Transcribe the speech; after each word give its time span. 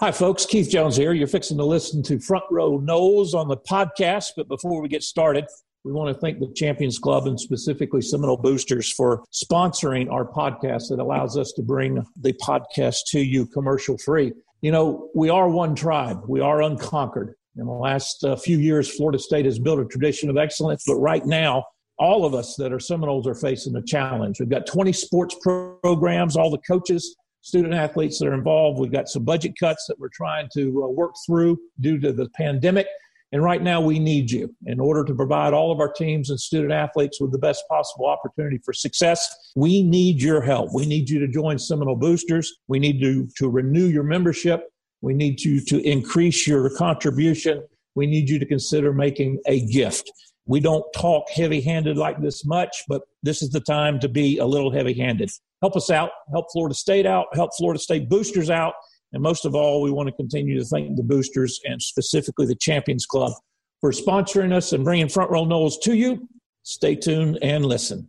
Hi, 0.00 0.12
folks. 0.12 0.46
Keith 0.46 0.70
Jones 0.70 0.96
here. 0.96 1.12
You're 1.12 1.26
fixing 1.26 1.56
to 1.56 1.64
listen 1.64 2.04
to 2.04 2.20
Front 2.20 2.44
Row 2.52 2.78
Noles 2.78 3.34
on 3.34 3.48
the 3.48 3.56
podcast. 3.56 4.26
But 4.36 4.46
before 4.46 4.80
we 4.80 4.86
get 4.86 5.02
started, 5.02 5.44
we 5.82 5.90
want 5.90 6.14
to 6.14 6.20
thank 6.20 6.38
the 6.38 6.52
Champions 6.54 7.00
Club 7.00 7.26
and 7.26 7.38
specifically 7.40 8.00
Seminole 8.00 8.36
Boosters 8.36 8.92
for 8.92 9.24
sponsoring 9.34 10.08
our 10.08 10.24
podcast 10.24 10.90
that 10.90 11.00
allows 11.00 11.36
us 11.36 11.50
to 11.56 11.62
bring 11.62 12.00
the 12.20 12.32
podcast 12.34 13.06
to 13.08 13.18
you 13.18 13.44
commercial 13.46 13.98
free. 13.98 14.32
You 14.60 14.70
know, 14.70 15.08
we 15.16 15.30
are 15.30 15.48
one 15.48 15.74
tribe, 15.74 16.20
we 16.28 16.40
are 16.40 16.62
unconquered. 16.62 17.34
In 17.56 17.66
the 17.66 17.72
last 17.72 18.22
uh, 18.22 18.36
few 18.36 18.58
years, 18.58 18.88
Florida 18.88 19.18
State 19.18 19.46
has 19.46 19.58
built 19.58 19.80
a 19.80 19.84
tradition 19.84 20.30
of 20.30 20.36
excellence, 20.36 20.84
but 20.86 20.94
right 20.94 21.26
now, 21.26 21.64
all 21.98 22.24
of 22.24 22.34
us 22.34 22.54
that 22.54 22.72
are 22.72 22.78
Seminoles 22.78 23.26
are 23.26 23.34
facing 23.34 23.74
a 23.74 23.82
challenge. 23.82 24.38
We've 24.38 24.48
got 24.48 24.64
20 24.68 24.92
sports 24.92 25.34
programs, 25.82 26.36
all 26.36 26.52
the 26.52 26.58
coaches 26.58 27.16
student 27.48 27.72
athletes 27.72 28.18
that 28.18 28.28
are 28.28 28.34
involved. 28.34 28.78
We've 28.78 28.92
got 28.92 29.08
some 29.08 29.24
budget 29.24 29.54
cuts 29.58 29.86
that 29.88 29.98
we're 29.98 30.10
trying 30.12 30.50
to 30.52 30.84
uh, 30.84 30.88
work 30.88 31.14
through 31.26 31.58
due 31.80 31.98
to 31.98 32.12
the 32.12 32.28
pandemic. 32.36 32.86
And 33.32 33.42
right 33.42 33.62
now, 33.62 33.80
we 33.80 33.98
need 33.98 34.30
you 34.30 34.54
in 34.66 34.78
order 34.80 35.02
to 35.04 35.14
provide 35.14 35.54
all 35.54 35.72
of 35.72 35.80
our 35.80 35.90
teams 35.90 36.28
and 36.28 36.38
student 36.38 36.72
athletes 36.72 37.20
with 37.20 37.32
the 37.32 37.38
best 37.38 37.64
possible 37.68 38.06
opportunity 38.06 38.58
for 38.64 38.72
success. 38.72 39.34
We 39.56 39.82
need 39.82 40.22
your 40.22 40.42
help. 40.42 40.74
We 40.74 40.86
need 40.86 41.08
you 41.08 41.18
to 41.20 41.28
join 41.28 41.58
Seminole 41.58 41.96
Boosters. 41.96 42.54
We 42.68 42.78
need 42.78 43.00
to, 43.00 43.26
to 43.38 43.48
renew 43.48 43.86
your 43.86 44.02
membership. 44.02 44.68
We 45.00 45.14
need 45.14 45.40
you 45.42 45.62
to 45.66 45.80
increase 45.88 46.46
your 46.46 46.68
contribution. 46.76 47.62
We 47.94 48.06
need 48.06 48.28
you 48.28 48.38
to 48.38 48.46
consider 48.46 48.92
making 48.92 49.40
a 49.46 49.66
gift. 49.66 50.10
We 50.48 50.60
don't 50.60 50.84
talk 50.92 51.30
heavy 51.30 51.60
handed 51.60 51.96
like 51.96 52.20
this 52.20 52.44
much, 52.44 52.84
but 52.88 53.02
this 53.22 53.42
is 53.42 53.50
the 53.50 53.60
time 53.60 54.00
to 54.00 54.08
be 54.08 54.38
a 54.38 54.46
little 54.46 54.72
heavy 54.72 54.94
handed 54.94 55.30
help 55.62 55.76
us 55.76 55.90
out, 55.90 56.10
help 56.30 56.46
Florida 56.52 56.74
State 56.74 57.06
out, 57.06 57.26
help 57.34 57.50
Florida 57.56 57.80
State 57.80 58.08
boosters 58.08 58.50
out. 58.50 58.74
And 59.12 59.22
most 59.22 59.44
of 59.44 59.54
all, 59.54 59.80
we 59.80 59.90
want 59.90 60.08
to 60.08 60.14
continue 60.14 60.58
to 60.58 60.64
thank 60.64 60.96
the 60.96 61.02
boosters 61.02 61.60
and 61.64 61.80
specifically 61.80 62.46
the 62.46 62.54
Champions 62.54 63.06
Club 63.06 63.32
for 63.80 63.90
sponsoring 63.90 64.52
us 64.52 64.72
and 64.72 64.84
bringing 64.84 65.08
Front 65.08 65.30
Row 65.30 65.44
Noles 65.44 65.80
to 65.82 65.94
you. 65.94 66.28
Stay 66.62 66.94
tuned 66.94 67.38
and 67.40 67.64
listen. 67.64 68.08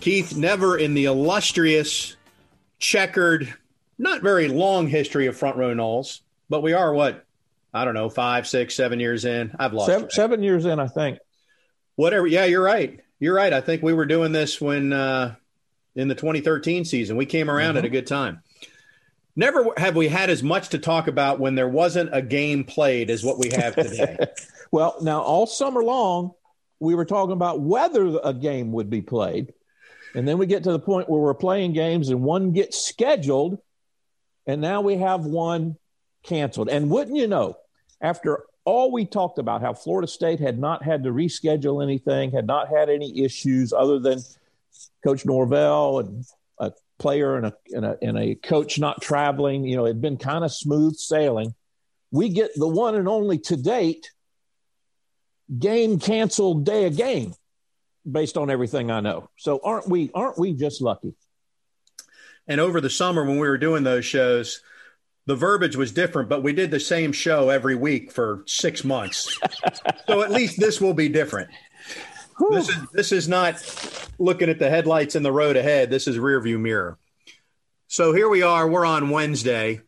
Keith, 0.00 0.36
never 0.36 0.76
in 0.76 0.94
the 0.94 1.06
illustrious, 1.06 2.16
checkered, 2.78 3.52
not 3.98 4.22
very 4.22 4.48
long 4.48 4.86
history 4.88 5.26
of 5.26 5.36
front 5.36 5.56
row 5.56 5.74
Noles, 5.74 6.20
but 6.48 6.62
we 6.62 6.72
are 6.72 6.92
what 6.92 7.24
I 7.76 7.84
don't 7.84 7.94
know, 7.94 8.08
five, 8.08 8.46
six, 8.46 8.74
seven 8.74 9.00
years 9.00 9.26
in. 9.26 9.54
I've 9.58 9.74
lost 9.74 9.90
seven, 9.90 10.10
seven, 10.10 10.42
years 10.42 10.64
in, 10.64 10.80
I 10.80 10.88
think. 10.88 11.18
Whatever. 11.96 12.26
Yeah, 12.26 12.46
you're 12.46 12.62
right. 12.62 13.00
You're 13.18 13.34
right. 13.34 13.52
I 13.52 13.60
think 13.60 13.82
we 13.82 13.92
were 13.92 14.06
doing 14.06 14.32
this 14.32 14.58
when 14.60 14.94
uh, 14.94 15.34
in 15.94 16.08
the 16.08 16.14
2013 16.14 16.86
season. 16.86 17.16
We 17.16 17.26
came 17.26 17.50
around 17.50 17.70
mm-hmm. 17.70 17.78
at 17.78 17.84
a 17.84 17.90
good 17.90 18.06
time. 18.06 18.42
Never 19.34 19.74
have 19.76 19.94
we 19.94 20.08
had 20.08 20.30
as 20.30 20.42
much 20.42 20.70
to 20.70 20.78
talk 20.78 21.08
about 21.08 21.38
when 21.38 21.54
there 21.54 21.68
wasn't 21.68 22.10
a 22.14 22.22
game 22.22 22.64
played 22.64 23.10
as 23.10 23.22
what 23.22 23.38
we 23.38 23.50
have 23.50 23.74
today. 23.74 24.16
well, 24.70 24.96
now 25.02 25.20
all 25.20 25.46
summer 25.46 25.84
long, 25.84 26.32
we 26.80 26.94
were 26.94 27.04
talking 27.04 27.34
about 27.34 27.60
whether 27.60 28.18
a 28.24 28.32
game 28.32 28.72
would 28.72 28.88
be 28.88 29.02
played. 29.02 29.52
And 30.16 30.26
then 30.26 30.38
we 30.38 30.46
get 30.46 30.64
to 30.64 30.72
the 30.72 30.78
point 30.78 31.10
where 31.10 31.20
we're 31.20 31.34
playing 31.34 31.74
games 31.74 32.08
and 32.08 32.22
one 32.22 32.52
gets 32.52 32.82
scheduled, 32.82 33.58
and 34.46 34.62
now 34.62 34.80
we 34.80 34.96
have 34.96 35.26
one 35.26 35.76
canceled. 36.24 36.70
And 36.70 36.88
wouldn't 36.88 37.18
you 37.18 37.26
know, 37.26 37.58
after 38.00 38.44
all 38.64 38.90
we 38.90 39.04
talked 39.04 39.38
about 39.38 39.60
how 39.60 39.74
Florida 39.74 40.08
State 40.08 40.40
had 40.40 40.58
not 40.58 40.82
had 40.82 41.04
to 41.04 41.10
reschedule 41.10 41.82
anything, 41.82 42.30
had 42.30 42.46
not 42.46 42.68
had 42.68 42.88
any 42.88 43.24
issues 43.24 43.74
other 43.74 43.98
than 43.98 44.20
Coach 45.04 45.26
Norvell 45.26 45.98
and 45.98 46.24
a 46.58 46.72
player 46.98 47.36
and 47.36 47.46
a, 47.46 47.54
and 47.74 47.84
a, 47.84 47.98
and 48.00 48.18
a 48.18 48.34
coach 48.36 48.78
not 48.78 49.02
traveling, 49.02 49.64
you 49.64 49.76
know, 49.76 49.84
it 49.84 49.88
had 49.88 50.00
been 50.00 50.16
kind 50.16 50.44
of 50.44 50.50
smooth 50.50 50.96
sailing. 50.96 51.54
We 52.10 52.30
get 52.30 52.52
the 52.56 52.66
one 52.66 52.94
and 52.94 53.06
only 53.06 53.38
to 53.40 53.56
date 53.56 54.10
game 55.58 55.98
canceled 55.98 56.64
day 56.64 56.86
of 56.86 56.96
game 56.96 57.34
based 58.10 58.36
on 58.36 58.50
everything 58.50 58.90
I 58.90 59.00
know. 59.00 59.30
So 59.36 59.60
aren't 59.62 59.88
we 59.88 60.10
aren't 60.14 60.38
we 60.38 60.52
just 60.52 60.80
lucky? 60.80 61.14
And 62.48 62.60
over 62.60 62.80
the 62.80 62.90
summer 62.90 63.24
when 63.24 63.38
we 63.38 63.48
were 63.48 63.58
doing 63.58 63.82
those 63.82 64.04
shows, 64.04 64.62
the 65.26 65.34
verbiage 65.34 65.76
was 65.76 65.90
different, 65.90 66.28
but 66.28 66.42
we 66.42 66.52
did 66.52 66.70
the 66.70 66.78
same 66.78 67.12
show 67.12 67.50
every 67.50 67.74
week 67.74 68.12
for 68.12 68.44
six 68.46 68.84
months. 68.84 69.38
so 70.06 70.22
at 70.22 70.30
least 70.30 70.58
this 70.58 70.80
will 70.80 70.94
be 70.94 71.08
different. 71.08 71.50
Whew. 72.38 72.54
This 72.54 72.68
is 72.68 72.76
this 72.92 73.12
is 73.12 73.28
not 73.28 74.10
looking 74.18 74.48
at 74.48 74.58
the 74.58 74.70
headlights 74.70 75.16
in 75.16 75.22
the 75.22 75.32
road 75.32 75.56
ahead. 75.56 75.90
This 75.90 76.06
is 76.06 76.16
rearview 76.16 76.60
mirror. 76.60 76.98
So 77.88 78.12
here 78.12 78.28
we 78.28 78.42
are. 78.42 78.68
We're 78.68 78.84
on 78.84 79.10
Wednesday, 79.10 79.80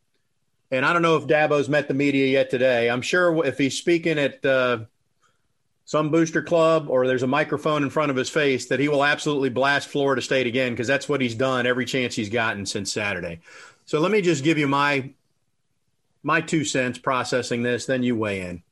and 0.71 0.85
I 0.85 0.93
don't 0.93 1.03
know 1.03 1.17
if 1.17 1.27
Dabo's 1.27 1.69
met 1.69 1.89
the 1.89 1.95
media 1.95 2.27
yet 2.27 2.51
today. 2.51 2.89
I'm 2.91 3.03
sure 3.03 3.45
if 3.45 3.59
he's 3.59 3.77
speaking 3.77 4.19
at 4.19 4.45
uh, 4.45 4.79
some 5.89 6.11
booster 6.11 6.43
club 6.43 6.91
or 6.91 7.07
there's 7.07 7.23
a 7.23 7.27
microphone 7.27 7.83
in 7.83 7.89
front 7.89 8.11
of 8.11 8.17
his 8.17 8.29
face 8.29 8.67
that 8.67 8.79
he 8.79 8.89
will 8.89 9.03
absolutely 9.03 9.49
blast 9.49 9.89
Florida 9.89 10.21
State 10.21 10.47
again 10.47 10.71
because 10.71 10.87
that's 10.87 11.09
what 11.09 11.19
he's 11.19 11.35
done 11.35 11.67
every 11.67 11.87
chance 11.87 12.15
he's 12.15 12.29
gotten 12.29 12.67
since 12.67 12.93
Saturday. 12.93 13.41
So 13.87 13.99
let 13.99 14.13
me 14.13 14.21
just 14.21 14.45
give 14.45 14.59
you 14.59 14.69
my 14.69 15.15
my 16.23 16.43
two 16.43 16.67
cents 16.67 16.99
processing 16.99 17.63
this, 17.63 17.87
then 17.87 18.03
you 18.03 18.15
weigh 18.17 18.43
in, 18.43 18.63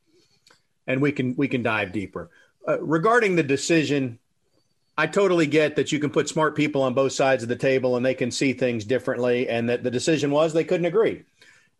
and 0.85 1.01
we 1.01 1.11
can 1.11 1.35
we 1.35 1.47
can 1.47 1.63
dive 1.63 1.91
deeper 1.91 2.29
uh, 2.67 2.79
regarding 2.81 3.35
the 3.35 3.41
decision. 3.41 4.19
I 4.95 5.07
totally 5.07 5.47
get 5.47 5.75
that 5.77 5.91
you 5.91 5.97
can 5.97 6.11
put 6.11 6.29
smart 6.29 6.55
people 6.55 6.83
on 6.83 6.93
both 6.93 7.13
sides 7.13 7.41
of 7.41 7.49
the 7.49 7.55
table 7.55 7.97
and 7.97 8.05
they 8.05 8.13
can 8.13 8.29
see 8.29 8.53
things 8.53 8.85
differently, 8.85 9.49
and 9.49 9.67
that 9.69 9.81
the 9.81 9.89
decision 9.89 10.29
was 10.29 10.53
they 10.53 10.63
couldn't 10.63 10.85
agree. 10.85 11.23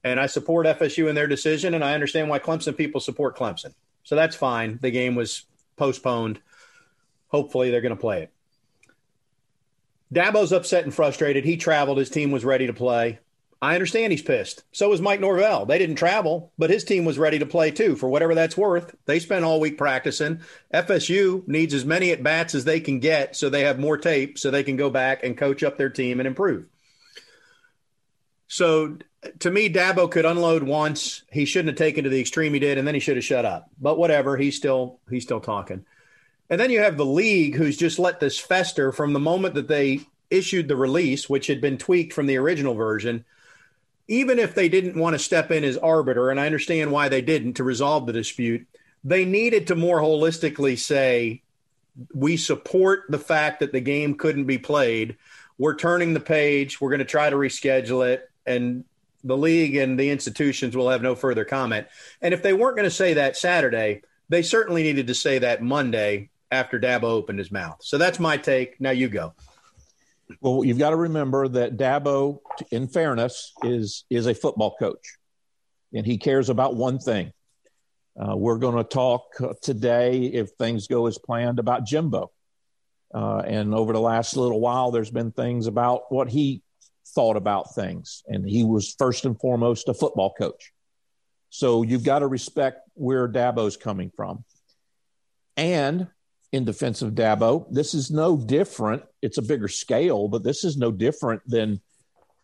And 0.03 0.19
I 0.19 0.25
support 0.25 0.65
FSU 0.65 1.07
in 1.07 1.13
their 1.13 1.27
decision, 1.27 1.75
and 1.75 1.83
I 1.83 1.93
understand 1.93 2.27
why 2.27 2.39
Clemson 2.39 2.75
people 2.75 2.99
support 2.99 3.37
Clemson. 3.37 3.75
So 4.07 4.15
that's 4.15 4.37
fine. 4.37 4.79
The 4.81 4.89
game 4.89 5.15
was 5.15 5.43
postponed. 5.75 6.39
Hopefully, 7.27 7.71
they're 7.71 7.81
going 7.81 7.93
to 7.93 7.99
play 7.99 8.23
it. 8.23 8.31
Dabo's 10.13 10.53
upset 10.53 10.85
and 10.85 10.93
frustrated. 10.93 11.43
He 11.43 11.57
traveled. 11.57 11.97
His 11.97 12.09
team 12.09 12.31
was 12.31 12.45
ready 12.45 12.67
to 12.67 12.73
play. 12.73 13.19
I 13.61 13.73
understand 13.73 14.13
he's 14.13 14.21
pissed. 14.21 14.63
So 14.71 14.87
was 14.87 15.01
Mike 15.01 15.19
Norvell. 15.19 15.65
They 15.65 15.77
didn't 15.77 15.97
travel, 15.97 16.53
but 16.57 16.69
his 16.69 16.85
team 16.85 17.03
was 17.03 17.19
ready 17.19 17.39
to 17.39 17.45
play 17.45 17.69
too, 17.69 17.97
for 17.97 18.07
whatever 18.07 18.33
that's 18.33 18.55
worth. 18.55 18.95
They 19.07 19.19
spent 19.19 19.43
all 19.43 19.59
week 19.59 19.77
practicing. 19.77 20.39
FSU 20.73 21.45
needs 21.45 21.73
as 21.73 21.83
many 21.83 22.11
at 22.11 22.23
bats 22.23 22.55
as 22.55 22.63
they 22.63 22.79
can 22.79 23.01
get 23.01 23.35
so 23.35 23.49
they 23.49 23.63
have 23.63 23.77
more 23.77 23.97
tape 23.97 24.39
so 24.39 24.49
they 24.51 24.63
can 24.63 24.77
go 24.77 24.89
back 24.89 25.25
and 25.25 25.37
coach 25.37 25.63
up 25.63 25.77
their 25.77 25.89
team 25.89 26.21
and 26.21 26.27
improve. 26.27 26.65
So 28.47 28.99
to 29.39 29.51
me, 29.51 29.69
Dabo 29.69 30.09
could 30.09 30.25
unload 30.25 30.63
once. 30.63 31.23
He 31.31 31.45
shouldn't 31.45 31.69
have 31.69 31.77
taken 31.77 32.03
to 32.03 32.09
the 32.09 32.19
extreme 32.19 32.53
he 32.53 32.59
did, 32.59 32.77
and 32.77 32.87
then 32.87 32.93
he 32.93 32.99
should 32.99 33.17
have 33.17 33.25
shut 33.25 33.45
up. 33.45 33.69
But 33.79 33.97
whatever, 33.97 34.37
he's 34.37 34.55
still 34.55 34.99
he's 35.09 35.23
still 35.23 35.39
talking. 35.39 35.85
And 36.49 36.59
then 36.59 36.69
you 36.69 36.79
have 36.79 36.97
the 36.97 37.05
league 37.05 37.55
who's 37.55 37.77
just 37.77 37.99
let 37.99 38.19
this 38.19 38.39
fester 38.39 38.91
from 38.91 39.13
the 39.13 39.19
moment 39.19 39.55
that 39.55 39.67
they 39.67 40.01
issued 40.29 40.67
the 40.67 40.75
release, 40.75 41.29
which 41.29 41.47
had 41.47 41.61
been 41.61 41.77
tweaked 41.77 42.13
from 42.13 42.25
the 42.25 42.37
original 42.37 42.73
version. 42.73 43.25
Even 44.07 44.39
if 44.39 44.55
they 44.55 44.69
didn't 44.69 44.97
want 44.97 45.13
to 45.13 45.19
step 45.19 45.51
in 45.51 45.65
as 45.65 45.77
arbiter, 45.77 46.29
and 46.29 46.39
I 46.39 46.45
understand 46.45 46.91
why 46.91 47.09
they 47.09 47.21
didn't 47.21 47.53
to 47.53 47.63
resolve 47.65 48.05
the 48.05 48.13
dispute, 48.13 48.65
they 49.03 49.25
needed 49.25 49.67
to 49.67 49.75
more 49.75 49.99
holistically 49.99 50.77
say, 50.79 51.41
we 52.13 52.37
support 52.37 53.03
the 53.09 53.19
fact 53.19 53.59
that 53.59 53.73
the 53.73 53.81
game 53.81 54.15
couldn't 54.15 54.45
be 54.45 54.57
played. 54.57 55.17
We're 55.57 55.75
turning 55.75 56.13
the 56.13 56.19
page. 56.21 56.79
We're 56.79 56.91
going 56.91 56.99
to 56.99 57.05
try 57.05 57.29
to 57.29 57.35
reschedule 57.35 58.07
it. 58.07 58.29
And 58.45 58.85
the 59.27 59.37
league 59.37 59.75
and 59.75 59.99
the 59.99 60.09
institutions 60.09 60.75
will 60.75 60.89
have 60.89 61.01
no 61.01 61.15
further 61.15 61.45
comment. 61.45 61.87
And 62.21 62.33
if 62.33 62.41
they 62.41 62.53
weren't 62.53 62.75
going 62.75 62.89
to 62.89 62.95
say 62.95 63.13
that 63.15 63.37
Saturday, 63.37 64.01
they 64.29 64.41
certainly 64.41 64.83
needed 64.83 65.07
to 65.07 65.15
say 65.15 65.39
that 65.39 65.61
Monday 65.61 66.29
after 66.51 66.79
Dabo 66.79 67.03
opened 67.03 67.39
his 67.39 67.51
mouth. 67.51 67.77
So 67.81 67.97
that's 67.97 68.19
my 68.19 68.37
take. 68.37 68.79
Now 68.79 68.91
you 68.91 69.09
go. 69.09 69.33
Well, 70.41 70.65
you've 70.65 70.77
got 70.79 70.89
to 70.89 70.95
remember 70.95 71.47
that 71.47 71.77
Dabo, 71.77 72.39
in 72.71 72.87
fairness, 72.87 73.53
is 73.63 74.03
is 74.09 74.27
a 74.27 74.33
football 74.33 74.75
coach, 74.77 75.17
and 75.93 76.05
he 76.05 76.17
cares 76.17 76.49
about 76.49 76.75
one 76.75 76.99
thing. 76.99 77.31
Uh, 78.19 78.35
we're 78.35 78.57
going 78.57 78.75
to 78.75 78.83
talk 78.83 79.23
today, 79.61 80.25
if 80.25 80.49
things 80.59 80.87
go 80.87 81.07
as 81.07 81.17
planned, 81.17 81.59
about 81.59 81.85
Jimbo. 81.85 82.31
Uh, 83.13 83.37
and 83.45 83.73
over 83.73 83.93
the 83.93 84.01
last 84.01 84.35
little 84.35 84.59
while, 84.59 84.91
there's 84.91 85.11
been 85.11 85.31
things 85.31 85.67
about 85.67 86.11
what 86.11 86.27
he 86.27 86.61
thought 87.17 87.35
about 87.35 87.73
things. 87.73 88.21
And 88.27 88.47
he 88.47 88.63
was 88.63 88.95
first 88.99 89.25
and 89.25 89.39
foremost 89.39 89.89
a 89.89 89.93
football 89.95 90.35
coach. 90.37 90.71
So 91.49 91.81
you've 91.81 92.03
got 92.03 92.19
to 92.19 92.27
respect 92.27 92.87
where 92.93 93.27
Dabo's 93.27 93.75
coming 93.75 94.11
from. 94.15 94.45
And 95.57 96.07
in 96.51 96.63
defense 96.63 97.01
of 97.01 97.13
Dabo, 97.13 97.65
this 97.71 97.95
is 97.95 98.11
no 98.11 98.37
different. 98.37 99.01
It's 99.23 99.39
a 99.39 99.41
bigger 99.41 99.67
scale, 99.67 100.27
but 100.27 100.43
this 100.43 100.63
is 100.63 100.77
no 100.77 100.91
different 100.91 101.41
than 101.47 101.81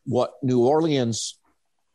what 0.06 0.34
New 0.42 0.66
Orleans 0.66 1.38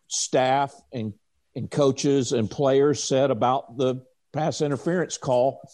staff 0.07 0.73
and, 0.93 1.15
and 1.57 1.69
coaches 1.69 2.31
and 2.31 2.49
players 2.49 3.03
said 3.03 3.33
about 3.33 3.77
the 3.77 4.05
pass 4.33 4.61
interference 4.61 5.19
call 5.19 5.69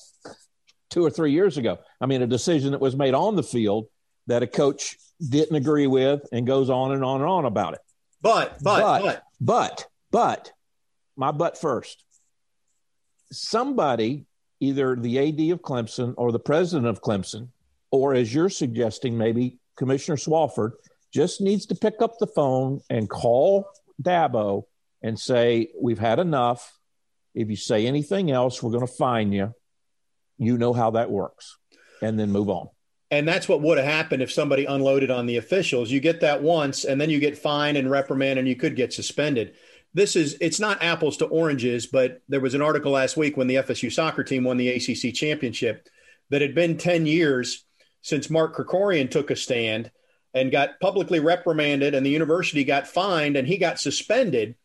two 0.88 1.04
or 1.04 1.10
three 1.10 1.32
years 1.32 1.58
ago. 1.58 1.80
I 2.00 2.06
mean, 2.06 2.22
a 2.22 2.26
decision 2.26 2.70
that 2.70 2.80
was 2.80 2.96
made 2.96 3.12
on 3.12 3.36
the 3.36 3.42
field 3.42 3.88
that 4.26 4.42
a 4.42 4.46
coach 4.46 4.96
didn't 5.28 5.56
agree 5.56 5.86
with 5.86 6.22
and 6.32 6.46
goes 6.46 6.70
on 6.70 6.92
and 6.92 7.04
on 7.04 7.20
and 7.20 7.28
on 7.28 7.44
about 7.44 7.74
it. 7.74 7.80
But, 8.20 8.58
but, 8.62 9.02
but, 9.02 9.22
but, 9.40 9.86
but, 10.10 10.52
my 11.16 11.30
butt 11.30 11.58
first. 11.58 12.02
Somebody, 13.32 14.26
either 14.60 14.96
the 14.96 15.18
AD 15.18 15.52
of 15.52 15.62
Clemson 15.62 16.14
or 16.16 16.32
the 16.32 16.38
president 16.38 16.86
of 16.86 17.02
Clemson, 17.02 17.48
or 17.90 18.14
as 18.14 18.34
you're 18.34 18.48
suggesting, 18.48 19.18
maybe 19.18 19.58
Commissioner 19.76 20.16
Swofford, 20.16 20.72
just 21.12 21.40
needs 21.40 21.66
to 21.66 21.74
pick 21.74 22.00
up 22.00 22.18
the 22.18 22.26
phone 22.26 22.80
and 22.90 23.08
call 23.08 23.68
Dabo 24.02 24.64
and 25.02 25.18
say, 25.18 25.68
We've 25.80 25.98
had 25.98 26.18
enough. 26.18 26.78
If 27.34 27.50
you 27.50 27.56
say 27.56 27.86
anything 27.86 28.30
else, 28.30 28.62
we're 28.62 28.72
going 28.72 28.86
to 28.86 28.92
fine 28.92 29.32
you. 29.32 29.54
You 30.38 30.58
know 30.58 30.72
how 30.72 30.92
that 30.92 31.10
works. 31.10 31.56
And 32.02 32.18
then 32.18 32.30
move 32.30 32.48
on. 32.48 32.68
And 33.14 33.28
that's 33.28 33.48
what 33.48 33.62
would 33.62 33.78
have 33.78 33.86
happened 33.86 34.22
if 34.22 34.32
somebody 34.32 34.64
unloaded 34.64 35.10
on 35.10 35.26
the 35.26 35.36
officials. 35.36 35.90
You 35.90 36.00
get 36.00 36.20
that 36.20 36.42
once, 36.42 36.84
and 36.84 37.00
then 37.00 37.10
you 37.10 37.20
get 37.20 37.38
fined 37.38 37.76
and 37.76 37.90
reprimanded, 37.90 38.38
and 38.38 38.48
you 38.48 38.56
could 38.56 38.76
get 38.76 38.92
suspended 38.92 39.54
this 39.94 40.16
is 40.16 40.36
it's 40.40 40.60
not 40.60 40.82
apples 40.82 41.16
to 41.18 41.26
oranges, 41.26 41.86
but 41.86 42.20
there 42.28 42.40
was 42.40 42.54
an 42.54 42.62
article 42.62 42.92
last 42.92 43.16
week 43.16 43.36
when 43.36 43.46
the 43.46 43.54
FSU 43.56 43.90
soccer 43.90 44.24
team 44.24 44.44
won 44.44 44.56
the 44.56 44.68
ACC 44.68 45.14
championship 45.14 45.88
that 46.30 46.42
had 46.42 46.54
been 46.54 46.76
10 46.76 47.06
years 47.06 47.64
since 48.02 48.28
Mark 48.28 48.56
Krikorian 48.56 49.10
took 49.10 49.30
a 49.30 49.36
stand 49.36 49.90
and 50.34 50.50
got 50.50 50.80
publicly 50.80 51.20
reprimanded 51.20 51.94
and 51.94 52.04
the 52.04 52.10
university 52.10 52.64
got 52.64 52.88
fined 52.88 53.36
and 53.36 53.46
he 53.46 53.56
got 53.56 53.78
suspended 53.78 54.56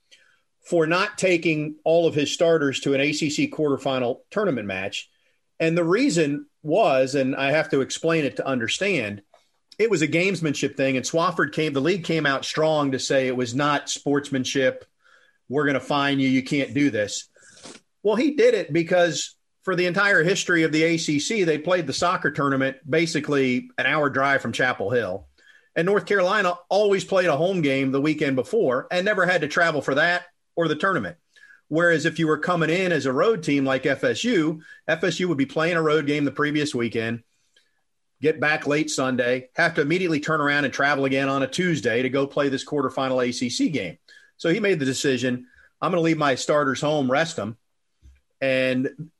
for 0.61 0.87
not 0.87 1.17
taking 1.17 1.75
all 1.83 2.07
of 2.07 2.15
his 2.15 2.31
starters 2.31 2.79
to 2.81 2.95
an 2.95 3.01
ACC 3.01 3.51
quarterfinal 3.51 4.21
tournament 4.31 4.67
match. 4.67 5.08
And 5.59 5.77
the 5.77 5.83
reason 5.83 6.45
was, 6.63 7.15
and 7.15 7.35
I 7.35 7.51
have 7.51 7.69
to 7.69 7.81
explain 7.81 8.25
it 8.25 8.37
to 8.37 8.47
understand, 8.47 9.21
it 9.77 9.89
was 9.89 10.01
a 10.01 10.07
gamesmanship 10.07 10.75
thing. 10.75 10.97
And 10.97 11.05
Swofford 11.05 11.53
came, 11.53 11.73
the 11.73 11.81
league 11.81 12.03
came 12.03 12.25
out 12.25 12.45
strong 12.45 12.91
to 12.91 12.99
say 12.99 13.27
it 13.27 13.35
was 13.35 13.55
not 13.55 13.89
sportsmanship 13.89 14.85
we're 15.49 15.65
going 15.65 15.73
to 15.73 15.79
fine 15.79 16.19
you. 16.19 16.29
You 16.29 16.43
can't 16.43 16.73
do 16.73 16.91
this. 16.91 17.27
Well, 18.03 18.15
he 18.15 18.35
did 18.35 18.53
it 18.53 18.71
because 18.71 19.35
for 19.63 19.75
the 19.75 19.87
entire 19.87 20.23
history 20.23 20.63
of 20.63 20.71
the 20.71 20.83
ACC, 20.83 21.45
they 21.45 21.57
played 21.57 21.87
the 21.87 21.93
soccer 21.93 22.31
tournament 22.31 22.77
basically 22.87 23.69
an 23.77 23.85
hour 23.85 24.09
drive 24.09 24.41
from 24.41 24.53
Chapel 24.53 24.91
Hill. 24.91 25.27
And 25.75 25.85
North 25.85 26.05
Carolina 26.05 26.53
always 26.69 27.03
played 27.03 27.27
a 27.27 27.35
home 27.35 27.61
game 27.61 27.91
the 27.91 28.01
weekend 28.01 28.35
before 28.35 28.87
and 28.91 29.05
never 29.05 29.25
had 29.25 29.41
to 29.41 29.47
travel 29.47 29.81
for 29.81 29.95
that 29.95 30.23
or 30.55 30.67
the 30.67 30.75
tournament. 30.75 31.17
Whereas 31.69 32.05
if 32.05 32.19
you 32.19 32.27
were 32.27 32.37
coming 32.37 32.69
in 32.69 32.91
as 32.91 33.05
a 33.05 33.13
road 33.13 33.43
team 33.43 33.63
like 33.63 33.83
FSU, 33.83 34.59
FSU 34.87 35.27
would 35.27 35.37
be 35.37 35.45
playing 35.45 35.77
a 35.77 35.81
road 35.81 36.07
game 36.07 36.25
the 36.25 36.31
previous 36.31 36.75
weekend, 36.75 37.23
get 38.21 38.39
back 38.39 38.67
late 38.67 38.89
Sunday, 38.89 39.49
have 39.55 39.75
to 39.75 39.81
immediately 39.81 40.19
turn 40.19 40.41
around 40.41 40.65
and 40.65 40.73
travel 40.73 41.05
again 41.05 41.29
on 41.29 41.43
a 41.43 41.47
Tuesday 41.47 42.01
to 42.01 42.09
go 42.09 42.27
play 42.27 42.49
this 42.49 42.65
quarterfinal 42.65 43.23
ACC 43.23 43.71
game. 43.71 43.97
So 44.37 44.49
he 44.49 44.59
made 44.59 44.79
the 44.79 44.85
decision 44.85 45.45
I'm 45.81 45.91
going 45.91 46.01
to 46.01 46.05
leave 46.05 46.17
my 46.17 46.35
starters 46.35 46.81
home, 46.81 47.09
rest 47.09 47.35
them. 47.35 47.57
And 48.41 49.11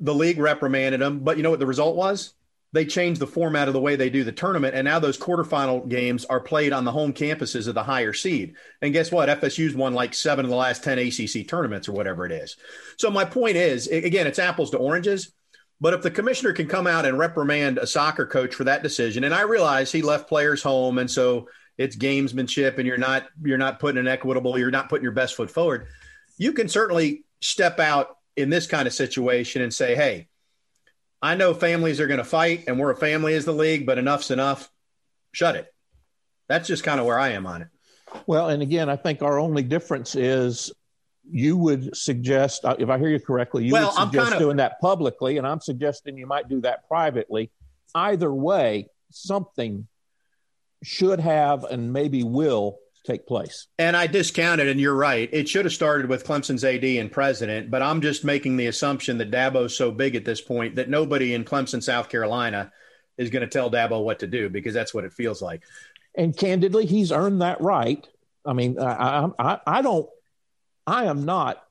the 0.00 0.14
league 0.14 0.38
reprimanded 0.38 1.02
him. 1.02 1.20
But 1.20 1.36
you 1.36 1.42
know 1.42 1.50
what 1.50 1.58
the 1.58 1.66
result 1.66 1.96
was? 1.96 2.32
They 2.72 2.86
changed 2.86 3.20
the 3.20 3.26
format 3.26 3.68
of 3.68 3.74
the 3.74 3.80
way 3.80 3.96
they 3.96 4.08
do 4.08 4.24
the 4.24 4.32
tournament. 4.32 4.74
And 4.74 4.84
now 4.86 4.98
those 4.98 5.18
quarterfinal 5.18 5.88
games 5.88 6.24
are 6.24 6.40
played 6.40 6.72
on 6.72 6.84
the 6.84 6.92
home 6.92 7.12
campuses 7.12 7.68
of 7.68 7.74
the 7.74 7.82
higher 7.82 8.14
seed. 8.14 8.54
And 8.80 8.92
guess 8.94 9.12
what? 9.12 9.28
FSU's 9.28 9.74
won 9.74 9.92
like 9.92 10.14
seven 10.14 10.44
of 10.44 10.50
the 10.50 10.56
last 10.56 10.82
10 10.82 10.98
ACC 10.98 11.46
tournaments 11.46 11.88
or 11.88 11.92
whatever 11.92 12.24
it 12.24 12.32
is. 12.32 12.56
So 12.96 13.10
my 13.10 13.24
point 13.24 13.56
is 13.56 13.88
again, 13.88 14.26
it's 14.26 14.38
apples 14.38 14.70
to 14.70 14.78
oranges. 14.78 15.32
But 15.80 15.94
if 15.94 16.02
the 16.02 16.10
commissioner 16.10 16.52
can 16.52 16.68
come 16.68 16.86
out 16.86 17.04
and 17.04 17.18
reprimand 17.18 17.78
a 17.78 17.86
soccer 17.86 18.24
coach 18.24 18.54
for 18.54 18.64
that 18.64 18.84
decision, 18.84 19.24
and 19.24 19.34
I 19.34 19.42
realize 19.42 19.90
he 19.90 20.00
left 20.00 20.28
players 20.28 20.62
home, 20.62 20.98
and 20.98 21.10
so 21.10 21.48
it's 21.78 21.96
gamesmanship 21.96 22.78
and 22.78 22.86
you're 22.86 22.98
not 22.98 23.26
you're 23.42 23.58
not 23.58 23.80
putting 23.80 23.98
an 23.98 24.08
equitable 24.08 24.58
you're 24.58 24.70
not 24.70 24.88
putting 24.88 25.02
your 25.02 25.12
best 25.12 25.34
foot 25.34 25.50
forward 25.50 25.86
you 26.36 26.52
can 26.52 26.68
certainly 26.68 27.24
step 27.40 27.80
out 27.80 28.18
in 28.36 28.50
this 28.50 28.66
kind 28.66 28.86
of 28.86 28.92
situation 28.92 29.62
and 29.62 29.72
say 29.72 29.94
hey 29.94 30.28
i 31.22 31.34
know 31.34 31.54
families 31.54 32.00
are 32.00 32.06
going 32.06 32.18
to 32.18 32.24
fight 32.24 32.64
and 32.66 32.78
we're 32.78 32.90
a 32.90 32.96
family 32.96 33.34
as 33.34 33.44
the 33.44 33.52
league 33.52 33.86
but 33.86 33.98
enough's 33.98 34.30
enough. 34.30 34.70
Shut 35.32 35.56
it. 35.56 35.72
That's 36.48 36.68
just 36.68 36.84
kind 36.84 37.00
of 37.00 37.06
where 37.06 37.18
i 37.18 37.30
am 37.30 37.46
on 37.46 37.62
it. 37.62 37.68
Well 38.26 38.48
and 38.48 38.62
again 38.62 38.88
i 38.88 38.96
think 38.96 39.22
our 39.22 39.38
only 39.38 39.62
difference 39.62 40.14
is 40.14 40.72
you 41.30 41.56
would 41.56 41.96
suggest 41.96 42.64
uh, 42.64 42.76
if 42.78 42.88
i 42.90 42.98
hear 42.98 43.08
you 43.08 43.20
correctly 43.20 43.64
you 43.64 43.72
well, 43.72 43.86
would 43.86 43.94
suggest 43.94 44.24
kind 44.24 44.34
of, 44.34 44.40
doing 44.40 44.56
that 44.56 44.80
publicly 44.80 45.38
and 45.38 45.46
i'm 45.46 45.60
suggesting 45.60 46.18
you 46.18 46.26
might 46.26 46.48
do 46.48 46.60
that 46.60 46.86
privately. 46.88 47.50
Either 47.94 48.32
way 48.32 48.88
something 49.10 49.86
should 50.82 51.20
have 51.20 51.64
and 51.64 51.92
maybe 51.92 52.24
will 52.24 52.78
take 53.04 53.26
place. 53.26 53.66
And 53.78 53.96
I 53.96 54.06
discounted, 54.06 54.68
and 54.68 54.80
you're 54.80 54.94
right. 54.94 55.28
It 55.32 55.48
should 55.48 55.64
have 55.64 55.74
started 55.74 56.08
with 56.08 56.24
Clemson's 56.24 56.64
AD 56.64 56.84
and 56.84 57.10
president, 57.10 57.70
but 57.70 57.82
I'm 57.82 58.00
just 58.00 58.24
making 58.24 58.56
the 58.56 58.66
assumption 58.66 59.18
that 59.18 59.30
Dabo's 59.30 59.76
so 59.76 59.90
big 59.90 60.14
at 60.14 60.24
this 60.24 60.40
point 60.40 60.76
that 60.76 60.88
nobody 60.88 61.34
in 61.34 61.44
Clemson, 61.44 61.82
South 61.82 62.08
Carolina, 62.08 62.72
is 63.18 63.30
going 63.30 63.42
to 63.42 63.48
tell 63.48 63.70
Dabo 63.70 64.02
what 64.02 64.20
to 64.20 64.26
do 64.26 64.48
because 64.48 64.74
that's 64.74 64.94
what 64.94 65.04
it 65.04 65.12
feels 65.12 65.42
like. 65.42 65.62
And 66.14 66.36
candidly, 66.36 66.86
he's 66.86 67.12
earned 67.12 67.42
that 67.42 67.60
right. 67.60 68.06
I 68.44 68.52
mean, 68.52 68.78
I, 68.78 69.28
I, 69.38 69.60
I 69.66 69.82
don't, 69.82 70.08
I 70.86 71.04
am 71.04 71.24
not 71.24 71.62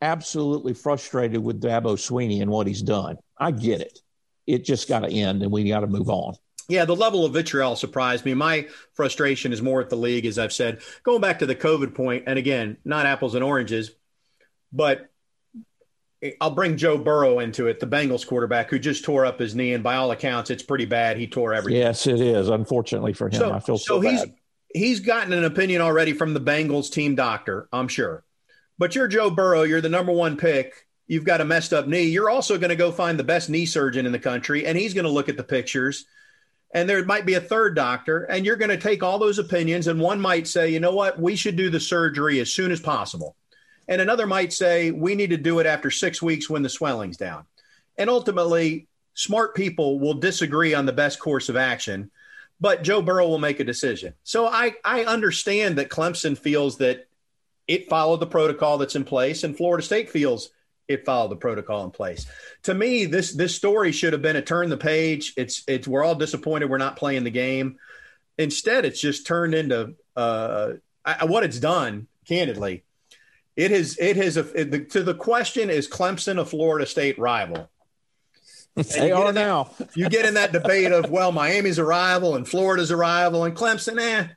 absolutely 0.00 0.74
frustrated 0.74 1.42
with 1.42 1.60
Dabo 1.60 1.96
Swinney 1.96 2.42
and 2.42 2.50
what 2.50 2.66
he's 2.66 2.82
done. 2.82 3.18
I 3.38 3.50
get 3.50 3.80
it. 3.80 3.98
It 4.46 4.64
just 4.64 4.88
got 4.88 5.00
to 5.00 5.08
end, 5.08 5.42
and 5.42 5.50
we 5.50 5.68
got 5.68 5.80
to 5.80 5.86
move 5.86 6.08
on. 6.08 6.34
Yeah, 6.68 6.84
the 6.84 6.96
level 6.96 7.24
of 7.24 7.32
vitriol 7.32 7.76
surprised 7.76 8.24
me. 8.24 8.34
My 8.34 8.66
frustration 8.94 9.52
is 9.52 9.62
more 9.62 9.80
at 9.80 9.88
the 9.88 9.96
league, 9.96 10.26
as 10.26 10.38
I've 10.38 10.52
said. 10.52 10.80
Going 11.04 11.20
back 11.20 11.38
to 11.38 11.46
the 11.46 11.54
COVID 11.54 11.94
point, 11.94 12.24
and 12.26 12.38
again, 12.38 12.76
not 12.84 13.06
apples 13.06 13.34
and 13.34 13.44
oranges, 13.44 13.92
but 14.72 15.08
I'll 16.40 16.50
bring 16.50 16.76
Joe 16.76 16.98
Burrow 16.98 17.38
into 17.38 17.68
it, 17.68 17.78
the 17.78 17.86
Bengals 17.86 18.26
quarterback 18.26 18.70
who 18.70 18.78
just 18.78 19.04
tore 19.04 19.26
up 19.26 19.38
his 19.38 19.54
knee, 19.54 19.74
and 19.74 19.84
by 19.84 19.96
all 19.96 20.10
accounts, 20.10 20.50
it's 20.50 20.62
pretty 20.62 20.86
bad. 20.86 21.18
He 21.18 21.28
tore 21.28 21.54
everything. 21.54 21.80
Yes, 21.80 22.06
it 22.06 22.20
is. 22.20 22.48
Unfortunately 22.48 23.12
for 23.12 23.28
him, 23.28 23.34
so, 23.34 23.52
I 23.52 23.60
feel 23.60 23.78
so, 23.78 24.00
so 24.00 24.08
he's 24.08 24.24
he's 24.74 25.00
gotten 25.00 25.32
an 25.32 25.44
opinion 25.44 25.82
already 25.82 26.12
from 26.12 26.34
the 26.34 26.40
Bengals 26.40 26.90
team 26.90 27.14
doctor, 27.14 27.68
I'm 27.72 27.88
sure. 27.88 28.24
But 28.78 28.94
you're 28.94 29.08
Joe 29.08 29.30
Burrow. 29.30 29.62
You're 29.62 29.80
the 29.80 29.88
number 29.88 30.12
one 30.12 30.36
pick. 30.36 30.86
You've 31.06 31.24
got 31.24 31.40
a 31.40 31.44
messed 31.44 31.72
up 31.72 31.86
knee. 31.86 32.04
You're 32.04 32.28
also 32.28 32.58
going 32.58 32.70
to 32.70 32.76
go 32.76 32.90
find 32.90 33.18
the 33.18 33.24
best 33.24 33.48
knee 33.48 33.66
surgeon 33.66 34.06
in 34.06 34.12
the 34.12 34.18
country, 34.18 34.66
and 34.66 34.76
he's 34.76 34.94
going 34.94 35.04
to 35.04 35.10
look 35.10 35.28
at 35.28 35.36
the 35.36 35.44
pictures 35.44 36.06
and 36.74 36.88
there 36.88 37.04
might 37.04 37.26
be 37.26 37.34
a 37.34 37.40
third 37.40 37.74
doctor, 37.74 38.24
and 38.24 38.44
you're 38.44 38.56
going 38.56 38.70
to 38.70 38.76
take 38.76 39.02
all 39.02 39.18
those 39.18 39.38
opinions, 39.38 39.86
and 39.86 40.00
one 40.00 40.20
might 40.20 40.46
say, 40.46 40.70
you 40.70 40.80
know 40.80 40.94
what, 40.94 41.18
we 41.18 41.36
should 41.36 41.56
do 41.56 41.70
the 41.70 41.80
surgery 41.80 42.40
as 42.40 42.52
soon 42.52 42.70
as 42.70 42.80
possible. 42.80 43.36
And 43.88 44.00
another 44.00 44.26
might 44.26 44.52
say, 44.52 44.90
we 44.90 45.14
need 45.14 45.30
to 45.30 45.36
do 45.36 45.60
it 45.60 45.66
after 45.66 45.90
six 45.90 46.20
weeks 46.20 46.50
when 46.50 46.62
the 46.62 46.68
swelling's 46.68 47.16
down. 47.16 47.44
And 47.96 48.10
ultimately, 48.10 48.88
smart 49.14 49.54
people 49.54 50.00
will 50.00 50.14
disagree 50.14 50.74
on 50.74 50.86
the 50.86 50.92
best 50.92 51.20
course 51.20 51.48
of 51.48 51.56
action, 51.56 52.10
but 52.60 52.82
Joe 52.82 53.00
Burrow 53.00 53.28
will 53.28 53.38
make 53.38 53.60
a 53.60 53.64
decision. 53.64 54.14
So 54.24 54.46
I, 54.46 54.74
I 54.84 55.04
understand 55.04 55.78
that 55.78 55.88
Clemson 55.88 56.36
feels 56.36 56.78
that 56.78 57.06
it 57.68 57.88
followed 57.88 58.20
the 58.20 58.26
protocol 58.26 58.78
that's 58.78 58.96
in 58.96 59.04
place, 59.04 59.44
and 59.44 59.56
Florida 59.56 59.82
State 59.84 60.10
feels 60.10 60.50
it 60.88 61.04
followed 61.04 61.30
the 61.30 61.36
protocol 61.36 61.84
in 61.84 61.90
place. 61.90 62.26
To 62.64 62.74
me, 62.74 63.06
this 63.06 63.32
this 63.32 63.54
story 63.54 63.92
should 63.92 64.12
have 64.12 64.22
been 64.22 64.36
a 64.36 64.42
turn 64.42 64.68
the 64.68 64.76
page. 64.76 65.32
It's 65.36 65.62
it's 65.66 65.88
we're 65.88 66.04
all 66.04 66.14
disappointed 66.14 66.70
we're 66.70 66.78
not 66.78 66.96
playing 66.96 67.24
the 67.24 67.30
game. 67.30 67.78
Instead, 68.38 68.84
it's 68.84 69.00
just 69.00 69.26
turned 69.26 69.54
into 69.54 69.94
uh, 70.14 70.72
I, 71.04 71.24
what 71.24 71.44
it's 71.44 71.58
done. 71.58 72.06
Candidly, 72.26 72.84
it 73.54 73.70
has 73.70 73.96
it 73.98 74.16
has 74.16 74.36
a, 74.36 74.60
it, 74.60 74.70
the, 74.70 74.84
to 74.86 75.02
the 75.02 75.14
question 75.14 75.70
is 75.70 75.88
Clemson 75.88 76.40
a 76.40 76.44
Florida 76.44 76.86
State 76.86 77.18
rival? 77.18 77.70
they 78.74 79.10
are 79.10 79.32
now. 79.32 79.70
you 79.94 80.08
get 80.08 80.26
in 80.26 80.34
that 80.34 80.52
debate 80.52 80.92
of 80.92 81.10
well, 81.10 81.32
Miami's 81.32 81.78
a 81.78 81.84
rival 81.84 82.36
and 82.36 82.46
Florida's 82.46 82.90
a 82.90 82.96
rival 82.96 83.44
and 83.44 83.56
Clemson, 83.56 83.98
eh? 83.98 84.28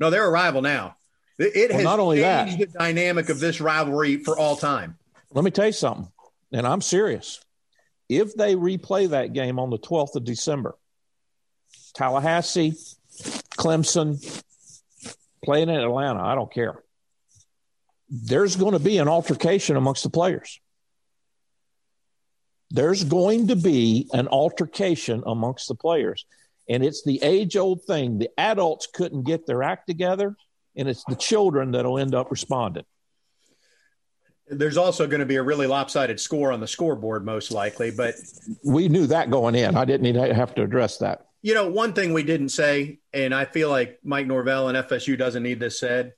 No, 0.00 0.10
they're 0.10 0.26
a 0.26 0.30
rival 0.30 0.62
now. 0.62 0.96
It, 1.38 1.54
it 1.54 1.68
well, 1.70 1.78
has 1.78 1.84
not 1.84 2.00
only 2.00 2.20
changed 2.20 2.58
that, 2.58 2.72
the 2.72 2.78
dynamic 2.78 3.28
of 3.28 3.38
this 3.38 3.60
rivalry 3.60 4.16
for 4.16 4.36
all 4.36 4.56
time. 4.56 4.96
Let 5.32 5.44
me 5.44 5.50
tell 5.50 5.66
you 5.66 5.72
something, 5.72 6.10
and 6.52 6.66
I'm 6.66 6.80
serious. 6.80 7.40
If 8.08 8.34
they 8.34 8.54
replay 8.54 9.10
that 9.10 9.34
game 9.34 9.58
on 9.58 9.70
the 9.70 9.78
12th 9.78 10.16
of 10.16 10.24
December, 10.24 10.74
Tallahassee, 11.94 12.72
Clemson, 13.58 14.42
playing 15.44 15.68
in 15.68 15.76
Atlanta, 15.80 16.22
I 16.22 16.34
don't 16.34 16.52
care. 16.52 16.82
there's 18.08 18.56
going 18.56 18.72
to 18.72 18.78
be 18.78 18.98
an 18.98 19.08
altercation 19.08 19.76
amongst 19.76 20.02
the 20.02 20.10
players. 20.10 20.60
There's 22.70 23.04
going 23.04 23.48
to 23.48 23.56
be 23.56 24.08
an 24.12 24.28
altercation 24.28 25.22
amongst 25.26 25.68
the 25.68 25.74
players. 25.74 26.24
And 26.68 26.84
it's 26.84 27.02
the 27.02 27.22
age 27.22 27.56
old 27.56 27.84
thing. 27.84 28.18
The 28.18 28.30
adults 28.38 28.88
couldn't 28.92 29.24
get 29.24 29.46
their 29.46 29.62
act 29.62 29.86
together, 29.86 30.36
and 30.76 30.88
it's 30.88 31.04
the 31.04 31.16
children 31.16 31.72
that'll 31.72 31.98
end 31.98 32.14
up 32.14 32.30
responding. 32.30 32.84
There's 34.50 34.76
also 34.76 35.06
going 35.06 35.20
to 35.20 35.26
be 35.26 35.36
a 35.36 35.42
really 35.42 35.66
lopsided 35.66 36.18
score 36.20 36.52
on 36.52 36.60
the 36.60 36.66
scoreboard, 36.66 37.24
most 37.24 37.50
likely. 37.50 37.90
But 37.90 38.14
we 38.64 38.88
knew 38.88 39.06
that 39.06 39.30
going 39.30 39.54
in. 39.54 39.76
I 39.76 39.84
didn't 39.84 40.06
even 40.06 40.34
have 40.34 40.54
to 40.54 40.62
address 40.62 40.98
that. 40.98 41.26
You 41.42 41.54
know, 41.54 41.70
one 41.70 41.92
thing 41.92 42.12
we 42.12 42.22
didn't 42.22 42.48
say, 42.48 42.98
and 43.12 43.34
I 43.34 43.44
feel 43.44 43.70
like 43.70 43.98
Mike 44.02 44.26
Norvell 44.26 44.68
and 44.68 44.76
FSU 44.76 45.16
doesn't 45.16 45.42
need 45.42 45.60
this 45.60 45.78
said, 45.78 46.14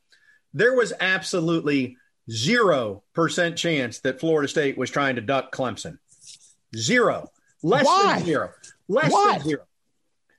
there 0.55 0.75
was 0.75 0.93
absolutely 1.01 1.97
zero 2.31 3.03
percent 3.15 3.57
chance 3.57 4.01
that 4.01 4.21
Florida 4.21 4.49
State 4.49 4.79
was 4.79 4.91
trying 4.91 5.17
to 5.17 5.21
duck 5.21 5.55
Clemson. 5.55 5.99
Zero. 6.77 7.31
Less 7.63 7.85
Why? 7.85 8.17
than 8.17 8.25
zero. 8.25 8.51
Less 8.89 9.13
Why? 9.13 9.33
than 9.39 9.49
zero. 9.49 9.63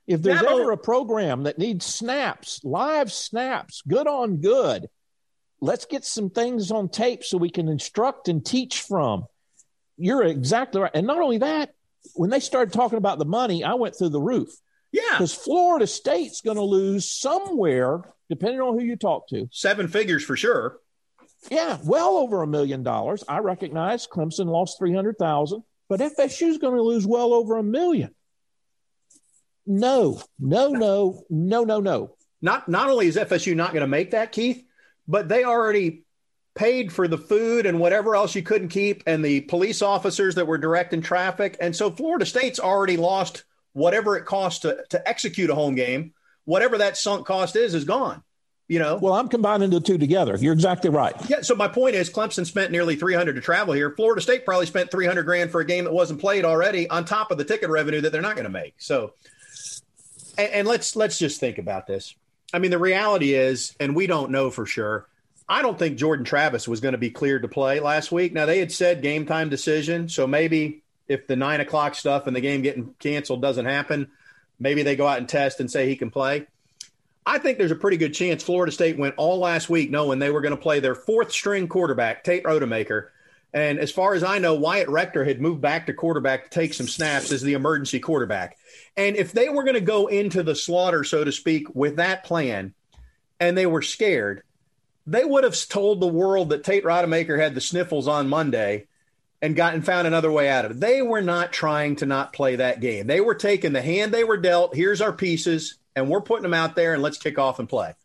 If 0.08 0.22
there's 0.22 0.42
ever 0.42 0.72
a 0.72 0.78
program 0.78 1.44
that 1.44 1.58
needs 1.58 1.86
snaps, 1.86 2.60
live 2.64 3.12
snaps, 3.12 3.82
good 3.88 4.08
on 4.08 4.38
good, 4.38 4.90
let's 5.62 5.86
get 5.86 6.04
some 6.04 6.30
things 6.30 6.72
on 6.72 6.90
tape 6.90 7.24
so 7.24 7.38
we 7.38 7.50
can 7.50 7.70
instruct 7.70 8.28
and 8.28 8.46
teach 8.46 8.82
from. 8.82 9.26
You're 9.98 10.24
exactly 10.24 10.82
right. 10.82 10.92
And 10.94 11.08
not 11.08 11.20
only 11.20 11.38
that, 11.38 11.74
when 12.16 12.32
they 12.32 12.40
started 12.40 12.74
talking 12.74 12.98
about 12.98 13.20
the 13.20 13.26
money, 13.26 13.64
I 13.64 13.76
went 13.76 13.96
through 13.96 14.10
the 14.10 14.20
roof. 14.22 14.50
Yeah. 14.92 15.02
Because 15.12 15.34
Florida 15.34 15.88
State's 15.88 16.42
going 16.42 16.58
to 16.58 16.64
lose 16.64 17.10
somewhere, 17.10 18.02
depending 18.30 18.60
on 18.60 18.78
who 18.78 18.84
you 18.84 18.96
talk 18.96 19.30
to. 19.30 19.48
Seven 19.52 19.88
figures 19.88 20.24
for 20.24 20.36
sure. 20.36 20.80
Yeah, 21.50 21.78
well 21.84 22.18
over 22.18 22.44
a 22.44 22.48
million 22.48 22.84
dollars. 22.84 23.24
I 23.28 23.40
recognize 23.40 24.08
Clemson 24.08 24.46
lost 24.48 24.78
300,000, 24.78 25.64
but 25.90 26.00
FSU's 26.00 26.58
going 26.58 26.76
to 26.76 26.84
lose 26.84 27.08
well 27.08 27.34
over 27.34 27.58
a 27.58 27.64
million. 27.64 28.14
No, 29.66 30.22
no, 30.40 30.70
no, 30.70 31.24
no, 31.30 31.64
no, 31.64 31.80
no. 31.80 32.16
Not 32.42 32.68
not 32.68 32.90
only 32.90 33.08
is 33.08 33.16
FSU 33.16 33.56
not 33.56 33.72
going 33.72 33.82
to 33.82 33.88
make 33.88 34.12
that, 34.12 34.32
Keith, 34.32 34.64
but 35.08 35.30
they 35.30 35.44
already 35.44 36.04
paid 36.54 36.92
for 36.92 37.08
the 37.08 37.18
food 37.18 37.66
and 37.66 37.80
whatever 37.80 38.16
else 38.16 38.36
you 38.36 38.44
couldn't 38.44 38.70
keep, 38.70 39.04
and 39.08 39.24
the 39.24 39.42
police 39.42 39.82
officers 39.82 40.36
that 40.36 40.48
were 40.48 40.58
directing 40.58 41.02
traffic. 41.02 41.58
And 41.62 41.76
so 41.76 41.92
Florida 41.92 42.26
State's 42.26 42.60
already 42.60 42.98
lost 42.98 43.44
whatever 43.74 44.18
it 44.18 44.26
costs 44.26 44.62
to, 44.62 44.84
to 44.90 45.08
execute 45.08 45.50
a 45.50 45.56
home 45.56 45.76
game. 45.76 46.14
Whatever 46.46 46.80
that 46.80 46.98
sunk 46.98 47.26
cost 47.26 47.56
is, 47.56 47.74
is 47.74 47.86
gone. 47.86 48.24
You 48.68 48.80
know. 48.80 48.98
Well, 48.98 49.14
I'm 49.14 49.28
combining 49.28 49.70
the 49.70 49.82
two 49.82 49.98
together. 49.98 50.38
You're 50.40 50.54
exactly 50.54 50.90
right. 50.90 51.14
Yeah. 51.30 51.42
So 51.42 51.56
my 51.56 51.68
point 51.68 51.96
is, 51.96 52.10
Clemson 52.10 52.46
spent 52.46 52.72
nearly 52.72 52.96
300 52.96 53.34
to 53.36 53.42
travel 53.42 53.74
here. 53.74 53.92
Florida 53.92 54.22
State 54.22 54.46
probably 54.46 54.66
spent 54.66 54.92
300 54.92 55.24
grand 55.24 55.52
for 55.52 55.60
a 55.60 55.66
game 55.66 55.84
that 55.84 55.94
wasn't 55.94 56.22
played 56.22 56.46
already, 56.46 56.90
on 56.90 57.06
top 57.06 57.32
of 57.32 57.38
the 57.38 57.44
ticket 57.44 57.70
revenue 57.70 58.02
that 58.02 58.12
they're 58.12 58.22
not 58.22 58.36
going 58.36 58.46
to 58.46 58.52
make. 58.52 58.76
So 58.78 59.14
and, 60.38 60.52
and 60.52 60.68
let's 60.68 60.96
let's 60.96 61.18
just 61.18 61.40
think 61.40 61.58
about 61.58 61.88
this. 61.88 62.16
I 62.54 62.60
mean, 62.60 62.72
the 62.72 62.80
reality 62.80 63.34
is, 63.34 63.76
and 63.80 63.96
we 63.96 64.08
don't 64.08 64.32
know 64.32 64.50
for 64.50 64.66
sure. 64.66 65.08
I 65.48 65.62
don't 65.62 65.78
think 65.78 65.98
Jordan 65.98 66.26
Travis 66.26 66.68
was 66.68 66.80
going 66.80 66.94
to 66.94 66.98
be 66.98 67.10
cleared 67.10 67.42
to 67.42 67.48
play 67.48 67.80
last 67.80 68.12
week. 68.12 68.34
Now 68.34 68.46
they 68.46 68.60
had 68.60 68.72
said 68.72 69.02
game 69.02 69.26
time 69.26 69.50
decision, 69.50 70.08
so 70.08 70.28
maybe 70.28 70.82
if 71.08 71.28
the 71.28 71.36
nine 71.36 71.60
o'clock 71.60 71.96
stuff 71.96 72.28
and 72.28 72.36
the 72.36 72.42
game 72.42 72.62
getting 72.62 72.94
canceled 73.00 73.42
doesn't 73.42 73.66
happen, 73.66 74.10
maybe 74.60 74.84
they 74.84 74.96
go 74.96 75.08
out 75.08 75.18
and 75.18 75.28
test 75.28 75.60
and 75.60 75.70
say 75.70 75.88
he 75.88 75.96
can 75.96 76.10
play. 76.10 76.48
I 77.26 77.38
think 77.38 77.58
there's 77.58 77.72
a 77.72 77.76
pretty 77.76 77.98
good 77.98 78.14
chance 78.14 78.44
Florida 78.44 78.72
State 78.72 78.98
went 78.98 79.16
all 79.18 79.38
last 79.38 79.70
week 79.70 79.92
knowing 79.92 80.20
they 80.20 80.32
were 80.32 80.42
going 80.42 80.56
to 80.56 80.62
play 80.62 80.80
their 80.80 80.96
fourth 80.96 81.32
string 81.32 81.68
quarterback, 81.68 82.24
Tate 82.24 82.44
Rodemaker. 82.44 83.10
And 83.54 83.80
as 83.80 83.92
far 83.92 84.14
as 84.14 84.24
I 84.24 84.38
know, 84.38 84.56
Wyatt 84.56 84.88
Rector 84.88 85.26
had 85.26 85.42
moved 85.42 85.62
back 85.62 85.86
to 85.88 85.94
quarterback 85.94 86.46
to 86.46 86.50
take 86.50 86.74
some 86.74 86.88
snaps 86.88 87.32
as 87.32 87.42
the 87.42 87.54
emergency 87.54 88.00
quarterback. 88.00 88.58
And 88.96 89.18
if 89.18 89.34
they 89.34 89.50
were 89.50 89.64
going 89.64 89.76
to 89.76 89.82
go 89.82 90.08
into 90.08 90.42
the 90.42 90.56
slaughter, 90.56 91.04
so 91.04 91.24
to 91.24 91.32
speak, 91.32 91.74
with 91.76 91.98
that 91.98 92.24
plan, 92.24 92.74
and 93.40 93.58
they 93.58 93.66
were 93.66 93.82
scared, 93.82 94.44
they 95.06 95.26
would 95.26 95.44
have 95.44 95.58
told 95.68 96.00
the 96.00 96.08
world 96.08 96.50
that 96.50 96.64
Tate 96.64 96.86
Rodemaker 96.86 97.38
had 97.38 97.56
the 97.56 97.62
sniffles 97.62 98.08
on 98.08 98.30
Monday 98.30 98.86
and 99.42 99.56
gotten 99.56 99.82
found 99.82 100.08
another 100.08 100.32
way 100.32 100.48
out 100.50 100.66
of 100.66 100.72
it. 100.72 100.80
They 100.80 101.02
were 101.02 101.22
not 101.22 101.52
trying 101.52 101.96
to 101.98 102.06
not 102.06 102.32
play 102.32 102.58
that 102.58 102.80
game. 102.80 103.08
They 103.08 103.22
were 103.22 103.36
taking 103.36 103.74
the 103.74 103.82
hand 103.82 104.14
they 104.14 104.24
were 104.24 104.38
dealt. 104.38 104.76
Here's 104.76 105.02
our 105.02 105.12
pieces, 105.12 105.78
and 105.96 106.10
we're 106.10 106.22
putting 106.22 106.44
them 106.44 106.54
out 106.54 106.76
there, 106.76 106.94
and 106.94 107.02
let's 107.02 107.18
kick 107.18 107.40
off 107.40 107.60
and 107.60 107.68
play. 107.68 107.96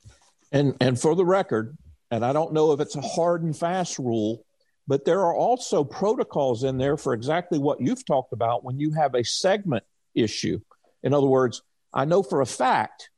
And 0.50 0.76
and 0.80 0.98
for 0.98 1.14
the 1.14 1.24
record, 1.24 1.76
and 2.10 2.24
I 2.24 2.32
don't 2.32 2.52
know 2.52 2.72
if 2.72 2.80
it's 2.80 2.96
a 2.96 3.00
hard 3.02 3.42
and 3.42 3.56
fast 3.56 3.98
rule, 3.98 4.45
but 4.86 5.04
there 5.04 5.20
are 5.20 5.34
also 5.34 5.84
protocols 5.84 6.64
in 6.64 6.78
there 6.78 6.96
for 6.96 7.12
exactly 7.12 7.58
what 7.58 7.80
you've 7.80 8.04
talked 8.04 8.32
about 8.32 8.64
when 8.64 8.78
you 8.78 8.92
have 8.92 9.14
a 9.14 9.24
segment 9.24 9.84
issue. 10.14 10.60
In 11.02 11.12
other 11.12 11.26
words, 11.26 11.62
I 11.92 12.04
know 12.04 12.22
for 12.22 12.40
a 12.40 12.46
fact 12.46 13.10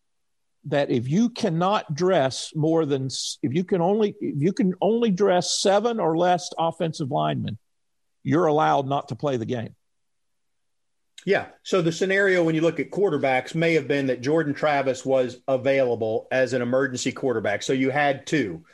that 0.64 0.90
if 0.90 1.08
you 1.08 1.30
cannot 1.30 1.94
dress 1.94 2.52
more 2.54 2.84
than 2.84 3.08
if 3.42 3.54
you 3.54 3.64
can 3.64 3.80
only 3.80 4.14
if 4.20 4.42
you 4.42 4.52
can 4.52 4.74
only 4.80 5.10
dress 5.10 5.60
seven 5.60 6.00
or 6.00 6.16
less 6.16 6.50
offensive 6.58 7.10
linemen, 7.10 7.58
you're 8.22 8.46
allowed 8.46 8.86
not 8.86 9.08
to 9.08 9.16
play 9.16 9.36
the 9.36 9.46
game. 9.46 9.74
Yeah. 11.26 11.46
So 11.62 11.82
the 11.82 11.92
scenario 11.92 12.44
when 12.44 12.54
you 12.54 12.60
look 12.60 12.80
at 12.80 12.90
quarterbacks 12.90 13.54
may 13.54 13.74
have 13.74 13.88
been 13.88 14.06
that 14.06 14.20
Jordan 14.20 14.54
Travis 14.54 15.04
was 15.04 15.38
available 15.48 16.28
as 16.30 16.52
an 16.52 16.62
emergency 16.62 17.12
quarterback. 17.12 17.62
So 17.62 17.72
you 17.72 17.90
had 17.90 18.26
two. 18.26 18.64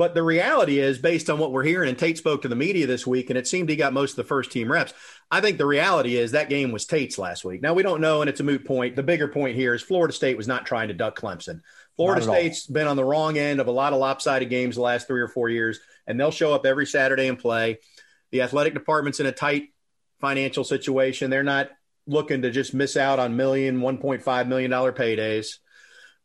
But 0.00 0.14
the 0.14 0.22
reality 0.22 0.78
is, 0.78 0.96
based 0.96 1.28
on 1.28 1.38
what 1.38 1.52
we're 1.52 1.62
hearing, 1.62 1.90
and 1.90 1.98
Tate 1.98 2.16
spoke 2.16 2.40
to 2.40 2.48
the 2.48 2.56
media 2.56 2.86
this 2.86 3.06
week, 3.06 3.28
and 3.28 3.38
it 3.38 3.46
seemed 3.46 3.68
he 3.68 3.76
got 3.76 3.92
most 3.92 4.12
of 4.12 4.16
the 4.16 4.24
first 4.24 4.50
team 4.50 4.72
reps. 4.72 4.94
I 5.30 5.42
think 5.42 5.58
the 5.58 5.66
reality 5.66 6.16
is 6.16 6.32
that 6.32 6.48
game 6.48 6.72
was 6.72 6.86
Tate's 6.86 7.18
last 7.18 7.44
week. 7.44 7.60
Now 7.60 7.74
we 7.74 7.82
don't 7.82 8.00
know, 8.00 8.22
and 8.22 8.30
it's 8.30 8.40
a 8.40 8.42
moot 8.42 8.64
point. 8.64 8.96
The 8.96 9.02
bigger 9.02 9.28
point 9.28 9.56
here 9.56 9.74
is 9.74 9.82
Florida 9.82 10.14
State 10.14 10.38
was 10.38 10.48
not 10.48 10.64
trying 10.64 10.88
to 10.88 10.94
duck 10.94 11.20
Clemson. 11.20 11.60
Florida 11.96 12.22
State's 12.22 12.66
all. 12.66 12.72
been 12.72 12.86
on 12.86 12.96
the 12.96 13.04
wrong 13.04 13.36
end 13.36 13.60
of 13.60 13.66
a 13.66 13.72
lot 13.72 13.92
of 13.92 13.98
lopsided 13.98 14.48
games 14.48 14.76
the 14.76 14.80
last 14.80 15.06
three 15.06 15.20
or 15.20 15.28
four 15.28 15.50
years, 15.50 15.80
and 16.06 16.18
they'll 16.18 16.30
show 16.30 16.54
up 16.54 16.64
every 16.64 16.86
Saturday 16.86 17.28
and 17.28 17.38
play. 17.38 17.76
The 18.30 18.40
athletic 18.40 18.72
department's 18.72 19.20
in 19.20 19.26
a 19.26 19.32
tight 19.32 19.64
financial 20.18 20.64
situation. 20.64 21.28
They're 21.28 21.42
not 21.42 21.68
looking 22.06 22.40
to 22.40 22.50
just 22.50 22.72
miss 22.72 22.96
out 22.96 23.18
on 23.18 23.36
million, 23.36 23.80
$1.5 23.80 24.48
million 24.48 24.70
paydays. 24.70 25.58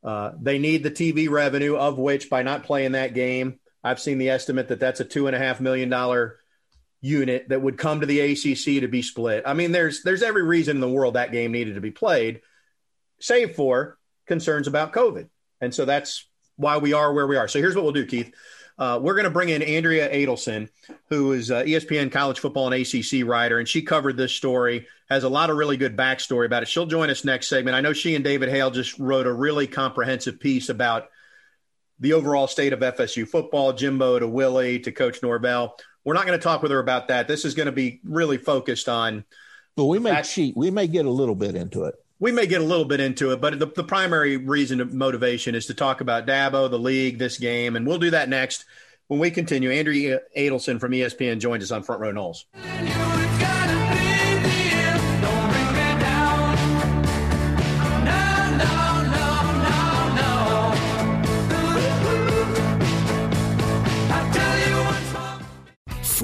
Uh, 0.01 0.32
they 0.39 0.60
need 0.60 0.82
the 0.84 0.91
TV 0.91 1.29
revenue, 1.29 1.75
of 1.75 1.98
which 1.98 2.29
by 2.29 2.41
not 2.41 2.63
playing 2.63 2.94
that 2.94 3.13
game, 3.13 3.60
I've 3.86 4.00
seen 4.00 4.18
the 4.18 4.32
estimate 4.32 4.70
that 4.70 4.80
that's 4.80 5.00
a 5.00 5.06
two 5.06 5.27
and 5.27 5.36
a 5.36 5.39
half 5.39 5.62
million 5.62 5.89
dollar 5.89 6.39
unit 7.01 7.50
that 7.50 7.62
would 7.62 7.77
come 7.77 8.00
to 8.00 8.08
the 8.08 8.20
ACC 8.20 8.82
to 8.82 8.88
be 8.88 9.04
split. 9.04 9.44
I 9.46 9.54
mean, 9.54 9.72
there's 9.72 10.01
there's 10.01 10.24
every 10.24 10.42
reason 10.42 10.77
in 10.77 10.82
the 10.82 10.89
world 10.89 11.13
that 11.13 11.32
game 11.32 11.51
needed 11.51 11.75
to 11.75 11.82
be 11.82 11.92
played, 11.92 12.42
save 13.20 13.56
for 13.56 14.00
concerns 14.25 14.68
about 14.68 14.92
COVID, 14.92 15.30
and 15.62 15.74
so 15.74 15.86
that's 15.86 16.25
why 16.56 16.80
we 16.80 16.94
are 16.94 17.13
where 17.13 17.27
we 17.27 17.38
are. 17.38 17.48
So 17.48 17.60
here's 17.60 17.75
what 17.75 17.84
we'll 17.84 17.94
do, 17.94 18.08
Keith. 18.08 18.34
Uh, 18.77 19.00
we're 19.01 19.13
going 19.13 19.25
to 19.25 19.30
bring 19.30 19.50
in 19.50 19.62
Andrea 19.62 20.12
Adelson, 20.12 20.68
who 21.10 21.32
is 21.32 21.50
ESPN 21.50 22.12
college 22.12 22.39
football 22.39 22.72
and 22.72 22.82
ACC 22.82 23.25
writer, 23.25 23.60
and 23.60 23.70
she 23.70 23.84
covered 23.84 24.18
this 24.18 24.34
story. 24.34 24.88
Has 25.10 25.24
a 25.24 25.30
lot 25.30 25.51
of 25.51 25.58
really 25.58 25.77
good 25.77 25.96
backstory 25.96 26.48
about 26.48 26.63
it. 26.63 26.68
She'll 26.68 26.88
join 26.88 27.12
us 27.12 27.24
next 27.24 27.48
segment. 27.48 27.75
I 27.75 27.82
know 27.82 27.94
she 27.94 28.15
and 28.15 28.24
David 28.24 28.50
Hale 28.50 28.72
just 28.72 28.98
wrote 28.98 29.27
a 29.27 29.32
really 29.32 29.68
comprehensive 29.68 30.39
piece 30.39 30.70
about 30.70 31.10
the 32.00 32.14
overall 32.14 32.48
state 32.48 32.74
of 32.74 32.80
FSU 32.80 33.28
football, 33.28 33.74
Jimbo 33.74 34.20
to 34.20 34.28
Willie 34.28 34.80
to 34.80 34.92
Coach 34.92 35.22
Norvell. 35.22 35.78
We're 36.04 36.14
not 36.14 36.25
going 36.25 36.38
to 36.38 36.44
talk 36.44 36.62
with 36.62 36.72
her 36.72 36.80
about 36.80 37.08
that. 37.08 37.28
This 37.28 37.46
is 37.46 37.56
going 37.56 37.66
to 37.66 37.72
be 37.72 38.00
really 38.04 38.38
focused 38.38 38.90
on. 38.90 39.25
But 39.75 39.86
we 39.86 40.00
may 40.00 40.12
that, 40.12 40.25
cheat. 40.25 40.56
We 40.56 40.72
may 40.72 40.88
get 40.88 41.06
a 41.06 41.10
little 41.10 41.36
bit 41.36 41.56
into 41.56 41.86
it. 41.86 41.96
We 42.20 42.32
may 42.32 42.48
get 42.48 42.62
a 42.62 42.66
little 42.66 42.86
bit 42.86 43.02
into 43.02 43.32
it, 43.32 43.42
but 43.42 43.60
the, 43.60 43.66
the 43.66 43.84
primary 43.84 44.38
reason 44.38 44.80
of 44.80 44.94
motivation 44.94 45.54
is 45.54 45.66
to 45.66 45.74
talk 45.74 46.00
about 46.00 46.25
Dabo, 46.25 46.70
the 46.70 46.80
league, 46.80 47.20
this 47.20 47.38
game, 47.38 47.75
and 47.75 47.86
we'll 47.86 47.98
do 47.98 48.12
that 48.12 48.30
next 48.30 48.64
when 49.08 49.20
we 49.20 49.32
continue. 49.32 49.70
Andrea 49.70 50.22
Adelson 50.38 50.80
from 50.80 50.94
ESPN 50.94 51.40
joins 51.40 51.64
us 51.64 51.72
on 51.72 51.84
Front 51.84 52.02
Row 52.02 52.14
Noles. 52.14 53.04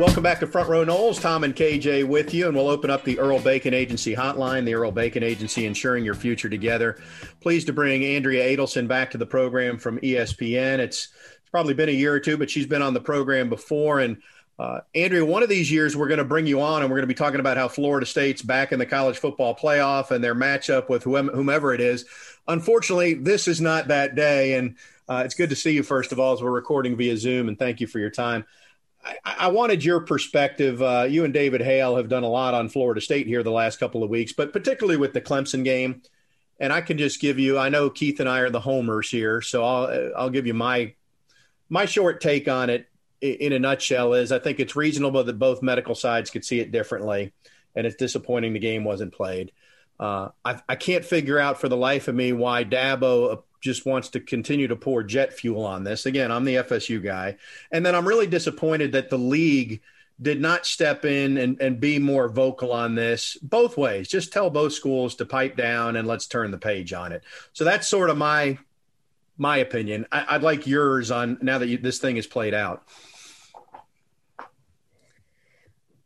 Welcome 0.00 0.22
back 0.22 0.40
to 0.40 0.46
Front 0.46 0.70
Row 0.70 0.82
Noles. 0.82 1.20
Tom 1.20 1.44
and 1.44 1.54
KJ 1.54 2.08
with 2.08 2.32
you, 2.32 2.46
and 2.46 2.56
we'll 2.56 2.70
open 2.70 2.88
up 2.88 3.04
the 3.04 3.18
Earl 3.18 3.38
Bacon 3.38 3.74
Agency 3.74 4.16
hotline, 4.16 4.64
the 4.64 4.72
Earl 4.72 4.92
Bacon 4.92 5.22
Agency 5.22 5.66
ensuring 5.66 6.06
your 6.06 6.14
future 6.14 6.48
together. 6.48 6.98
Pleased 7.42 7.66
to 7.66 7.74
bring 7.74 8.02
Andrea 8.02 8.56
Adelson 8.56 8.88
back 8.88 9.10
to 9.10 9.18
the 9.18 9.26
program 9.26 9.76
from 9.76 9.98
ESPN. 9.98 10.78
It's, 10.78 11.08
it's 11.38 11.50
probably 11.50 11.74
been 11.74 11.90
a 11.90 11.92
year 11.92 12.14
or 12.14 12.18
two, 12.18 12.38
but 12.38 12.48
she's 12.48 12.64
been 12.64 12.80
on 12.80 12.94
the 12.94 13.00
program 13.00 13.50
before. 13.50 14.00
And 14.00 14.22
uh, 14.58 14.80
Andrea, 14.94 15.22
one 15.22 15.42
of 15.42 15.50
these 15.50 15.70
years 15.70 15.94
we're 15.94 16.08
going 16.08 16.16
to 16.16 16.24
bring 16.24 16.46
you 16.46 16.62
on, 16.62 16.80
and 16.80 16.90
we're 16.90 16.96
going 16.96 17.06
to 17.06 17.06
be 17.06 17.12
talking 17.12 17.40
about 17.40 17.58
how 17.58 17.68
Florida 17.68 18.06
State's 18.06 18.40
back 18.40 18.72
in 18.72 18.78
the 18.78 18.86
college 18.86 19.18
football 19.18 19.54
playoff 19.54 20.12
and 20.12 20.24
their 20.24 20.34
matchup 20.34 20.88
with 20.88 21.02
whomever 21.02 21.74
it 21.74 21.80
is. 21.82 22.06
Unfortunately, 22.48 23.12
this 23.12 23.46
is 23.46 23.60
not 23.60 23.88
that 23.88 24.14
day, 24.14 24.54
and 24.54 24.76
uh, 25.10 25.24
it's 25.26 25.34
good 25.34 25.50
to 25.50 25.56
see 25.56 25.72
you 25.72 25.82
first 25.82 26.10
of 26.10 26.18
all 26.18 26.32
as 26.32 26.42
we're 26.42 26.50
recording 26.50 26.96
via 26.96 27.18
Zoom, 27.18 27.48
and 27.48 27.58
thank 27.58 27.82
you 27.82 27.86
for 27.86 27.98
your 27.98 28.08
time. 28.08 28.46
I, 29.04 29.16
I 29.24 29.48
wanted 29.48 29.84
your 29.84 30.00
perspective. 30.00 30.82
Uh, 30.82 31.06
you 31.08 31.24
and 31.24 31.32
David 31.32 31.60
Hale 31.60 31.96
have 31.96 32.08
done 32.08 32.22
a 32.22 32.28
lot 32.28 32.54
on 32.54 32.68
Florida 32.68 33.00
State 33.00 33.26
here 33.26 33.42
the 33.42 33.50
last 33.50 33.78
couple 33.78 34.02
of 34.02 34.10
weeks, 34.10 34.32
but 34.32 34.52
particularly 34.52 34.96
with 34.96 35.12
the 35.12 35.20
Clemson 35.20 35.64
game. 35.64 36.02
And 36.58 36.72
I 36.72 36.82
can 36.82 36.98
just 36.98 37.20
give 37.20 37.38
you. 37.38 37.58
I 37.58 37.70
know 37.70 37.88
Keith 37.88 38.20
and 38.20 38.28
I 38.28 38.40
are 38.40 38.50
the 38.50 38.60
homers 38.60 39.10
here, 39.10 39.40
so 39.40 39.64
I'll 39.64 40.12
I'll 40.14 40.30
give 40.30 40.46
you 40.46 40.52
my 40.52 40.94
my 41.70 41.86
short 41.86 42.20
take 42.20 42.48
on 42.48 42.68
it. 42.68 42.86
In 43.22 43.52
a 43.52 43.58
nutshell, 43.58 44.14
is 44.14 44.32
I 44.32 44.38
think 44.38 44.60
it's 44.60 44.76
reasonable 44.76 45.22
that 45.24 45.38
both 45.38 45.62
medical 45.62 45.94
sides 45.94 46.30
could 46.30 46.44
see 46.44 46.60
it 46.60 46.70
differently, 46.70 47.32
and 47.74 47.86
it's 47.86 47.96
disappointing 47.96 48.54
the 48.54 48.58
game 48.58 48.84
wasn't 48.84 49.12
played. 49.12 49.52
Uh, 49.98 50.30
I, 50.42 50.60
I, 50.66 50.76
can't 50.76 51.04
figure 51.04 51.38
out 51.38 51.60
for 51.60 51.68
the 51.68 51.76
life 51.76 52.08
of 52.08 52.14
me 52.14 52.32
why 52.32 52.64
Dabo 52.64 53.42
just 53.60 53.86
wants 53.86 54.08
to 54.10 54.20
continue 54.20 54.68
to 54.68 54.76
pour 54.76 55.02
jet 55.02 55.32
fuel 55.32 55.64
on 55.64 55.84
this. 55.84 56.06
Again, 56.06 56.32
I'm 56.32 56.44
the 56.44 56.56
FSU 56.56 57.02
guy. 57.02 57.36
And 57.70 57.84
then 57.84 57.94
I'm 57.94 58.08
really 58.08 58.26
disappointed 58.26 58.92
that 58.92 59.10
the 59.10 59.18
league 59.18 59.82
did 60.20 60.40
not 60.40 60.66
step 60.66 61.04
in 61.04 61.38
and, 61.38 61.60
and 61.60 61.80
be 61.80 61.98
more 61.98 62.28
vocal 62.28 62.72
on 62.72 62.94
this 62.94 63.36
both 63.42 63.76
ways. 63.76 64.08
Just 64.08 64.32
tell 64.32 64.50
both 64.50 64.72
schools 64.72 65.14
to 65.16 65.26
pipe 65.26 65.56
down 65.56 65.96
and 65.96 66.06
let's 66.06 66.26
turn 66.26 66.50
the 66.50 66.58
page 66.58 66.92
on 66.92 67.12
it. 67.12 67.22
So 67.52 67.64
that's 67.64 67.88
sort 67.88 68.10
of 68.10 68.16
my 68.16 68.58
my 69.38 69.56
opinion. 69.56 70.06
I, 70.12 70.34
would 70.34 70.42
like 70.42 70.66
yours 70.66 71.10
on 71.10 71.38
now 71.40 71.56
that 71.58 71.68
you, 71.68 71.78
this 71.78 71.98
thing 71.98 72.18
is 72.18 72.26
played 72.26 72.52
out. 72.52 72.84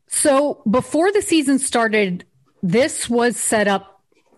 So 0.06 0.62
before 0.70 1.10
the 1.10 1.20
season 1.20 1.58
started, 1.58 2.24
this 2.62 3.10
was 3.10 3.36
set 3.36 3.66
up 3.66 3.93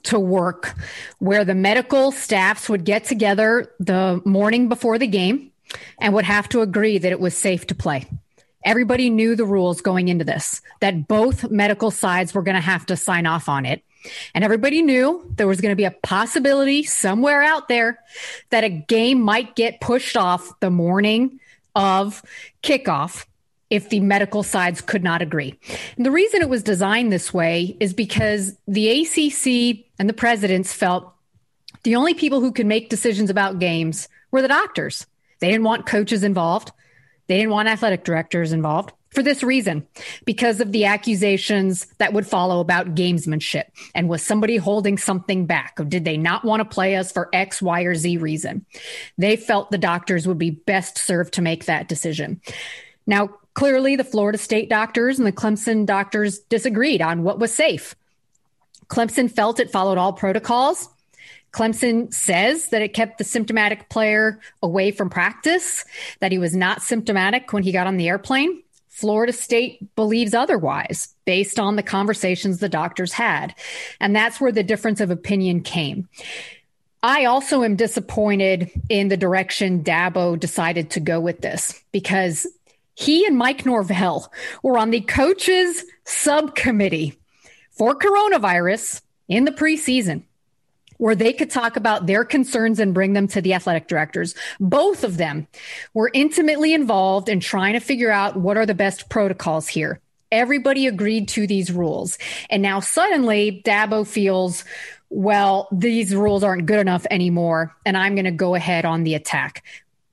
to 0.06 0.18
work 0.18 0.74
where 1.18 1.44
the 1.44 1.54
medical 1.54 2.12
staffs 2.12 2.68
would 2.68 2.84
get 2.84 3.04
together 3.04 3.72
the 3.78 4.20
morning 4.24 4.68
before 4.68 4.98
the 4.98 5.06
game 5.06 5.52
and 5.98 6.14
would 6.14 6.24
have 6.24 6.48
to 6.50 6.60
agree 6.60 6.98
that 6.98 7.12
it 7.12 7.20
was 7.20 7.36
safe 7.36 7.66
to 7.66 7.74
play. 7.74 8.06
Everybody 8.64 9.10
knew 9.10 9.36
the 9.36 9.44
rules 9.44 9.80
going 9.80 10.08
into 10.08 10.24
this, 10.24 10.60
that 10.80 11.06
both 11.06 11.50
medical 11.50 11.90
sides 11.90 12.34
were 12.34 12.42
going 12.42 12.56
to 12.56 12.60
have 12.60 12.86
to 12.86 12.96
sign 12.96 13.26
off 13.26 13.48
on 13.48 13.64
it. 13.64 13.82
And 14.34 14.44
everybody 14.44 14.82
knew 14.82 15.24
there 15.36 15.48
was 15.48 15.60
going 15.60 15.72
to 15.72 15.76
be 15.76 15.84
a 15.84 15.90
possibility 15.90 16.82
somewhere 16.82 17.42
out 17.42 17.68
there 17.68 17.98
that 18.50 18.64
a 18.64 18.68
game 18.68 19.20
might 19.20 19.56
get 19.56 19.80
pushed 19.80 20.16
off 20.16 20.58
the 20.60 20.70
morning 20.70 21.40
of 21.74 22.22
kickoff 22.62 23.24
if 23.70 23.88
the 23.88 24.00
medical 24.00 24.42
sides 24.42 24.80
could 24.80 25.02
not 25.02 25.22
agree. 25.22 25.58
And 25.96 26.06
the 26.06 26.10
reason 26.10 26.40
it 26.40 26.48
was 26.48 26.62
designed 26.62 27.12
this 27.12 27.34
way 27.34 27.76
is 27.80 27.92
because 27.92 28.56
the 28.66 29.02
ACC 29.02 29.86
and 29.98 30.08
the 30.08 30.14
presidents 30.14 30.72
felt 30.72 31.12
the 31.82 31.96
only 31.96 32.14
people 32.14 32.40
who 32.40 32.52
could 32.52 32.66
make 32.66 32.88
decisions 32.88 33.30
about 33.30 33.58
games 33.58 34.08
were 34.30 34.42
the 34.42 34.48
doctors. 34.48 35.06
They 35.40 35.50
didn't 35.50 35.64
want 35.64 35.86
coaches 35.86 36.22
involved. 36.22 36.72
They 37.26 37.36
didn't 37.36 37.50
want 37.50 37.68
athletic 37.68 38.04
directors 38.04 38.52
involved 38.52 38.92
for 39.16 39.22
this 39.22 39.42
reason, 39.42 39.86
because 40.26 40.60
of 40.60 40.72
the 40.72 40.84
accusations 40.84 41.86
that 41.96 42.12
would 42.12 42.26
follow 42.26 42.60
about 42.60 42.94
gamesmanship. 42.94 43.64
And 43.94 44.10
was 44.10 44.22
somebody 44.22 44.58
holding 44.58 44.98
something 44.98 45.46
back? 45.46 45.80
Or 45.80 45.84
did 45.84 46.04
they 46.04 46.18
not 46.18 46.44
want 46.44 46.60
to 46.60 46.66
play 46.66 46.96
us 46.96 47.12
for 47.12 47.30
X, 47.32 47.62
Y, 47.62 47.80
or 47.82 47.94
Z 47.94 48.18
reason? 48.18 48.66
They 49.16 49.36
felt 49.36 49.70
the 49.70 49.78
doctors 49.78 50.28
would 50.28 50.36
be 50.36 50.50
best 50.50 50.98
served 50.98 51.32
to 51.34 51.42
make 51.42 51.64
that 51.64 51.88
decision. 51.88 52.42
Now, 53.06 53.30
Clearly, 53.56 53.96
the 53.96 54.04
Florida 54.04 54.36
State 54.36 54.68
doctors 54.68 55.18
and 55.18 55.26
the 55.26 55.32
Clemson 55.32 55.86
doctors 55.86 56.40
disagreed 56.40 57.00
on 57.00 57.22
what 57.22 57.38
was 57.38 57.54
safe. 57.54 57.96
Clemson 58.88 59.30
felt 59.30 59.58
it 59.58 59.70
followed 59.70 59.96
all 59.96 60.12
protocols. 60.12 60.90
Clemson 61.52 62.12
says 62.12 62.68
that 62.68 62.82
it 62.82 62.92
kept 62.92 63.16
the 63.16 63.24
symptomatic 63.24 63.88
player 63.88 64.38
away 64.62 64.90
from 64.90 65.08
practice, 65.08 65.86
that 66.20 66.32
he 66.32 66.38
was 66.38 66.54
not 66.54 66.82
symptomatic 66.82 67.50
when 67.54 67.62
he 67.62 67.72
got 67.72 67.86
on 67.86 67.96
the 67.96 68.08
airplane. 68.08 68.62
Florida 68.90 69.32
State 69.32 69.94
believes 69.96 70.34
otherwise 70.34 71.14
based 71.24 71.58
on 71.58 71.76
the 71.76 71.82
conversations 71.82 72.58
the 72.58 72.68
doctors 72.68 73.14
had. 73.14 73.54
And 74.00 74.14
that's 74.14 74.38
where 74.38 74.52
the 74.52 74.62
difference 74.62 75.00
of 75.00 75.10
opinion 75.10 75.62
came. 75.62 76.10
I 77.02 77.24
also 77.24 77.62
am 77.62 77.76
disappointed 77.76 78.70
in 78.90 79.08
the 79.08 79.16
direction 79.16 79.82
Dabo 79.82 80.38
decided 80.38 80.90
to 80.90 81.00
go 81.00 81.20
with 81.20 81.40
this 81.40 81.82
because 81.90 82.46
he 82.96 83.26
and 83.26 83.36
Mike 83.36 83.66
Norvell 83.66 84.32
were 84.62 84.78
on 84.78 84.90
the 84.90 85.02
coaches 85.02 85.84
subcommittee 86.04 87.18
for 87.70 87.94
coronavirus 87.94 89.02
in 89.28 89.44
the 89.44 89.52
preseason 89.52 90.22
where 90.96 91.14
they 91.14 91.34
could 91.34 91.50
talk 91.50 91.76
about 91.76 92.06
their 92.06 92.24
concerns 92.24 92.80
and 92.80 92.94
bring 92.94 93.12
them 93.12 93.28
to 93.28 93.42
the 93.42 93.52
athletic 93.52 93.86
directors. 93.86 94.34
Both 94.58 95.04
of 95.04 95.18
them 95.18 95.46
were 95.92 96.10
intimately 96.14 96.72
involved 96.72 97.28
in 97.28 97.38
trying 97.38 97.74
to 97.74 97.80
figure 97.80 98.10
out 98.10 98.36
what 98.36 98.56
are 98.56 98.64
the 98.64 98.74
best 98.74 99.10
protocols 99.10 99.68
here. 99.68 100.00
Everybody 100.32 100.86
agreed 100.86 101.28
to 101.28 101.46
these 101.46 101.70
rules. 101.70 102.16
And 102.48 102.62
now 102.62 102.80
suddenly 102.80 103.62
Dabo 103.62 104.06
feels, 104.06 104.64
well, 105.10 105.68
these 105.70 106.14
rules 106.14 106.42
aren't 106.42 106.64
good 106.64 106.80
enough 106.80 107.06
anymore, 107.10 107.76
and 107.84 107.94
I'm 107.94 108.14
going 108.14 108.24
to 108.24 108.30
go 108.30 108.54
ahead 108.54 108.86
on 108.86 109.04
the 109.04 109.14
attack 109.14 109.62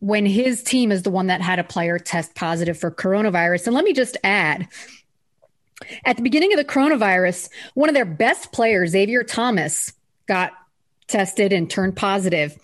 when 0.03 0.25
his 0.25 0.61
team 0.61 0.91
is 0.91 1.03
the 1.03 1.09
one 1.09 1.27
that 1.27 1.39
had 1.39 1.59
a 1.59 1.63
player 1.63 1.97
test 1.97 2.35
positive 2.35 2.77
for 2.77 2.91
coronavirus. 2.91 3.67
And 3.67 3.73
let 3.73 3.85
me 3.85 3.93
just 3.93 4.17
add, 4.21 4.67
at 6.03 6.17
the 6.17 6.21
beginning 6.21 6.51
of 6.51 6.57
the 6.57 6.65
coronavirus, 6.65 7.47
one 7.73 7.87
of 7.87 7.95
their 7.95 8.03
best 8.03 8.51
players, 8.51 8.89
Xavier 8.89 9.23
Thomas, 9.23 9.93
got 10.25 10.51
tested 11.07 11.53
and 11.53 11.69
turned 11.69 11.95
positive. 11.95 12.57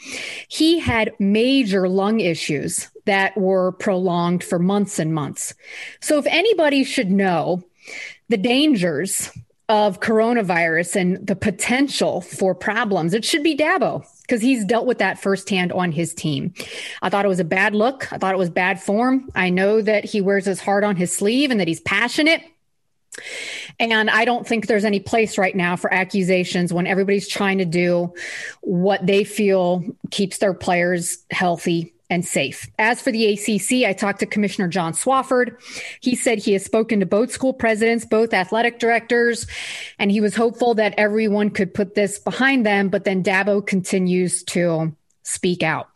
He 0.50 0.80
had 0.80 1.14
major 1.18 1.88
lung 1.88 2.20
issues 2.20 2.90
that 3.06 3.38
were 3.38 3.72
prolonged 3.72 4.44
for 4.44 4.60
months 4.60 5.00
and 5.00 5.14
months. 5.14 5.54
So, 6.02 6.20
if 6.20 6.26
anybody 6.26 6.84
should 6.84 7.10
know 7.10 7.64
the 8.28 8.38
dangers 8.38 9.32
of 9.70 10.02
coronavirus 10.02 10.98
and 10.98 11.26
the 11.26 11.38
potential 11.38 12.20
for 12.20 12.54
problems, 12.54 13.14
it 13.14 13.24
should 13.24 13.44
be 13.44 13.56
Dabo 13.56 14.06
because 14.30 14.44
he's 14.44 14.64
dealt 14.64 14.86
with 14.86 15.00
that 15.00 15.20
firsthand 15.20 15.72
on 15.72 15.92
his 15.92 16.14
team. 16.14 16.54
I 17.02 17.10
thought 17.10 17.26
it 17.26 17.30
was 17.30 17.40
a 17.40 17.46
bad 17.46 17.74
look. 17.74 18.14
I 18.14 18.20
thought 18.20 18.36
it 18.36 18.38
was 18.38 18.52
bad 18.52 18.80
form. 18.80 19.28
I 19.34 19.50
know 19.50 19.82
that 19.82 20.06
he 20.06 20.22
wears 20.22 20.46
his 20.46 20.60
heart 20.60 20.84
on 20.84 20.96
his 20.96 21.16
sleeve 21.16 21.50
and 21.50 21.60
that 21.60 21.68
he's 21.68 21.80
passionate. 21.80 22.44
And 23.80 24.08
I 24.08 24.26
don't 24.26 24.46
think 24.48 24.68
there's 24.68 24.86
any 24.86 25.00
place 25.00 25.40
right 25.40 25.56
now 25.56 25.76
for 25.76 25.92
accusations 25.92 26.72
when 26.72 26.86
everybody's 26.86 27.28
trying 27.28 27.58
to 27.58 27.66
do 27.66 28.14
what 28.62 29.04
they 29.06 29.24
feel 29.24 29.84
keeps 30.12 30.38
their 30.38 30.54
players 30.54 31.18
healthy 31.32 31.94
and 32.10 32.26
safe. 32.26 32.68
As 32.80 33.02
for 33.02 33.12
the 33.12 33.34
ACC, 33.34 33.88
I 33.88 33.94
talked 33.94 34.20
to 34.20 34.26
Commissioner 34.26 34.68
John 34.68 34.94
Swofford. 34.94 35.62
He 36.02 36.16
said 36.16 36.40
he 36.40 36.54
has 36.54 36.66
spoken 36.66 37.00
to 37.00 37.06
both 37.06 37.32
school 37.32 37.54
presidents, 37.54 38.06
both 38.06 38.34
athletic 38.34 38.80
directors, 38.80 39.46
and 40.00 40.12
he 40.12 40.22
was 40.22 40.36
hopeful 40.36 40.74
that 40.76 40.96
everyone 40.98 41.50
could 41.52 41.74
put 41.74 41.96
this 41.96 42.18
behind 42.20 42.66
them. 42.66 42.90
But 42.90 43.04
then 43.04 43.24
Dabo 43.24 43.66
continues 43.66 44.44
to 44.46 44.96
speak 45.24 45.62
out. 45.62 45.90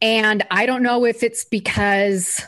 And 0.00 0.46
I 0.50 0.66
don't 0.66 0.82
know 0.82 1.04
if 1.04 1.22
it's 1.22 1.44
because 1.44 2.40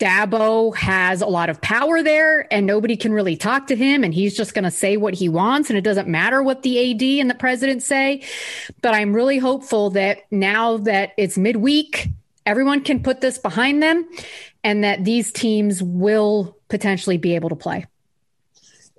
Dabo 0.00 0.74
has 0.76 1.20
a 1.20 1.26
lot 1.26 1.50
of 1.50 1.60
power 1.60 2.02
there 2.02 2.52
and 2.52 2.66
nobody 2.66 2.96
can 2.96 3.12
really 3.12 3.36
talk 3.36 3.66
to 3.66 3.76
him 3.76 4.02
and 4.02 4.14
he's 4.14 4.34
just 4.34 4.54
going 4.54 4.64
to 4.64 4.70
say 4.70 4.96
what 4.96 5.12
he 5.12 5.28
wants 5.28 5.68
and 5.68 5.78
it 5.78 5.82
doesn't 5.82 6.08
matter 6.08 6.42
what 6.42 6.62
the 6.62 6.90
AD 6.90 7.02
and 7.20 7.30
the 7.30 7.34
president 7.34 7.82
say. 7.82 8.22
But 8.80 8.94
I'm 8.94 9.14
really 9.14 9.38
hopeful 9.38 9.90
that 9.90 10.20
now 10.30 10.78
that 10.78 11.12
it's 11.18 11.36
midweek 11.36 12.08
everyone 12.46 12.82
can 12.82 13.02
put 13.02 13.20
this 13.20 13.38
behind 13.38 13.82
them 13.82 14.08
and 14.64 14.84
that 14.84 15.04
these 15.04 15.32
teams 15.32 15.82
will 15.82 16.56
potentially 16.68 17.16
be 17.16 17.34
able 17.34 17.48
to 17.48 17.56
play. 17.56 17.86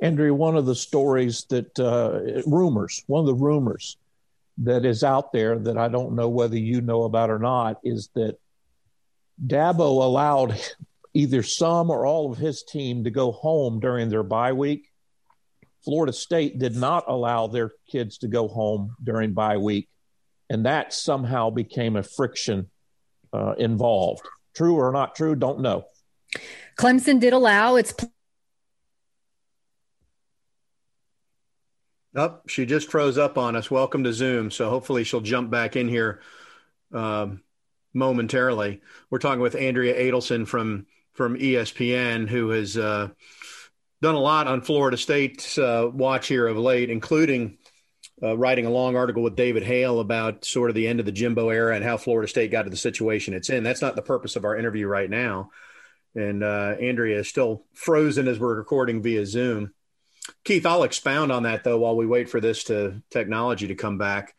Andrea, 0.01 0.33
one 0.33 0.55
of 0.55 0.65
the 0.65 0.75
stories 0.75 1.45
that 1.49 1.79
uh, 1.79 2.41
rumors, 2.49 3.03
one 3.07 3.21
of 3.21 3.27
the 3.27 3.35
rumors 3.35 3.97
that 4.59 4.85
is 4.85 5.03
out 5.03 5.31
there 5.31 5.57
that 5.59 5.77
I 5.77 5.87
don't 5.87 6.15
know 6.15 6.29
whether 6.29 6.57
you 6.57 6.81
know 6.81 7.03
about 7.03 7.29
or 7.29 7.39
not 7.39 7.79
is 7.83 8.09
that 8.15 8.37
Dabo 9.45 10.03
allowed 10.03 10.59
either 11.13 11.43
some 11.43 11.89
or 11.89 12.05
all 12.05 12.31
of 12.31 12.37
his 12.37 12.63
team 12.63 13.03
to 13.03 13.09
go 13.09 13.31
home 13.31 13.79
during 13.79 14.09
their 14.09 14.23
bye 14.23 14.53
week. 14.53 14.87
Florida 15.83 16.13
State 16.13 16.59
did 16.59 16.75
not 16.75 17.05
allow 17.07 17.47
their 17.47 17.71
kids 17.91 18.19
to 18.19 18.27
go 18.27 18.47
home 18.47 18.95
during 19.03 19.33
bye 19.33 19.57
week, 19.57 19.89
and 20.49 20.65
that 20.65 20.93
somehow 20.93 21.49
became 21.49 21.95
a 21.95 22.03
friction 22.03 22.69
uh, 23.33 23.55
involved. 23.57 24.21
True 24.55 24.75
or 24.75 24.91
not 24.91 25.15
true, 25.15 25.35
don't 25.35 25.61
know. 25.61 25.85
Clemson 26.77 27.19
did 27.19 27.33
allow 27.33 27.75
its. 27.75 27.93
Up, 32.13 32.41
oh, 32.43 32.47
she 32.47 32.65
just 32.65 32.91
froze 32.91 33.17
up 33.17 33.37
on 33.37 33.55
us. 33.55 33.71
Welcome 33.71 34.03
to 34.03 34.11
Zoom. 34.11 34.51
So 34.51 34.69
hopefully 34.69 35.05
she'll 35.05 35.21
jump 35.21 35.49
back 35.49 35.77
in 35.77 35.87
here 35.87 36.21
um, 36.93 37.41
momentarily. 37.93 38.81
We're 39.09 39.19
talking 39.19 39.41
with 39.41 39.55
Andrea 39.55 39.95
Adelson 39.95 40.45
from 40.45 40.87
from 41.13 41.37
ESPN, 41.37 42.27
who 42.27 42.49
has 42.49 42.77
uh, 42.77 43.09
done 44.01 44.15
a 44.15 44.19
lot 44.19 44.47
on 44.47 44.61
Florida 44.61 44.97
State's 44.97 45.57
uh, 45.57 45.89
watch 45.93 46.27
here 46.27 46.47
of 46.47 46.57
late, 46.57 46.89
including 46.89 47.57
uh, 48.23 48.37
writing 48.37 48.65
a 48.65 48.71
long 48.71 48.95
article 48.95 49.23
with 49.23 49.35
David 49.35 49.63
Hale 49.63 49.99
about 49.99 50.45
sort 50.45 50.69
of 50.69 50.75
the 50.75 50.87
end 50.87 50.99
of 50.99 51.05
the 51.05 51.11
Jimbo 51.11 51.49
era 51.49 51.75
and 51.75 51.83
how 51.83 51.97
Florida 51.97 52.27
State 52.27 52.51
got 52.51 52.63
to 52.63 52.69
the 52.69 52.77
situation 52.77 53.33
it's 53.33 53.49
in. 53.49 53.63
That's 53.63 53.81
not 53.81 53.95
the 53.95 54.01
purpose 54.01 54.35
of 54.35 54.45
our 54.45 54.55
interview 54.55 54.87
right 54.87 55.09
now. 55.09 55.49
And 56.13 56.43
uh, 56.43 56.75
Andrea 56.79 57.19
is 57.19 57.29
still 57.29 57.63
frozen 57.73 58.27
as 58.27 58.39
we're 58.39 58.55
recording 58.55 59.01
via 59.01 59.25
Zoom. 59.25 59.73
Keith, 60.43 60.65
I'll 60.65 60.83
expound 60.83 61.31
on 61.31 61.43
that 61.43 61.63
though 61.63 61.79
while 61.79 61.95
we 61.95 62.05
wait 62.05 62.29
for 62.29 62.39
this 62.39 62.65
to 62.65 63.01
technology 63.09 63.67
to 63.67 63.75
come 63.75 63.97
back. 63.97 64.35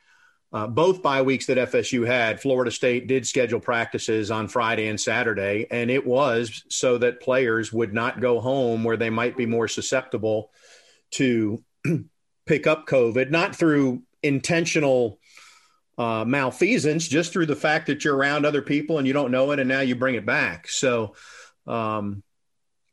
Uh, 0.53 0.67
both 0.67 1.03
bye 1.03 1.23
weeks 1.23 1.47
that 1.47 1.57
FSU 1.57 2.07
had, 2.07 2.39
Florida 2.39 2.71
State 2.71 3.07
did 3.07 3.27
schedule 3.27 3.59
practices 3.59 4.31
on 4.31 4.49
Friday 4.49 4.87
and 4.89 5.01
Saturday, 5.01 5.67
and 5.71 5.91
it 5.91 6.07
was 6.07 6.63
so 6.69 6.99
that 6.99 7.23
players 7.23 7.73
would 7.73 7.95
not 7.95 8.21
go 8.21 8.39
home 8.39 8.85
where 8.85 8.99
they 8.99 9.09
might 9.09 9.35
be 9.35 9.47
more 9.47 9.67
susceptible 9.67 10.51
to 11.13 11.65
pick 12.47 12.67
up 12.67 12.87
COVID, 12.87 13.31
not 13.31 13.55
through 13.55 14.03
intentional 14.23 15.19
uh, 15.99 16.25
malfeasance, 16.25 17.07
just 17.07 17.33
through 17.33 17.47
the 17.47 17.57
fact 17.57 17.87
that 17.87 18.05
you're 18.05 18.17
around 18.17 18.47
other 18.47 18.63
people 18.63 18.99
and 18.99 19.07
you 19.07 19.13
don't 19.13 19.31
know 19.31 19.51
it, 19.53 19.59
and 19.59 19.69
now 19.69 19.81
you 19.81 19.95
bring 19.95 20.15
it 20.15 20.27
back. 20.27 20.69
So, 20.69 21.15
um, 21.67 22.23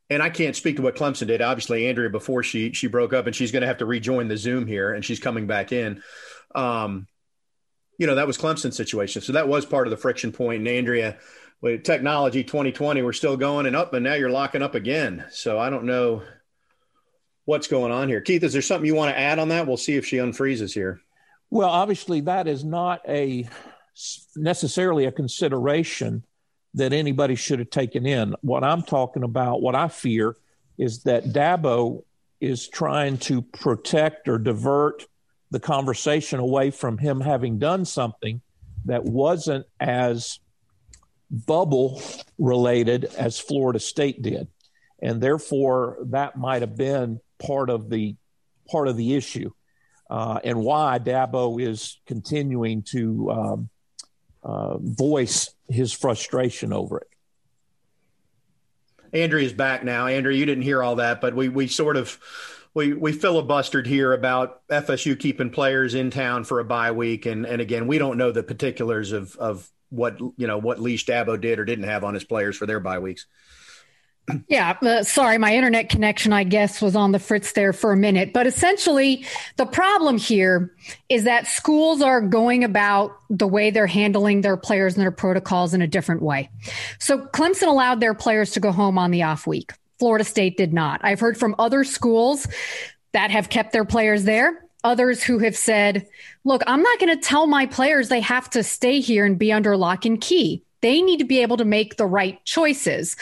and 0.08 0.22
I 0.22 0.28
can't 0.28 0.56
speak 0.56 0.76
to 0.76 0.82
what 0.82 0.96
Clemson 0.96 1.28
did. 1.28 1.40
Obviously, 1.40 1.88
Andrea 1.88 2.10
before 2.10 2.42
she 2.42 2.72
she 2.72 2.88
broke 2.88 3.12
up, 3.12 3.26
and 3.26 3.34
she's 3.34 3.52
going 3.52 3.62
to 3.62 3.68
have 3.68 3.78
to 3.78 3.86
rejoin 3.86 4.28
the 4.28 4.36
Zoom 4.36 4.66
here, 4.66 4.92
and 4.92 5.04
she's 5.04 5.20
coming 5.20 5.46
back 5.46 5.72
in. 5.72 6.02
Um, 6.54 7.06
you 7.96 8.06
know 8.06 8.16
that 8.16 8.26
was 8.26 8.38
Clemson's 8.38 8.76
situation, 8.76 9.22
so 9.22 9.32
that 9.32 9.48
was 9.48 9.64
part 9.66 9.86
of 9.86 9.90
the 9.90 9.96
friction 9.96 10.32
point. 10.32 10.60
And 10.60 10.68
Andrea, 10.68 11.18
with 11.60 11.84
technology 11.84 12.42
2020, 12.42 13.02
we're 13.02 13.12
still 13.12 13.36
going 13.36 13.66
and 13.66 13.76
up, 13.76 13.92
and 13.94 14.02
now 14.02 14.14
you're 14.14 14.30
locking 14.30 14.62
up 14.62 14.74
again. 14.74 15.26
So 15.30 15.58
I 15.58 15.70
don't 15.70 15.84
know 15.84 16.22
what's 17.44 17.66
going 17.66 17.92
on 17.92 18.08
here. 18.08 18.20
Keith, 18.20 18.42
is 18.42 18.52
there 18.52 18.62
something 18.62 18.86
you 18.86 18.94
want 18.94 19.14
to 19.14 19.18
add 19.18 19.38
on 19.38 19.48
that? 19.48 19.66
We'll 19.66 19.76
see 19.76 19.96
if 19.96 20.06
she 20.06 20.16
unfreezes 20.16 20.72
here. 20.72 21.00
Well, 21.50 21.68
obviously, 21.68 22.20
that 22.22 22.46
is 22.46 22.64
not 22.64 23.00
a 23.08 23.48
necessarily 24.36 25.04
a 25.04 25.12
consideration 25.12 26.24
that 26.74 26.92
anybody 26.92 27.34
should 27.34 27.58
have 27.58 27.70
taken 27.70 28.06
in. 28.06 28.34
What 28.42 28.62
I'm 28.62 28.82
talking 28.82 29.24
about, 29.24 29.60
what 29.60 29.74
I 29.74 29.88
fear, 29.88 30.36
is 30.78 31.02
that 31.02 31.24
Dabo 31.26 32.04
is 32.40 32.68
trying 32.68 33.18
to 33.18 33.42
protect 33.42 34.28
or 34.28 34.38
divert 34.38 35.04
the 35.50 35.60
conversation 35.60 36.38
away 36.38 36.70
from 36.70 36.96
him 36.96 37.20
having 37.20 37.58
done 37.58 37.84
something 37.84 38.40
that 38.84 39.04
wasn't 39.04 39.66
as 39.78 40.38
bubble 41.30 42.00
related 42.38 43.04
as 43.16 43.38
Florida 43.38 43.78
State 43.78 44.22
did. 44.22 44.48
And 45.02 45.20
therefore, 45.20 45.98
that 46.06 46.36
might 46.36 46.62
have 46.62 46.76
been 46.76 47.20
part 47.40 47.70
of 47.70 47.90
the 47.90 48.16
part 48.70 48.88
of 48.88 48.96
the 48.96 49.14
issue, 49.14 49.50
uh, 50.08 50.40
and 50.44 50.60
why 50.60 50.98
Dabo 50.98 51.60
is 51.60 51.98
continuing 52.06 52.82
to 52.82 53.30
um, 53.30 53.68
uh, 54.42 54.78
voice 54.78 55.54
his 55.68 55.92
frustration 55.92 56.72
over 56.72 56.98
it. 56.98 57.08
Andrew 59.12 59.40
is 59.40 59.52
back 59.52 59.82
now. 59.84 60.06
Andrew, 60.06 60.32
you 60.32 60.46
didn't 60.46 60.62
hear 60.62 60.82
all 60.82 60.96
that, 60.96 61.20
but 61.20 61.34
we 61.34 61.48
we 61.48 61.66
sort 61.66 61.96
of 61.96 62.18
we 62.74 62.92
we 62.92 63.12
filibustered 63.12 63.86
here 63.86 64.12
about 64.12 64.66
FSU 64.68 65.18
keeping 65.18 65.50
players 65.50 65.94
in 65.94 66.10
town 66.10 66.44
for 66.44 66.60
a 66.60 66.64
bye 66.64 66.92
week, 66.92 67.26
and 67.26 67.44
and 67.44 67.60
again, 67.60 67.86
we 67.86 67.98
don't 67.98 68.18
know 68.18 68.30
the 68.32 68.42
particulars 68.42 69.12
of 69.12 69.36
of 69.36 69.68
what 69.90 70.20
you 70.20 70.46
know 70.46 70.58
what 70.58 70.80
leash 70.80 71.06
Dabo 71.06 71.40
did 71.40 71.58
or 71.58 71.64
didn't 71.64 71.84
have 71.86 72.04
on 72.04 72.14
his 72.14 72.24
players 72.24 72.56
for 72.56 72.66
their 72.66 72.80
bye 72.80 73.00
weeks. 73.00 73.26
Yeah, 74.48 74.76
uh, 74.82 75.02
sorry, 75.02 75.38
my 75.38 75.54
internet 75.54 75.88
connection, 75.88 76.32
I 76.32 76.44
guess, 76.44 76.80
was 76.80 76.94
on 76.94 77.12
the 77.12 77.18
fritz 77.18 77.52
there 77.52 77.72
for 77.72 77.92
a 77.92 77.96
minute. 77.96 78.32
But 78.32 78.46
essentially, 78.46 79.24
the 79.56 79.66
problem 79.66 80.18
here 80.18 80.72
is 81.08 81.24
that 81.24 81.46
schools 81.46 82.00
are 82.02 82.20
going 82.20 82.62
about 82.64 83.16
the 83.28 83.46
way 83.46 83.70
they're 83.70 83.86
handling 83.86 84.40
their 84.40 84.56
players 84.56 84.94
and 84.94 85.02
their 85.02 85.10
protocols 85.10 85.74
in 85.74 85.82
a 85.82 85.86
different 85.86 86.22
way. 86.22 86.48
So 86.98 87.18
Clemson 87.18 87.66
allowed 87.66 88.00
their 88.00 88.14
players 88.14 88.52
to 88.52 88.60
go 88.60 88.72
home 88.72 88.98
on 88.98 89.10
the 89.10 89.22
off 89.24 89.46
week. 89.46 89.72
Florida 89.98 90.24
State 90.24 90.56
did 90.56 90.72
not. 90.72 91.00
I've 91.04 91.20
heard 91.20 91.36
from 91.36 91.54
other 91.58 91.84
schools 91.84 92.46
that 93.12 93.30
have 93.30 93.48
kept 93.48 93.72
their 93.72 93.84
players 93.84 94.24
there. 94.24 94.64
Others 94.82 95.22
who 95.22 95.38
have 95.40 95.56
said, 95.56 96.06
look, 96.44 96.62
I'm 96.66 96.82
not 96.82 96.98
going 96.98 97.14
to 97.14 97.22
tell 97.22 97.46
my 97.46 97.66
players 97.66 98.08
they 98.08 98.20
have 98.20 98.48
to 98.50 98.62
stay 98.62 99.00
here 99.00 99.26
and 99.26 99.38
be 99.38 99.52
under 99.52 99.76
lock 99.76 100.06
and 100.06 100.18
key. 100.20 100.64
They 100.82 101.02
need 101.02 101.18
to 101.18 101.24
be 101.24 101.42
able 101.42 101.56
to 101.58 101.64
make 101.64 101.96
the 101.96 102.06
right 102.06 102.42
choices. 102.44 103.16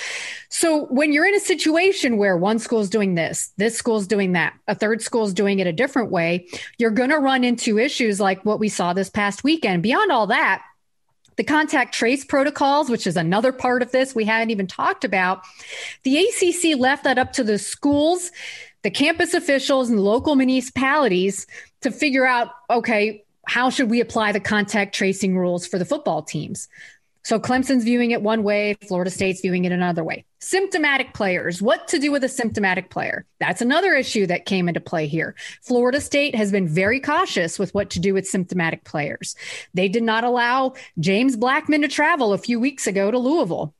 So 0.48 0.86
when 0.86 1.12
you're 1.12 1.26
in 1.26 1.34
a 1.34 1.40
situation 1.40 2.16
where 2.16 2.36
one 2.36 2.58
school 2.58 2.80
is 2.80 2.90
doing 2.90 3.14
this, 3.14 3.52
this 3.56 3.76
school 3.76 3.98
is 3.98 4.06
doing 4.06 4.32
that, 4.32 4.54
a 4.68 4.74
third 4.74 5.02
school 5.02 5.24
is 5.24 5.34
doing 5.34 5.58
it 5.58 5.66
a 5.66 5.72
different 5.72 6.10
way, 6.10 6.46
you're 6.78 6.90
going 6.90 7.10
to 7.10 7.18
run 7.18 7.44
into 7.44 7.78
issues 7.78 8.20
like 8.20 8.44
what 8.44 8.60
we 8.60 8.68
saw 8.68 8.92
this 8.92 9.10
past 9.10 9.42
weekend. 9.42 9.82
Beyond 9.82 10.12
all 10.12 10.28
that, 10.28 10.62
the 11.36 11.44
contact 11.44 11.94
trace 11.94 12.24
protocols, 12.24 12.90
which 12.90 13.06
is 13.06 13.16
another 13.16 13.52
part 13.52 13.80
of 13.80 13.92
this 13.92 14.14
we 14.14 14.24
haven't 14.24 14.50
even 14.50 14.66
talked 14.66 15.04
about, 15.04 15.42
the 16.02 16.18
ACC 16.18 16.78
left 16.78 17.04
that 17.04 17.16
up 17.16 17.32
to 17.34 17.44
the 17.44 17.58
schools, 17.58 18.32
the 18.82 18.90
campus 18.90 19.34
officials, 19.34 19.88
and 19.88 20.00
local 20.00 20.34
municipalities 20.34 21.46
to 21.82 21.90
figure 21.90 22.26
out 22.26 22.48
okay, 22.70 23.24
how 23.46 23.70
should 23.70 23.88
we 23.88 24.00
apply 24.00 24.32
the 24.32 24.40
contact 24.40 24.94
tracing 24.94 25.38
rules 25.38 25.66
for 25.66 25.78
the 25.78 25.84
football 25.84 26.22
teams? 26.22 26.68
So 27.28 27.38
Clemson's 27.38 27.84
viewing 27.84 28.12
it 28.12 28.22
one 28.22 28.42
way, 28.42 28.74
Florida 28.88 29.10
State's 29.10 29.42
viewing 29.42 29.66
it 29.66 29.70
another 29.70 30.02
way. 30.02 30.24
Symptomatic 30.38 31.12
players, 31.12 31.60
what 31.60 31.86
to 31.88 31.98
do 31.98 32.10
with 32.10 32.24
a 32.24 32.28
symptomatic 32.28 32.88
player? 32.88 33.26
That's 33.38 33.60
another 33.60 33.92
issue 33.92 34.26
that 34.28 34.46
came 34.46 34.66
into 34.66 34.80
play 34.80 35.08
here. 35.08 35.34
Florida 35.60 36.00
State 36.00 36.34
has 36.34 36.50
been 36.50 36.66
very 36.66 37.00
cautious 37.00 37.58
with 37.58 37.74
what 37.74 37.90
to 37.90 38.00
do 38.00 38.14
with 38.14 38.26
symptomatic 38.26 38.84
players. 38.84 39.36
They 39.74 39.90
did 39.90 40.04
not 40.04 40.24
allow 40.24 40.72
James 40.98 41.36
Blackman 41.36 41.82
to 41.82 41.88
travel 41.88 42.32
a 42.32 42.38
few 42.38 42.58
weeks 42.58 42.86
ago 42.86 43.10
to 43.10 43.18
Louisville, 43.18 43.74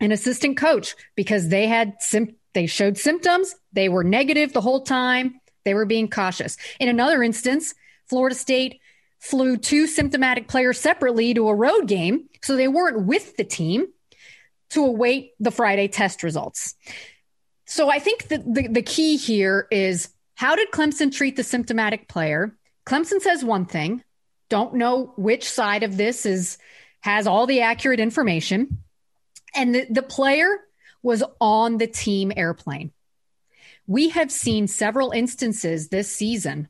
an 0.00 0.10
assistant 0.10 0.56
coach, 0.56 0.96
because 1.14 1.48
they 1.48 1.68
had 1.68 1.92
sim- 2.00 2.34
they 2.54 2.66
showed 2.66 2.98
symptoms, 2.98 3.54
they 3.72 3.88
were 3.88 4.02
negative 4.02 4.52
the 4.52 4.60
whole 4.60 4.82
time, 4.82 5.40
they 5.64 5.74
were 5.74 5.86
being 5.86 6.10
cautious. 6.10 6.56
In 6.80 6.88
another 6.88 7.22
instance, 7.22 7.72
Florida 8.08 8.34
State 8.34 8.79
flew 9.20 9.56
two 9.56 9.86
symptomatic 9.86 10.48
players 10.48 10.80
separately 10.80 11.34
to 11.34 11.48
a 11.48 11.54
road 11.54 11.86
game, 11.86 12.28
so 12.42 12.56
they 12.56 12.68
weren't 12.68 13.06
with 13.06 13.36
the 13.36 13.44
team 13.44 13.86
to 14.70 14.84
await 14.84 15.32
the 15.38 15.50
Friday 15.50 15.88
test 15.88 16.22
results. 16.22 16.74
So 17.66 17.88
I 17.90 17.98
think 17.98 18.28
that 18.28 18.42
the, 18.52 18.66
the 18.66 18.82
key 18.82 19.16
here 19.16 19.68
is 19.70 20.08
how 20.34 20.56
did 20.56 20.70
Clemson 20.70 21.12
treat 21.12 21.36
the 21.36 21.44
symptomatic 21.44 22.08
player? 22.08 22.56
Clemson 22.86 23.20
says 23.20 23.44
one 23.44 23.66
thing, 23.66 24.02
don't 24.48 24.74
know 24.74 25.12
which 25.16 25.48
side 25.48 25.82
of 25.82 25.96
this 25.96 26.24
is 26.24 26.56
has 27.02 27.26
all 27.26 27.46
the 27.46 27.60
accurate 27.60 28.00
information. 28.00 28.78
And 29.54 29.74
the, 29.74 29.86
the 29.90 30.02
player 30.02 30.48
was 31.02 31.22
on 31.40 31.76
the 31.76 31.86
team 31.86 32.32
airplane. 32.34 32.92
We 33.86 34.08
have 34.10 34.32
seen 34.32 34.66
several 34.66 35.10
instances 35.10 35.88
this 35.88 36.14
season 36.14 36.68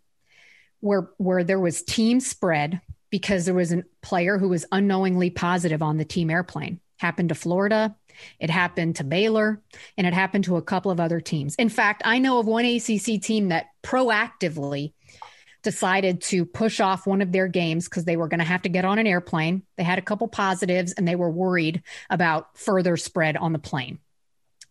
where 0.80 1.10
where 1.18 1.44
there 1.44 1.60
was 1.60 1.82
team 1.82 2.20
spread 2.20 2.80
because 3.10 3.44
there 3.44 3.54
was 3.54 3.72
a 3.72 3.84
player 4.02 4.38
who 4.38 4.48
was 4.48 4.64
unknowingly 4.72 5.30
positive 5.30 5.82
on 5.82 5.96
the 5.96 6.04
team 6.04 6.30
airplane. 6.30 6.80
Happened 6.98 7.30
to 7.30 7.34
Florida, 7.34 7.96
it 8.38 8.50
happened 8.50 8.96
to 8.96 9.04
Baylor, 9.04 9.62
and 9.96 10.06
it 10.06 10.12
happened 10.12 10.44
to 10.44 10.56
a 10.56 10.62
couple 10.62 10.90
of 10.90 11.00
other 11.00 11.20
teams. 11.20 11.54
In 11.56 11.68
fact, 11.68 12.02
I 12.04 12.18
know 12.18 12.38
of 12.38 12.46
one 12.46 12.64
ACC 12.64 13.20
team 13.22 13.48
that 13.48 13.66
proactively 13.82 14.92
decided 15.62 16.22
to 16.22 16.44
push 16.44 16.80
off 16.80 17.06
one 17.06 17.20
of 17.20 17.32
their 17.32 17.48
games 17.48 17.88
because 17.88 18.04
they 18.04 18.16
were 18.16 18.28
going 18.28 18.38
to 18.38 18.44
have 18.44 18.62
to 18.62 18.68
get 18.68 18.84
on 18.84 18.98
an 18.98 19.06
airplane. 19.06 19.62
They 19.76 19.82
had 19.82 19.98
a 19.98 20.02
couple 20.02 20.26
positives 20.28 20.92
and 20.92 21.06
they 21.06 21.16
were 21.16 21.30
worried 21.30 21.82
about 22.08 22.56
further 22.56 22.96
spread 22.96 23.36
on 23.36 23.52
the 23.52 23.58
plane. 23.58 23.98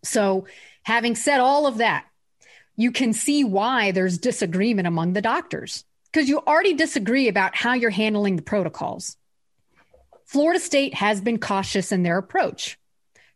So, 0.03 0.47
having 0.83 1.15
said 1.15 1.39
all 1.39 1.67
of 1.67 1.77
that, 1.77 2.05
you 2.75 2.91
can 2.91 3.13
see 3.13 3.43
why 3.43 3.91
there's 3.91 4.17
disagreement 4.17 4.87
among 4.87 5.13
the 5.13 5.21
doctors 5.21 5.83
because 6.11 6.29
you 6.29 6.39
already 6.39 6.73
disagree 6.73 7.27
about 7.27 7.55
how 7.55 7.73
you're 7.73 7.89
handling 7.89 8.35
the 8.35 8.41
protocols. 8.41 9.17
Florida 10.25 10.59
State 10.59 10.93
has 10.93 11.21
been 11.21 11.39
cautious 11.39 11.91
in 11.91 12.03
their 12.03 12.17
approach. 12.17 12.77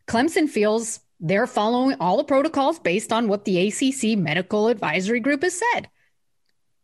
Clemson 0.08 0.50
feels 0.50 1.00
they're 1.20 1.48
following 1.48 1.98
all 2.00 2.18
the 2.18 2.24
protocols 2.24 2.80
based 2.80 3.14
on 3.14 3.28
what 3.28 3.46
the 3.46 3.68
ACC 3.68 4.18
Medical 4.18 4.68
Advisory 4.68 5.20
Group 5.20 5.44
has 5.44 5.60
said. 5.74 5.90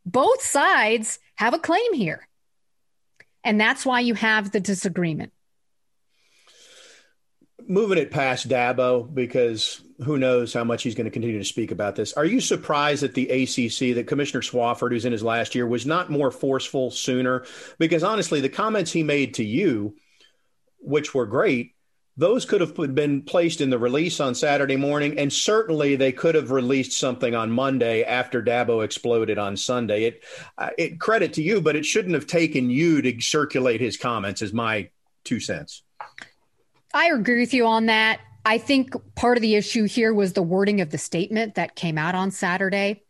Both 0.06 0.42
sides 0.42 1.20
have 1.36 1.54
a 1.54 1.60
claim 1.60 1.94
here. 1.94 2.28
And 3.44 3.60
that's 3.60 3.86
why 3.86 4.00
you 4.00 4.14
have 4.16 4.52
the 4.52 4.60
disagreement. 4.60 5.32
Moving 7.70 8.00
it 8.00 8.10
past 8.10 8.50
Dabo 8.50 9.14
because 9.14 9.82
who 10.04 10.18
knows 10.18 10.54
how 10.54 10.64
much 10.64 10.82
he's 10.82 10.96
going 10.96 11.06
to 11.06 11.12
continue 11.12 11.38
to 11.38 11.46
speak 11.46 11.70
about 11.70 11.96
this. 11.96 12.14
Are 12.14 12.26
you 12.26 12.42
surprised 12.42 13.04
that 13.04 13.14
the 13.14 13.30
ACC, 13.30 13.96
that 13.96 14.08
Commissioner 14.08 14.42
Swofford, 14.42 14.92
who's 14.92 15.06
in 15.06 15.12
his 15.12 15.22
last 15.22 15.54
year, 15.54 15.68
was 15.68 15.86
not 15.86 16.10
more 16.10 16.32
forceful 16.32 16.90
sooner? 16.90 17.46
Because 17.78 18.04
honestly, 18.04 18.42
the 18.42 18.50
comments 18.50 18.92
he 18.92 19.04
made 19.04 19.36
to 19.36 19.44
you, 19.44 19.96
which 20.80 21.14
were 21.14 21.28
great, 21.28 21.76
those 22.18 22.44
could 22.44 22.60
have 22.60 22.76
been 22.96 23.22
placed 23.22 23.62
in 23.62 23.70
the 23.70 23.78
release 23.78 24.20
on 24.20 24.34
Saturday 24.34 24.76
morning, 24.76 25.20
and 25.20 25.32
certainly 25.32 25.96
they 25.96 26.12
could 26.12 26.34
have 26.36 26.52
released 26.52 26.94
something 26.94 27.36
on 27.36 27.52
Monday 27.52 28.04
after 28.04 28.42
Dabo 28.42 28.84
exploded 28.84 29.38
on 29.38 29.56
Sunday. 29.56 30.06
It, 30.06 30.24
uh, 30.58 30.72
it 30.78 31.00
credit 31.00 31.34
to 31.34 31.44
you, 31.44 31.62
but 31.62 31.76
it 31.76 31.86
shouldn't 31.86 32.16
have 32.16 32.28
taken 32.28 32.70
you 32.70 33.02
to 33.04 33.22
circulate 33.22 33.80
his 33.80 33.96
comments. 33.96 34.42
Is 34.42 34.52
my 34.52 34.90
two 35.24 35.40
cents. 35.40 35.84
I 36.94 37.08
agree 37.08 37.40
with 37.40 37.54
you 37.54 37.66
on 37.66 37.88
that. 37.88 38.20
I 38.46 38.58
think 38.58 38.94
part 39.16 39.38
of 39.38 39.42
the 39.42 39.56
issue 39.56 39.84
here 39.84 40.14
was 40.14 40.34
the 40.34 40.42
wording 40.42 40.82
of 40.82 40.90
the 40.90 40.98
statement 40.98 41.56
that 41.56 41.76
came 41.76 41.98
out 41.98 42.16
on 42.16 42.32
Saturday 42.32 43.04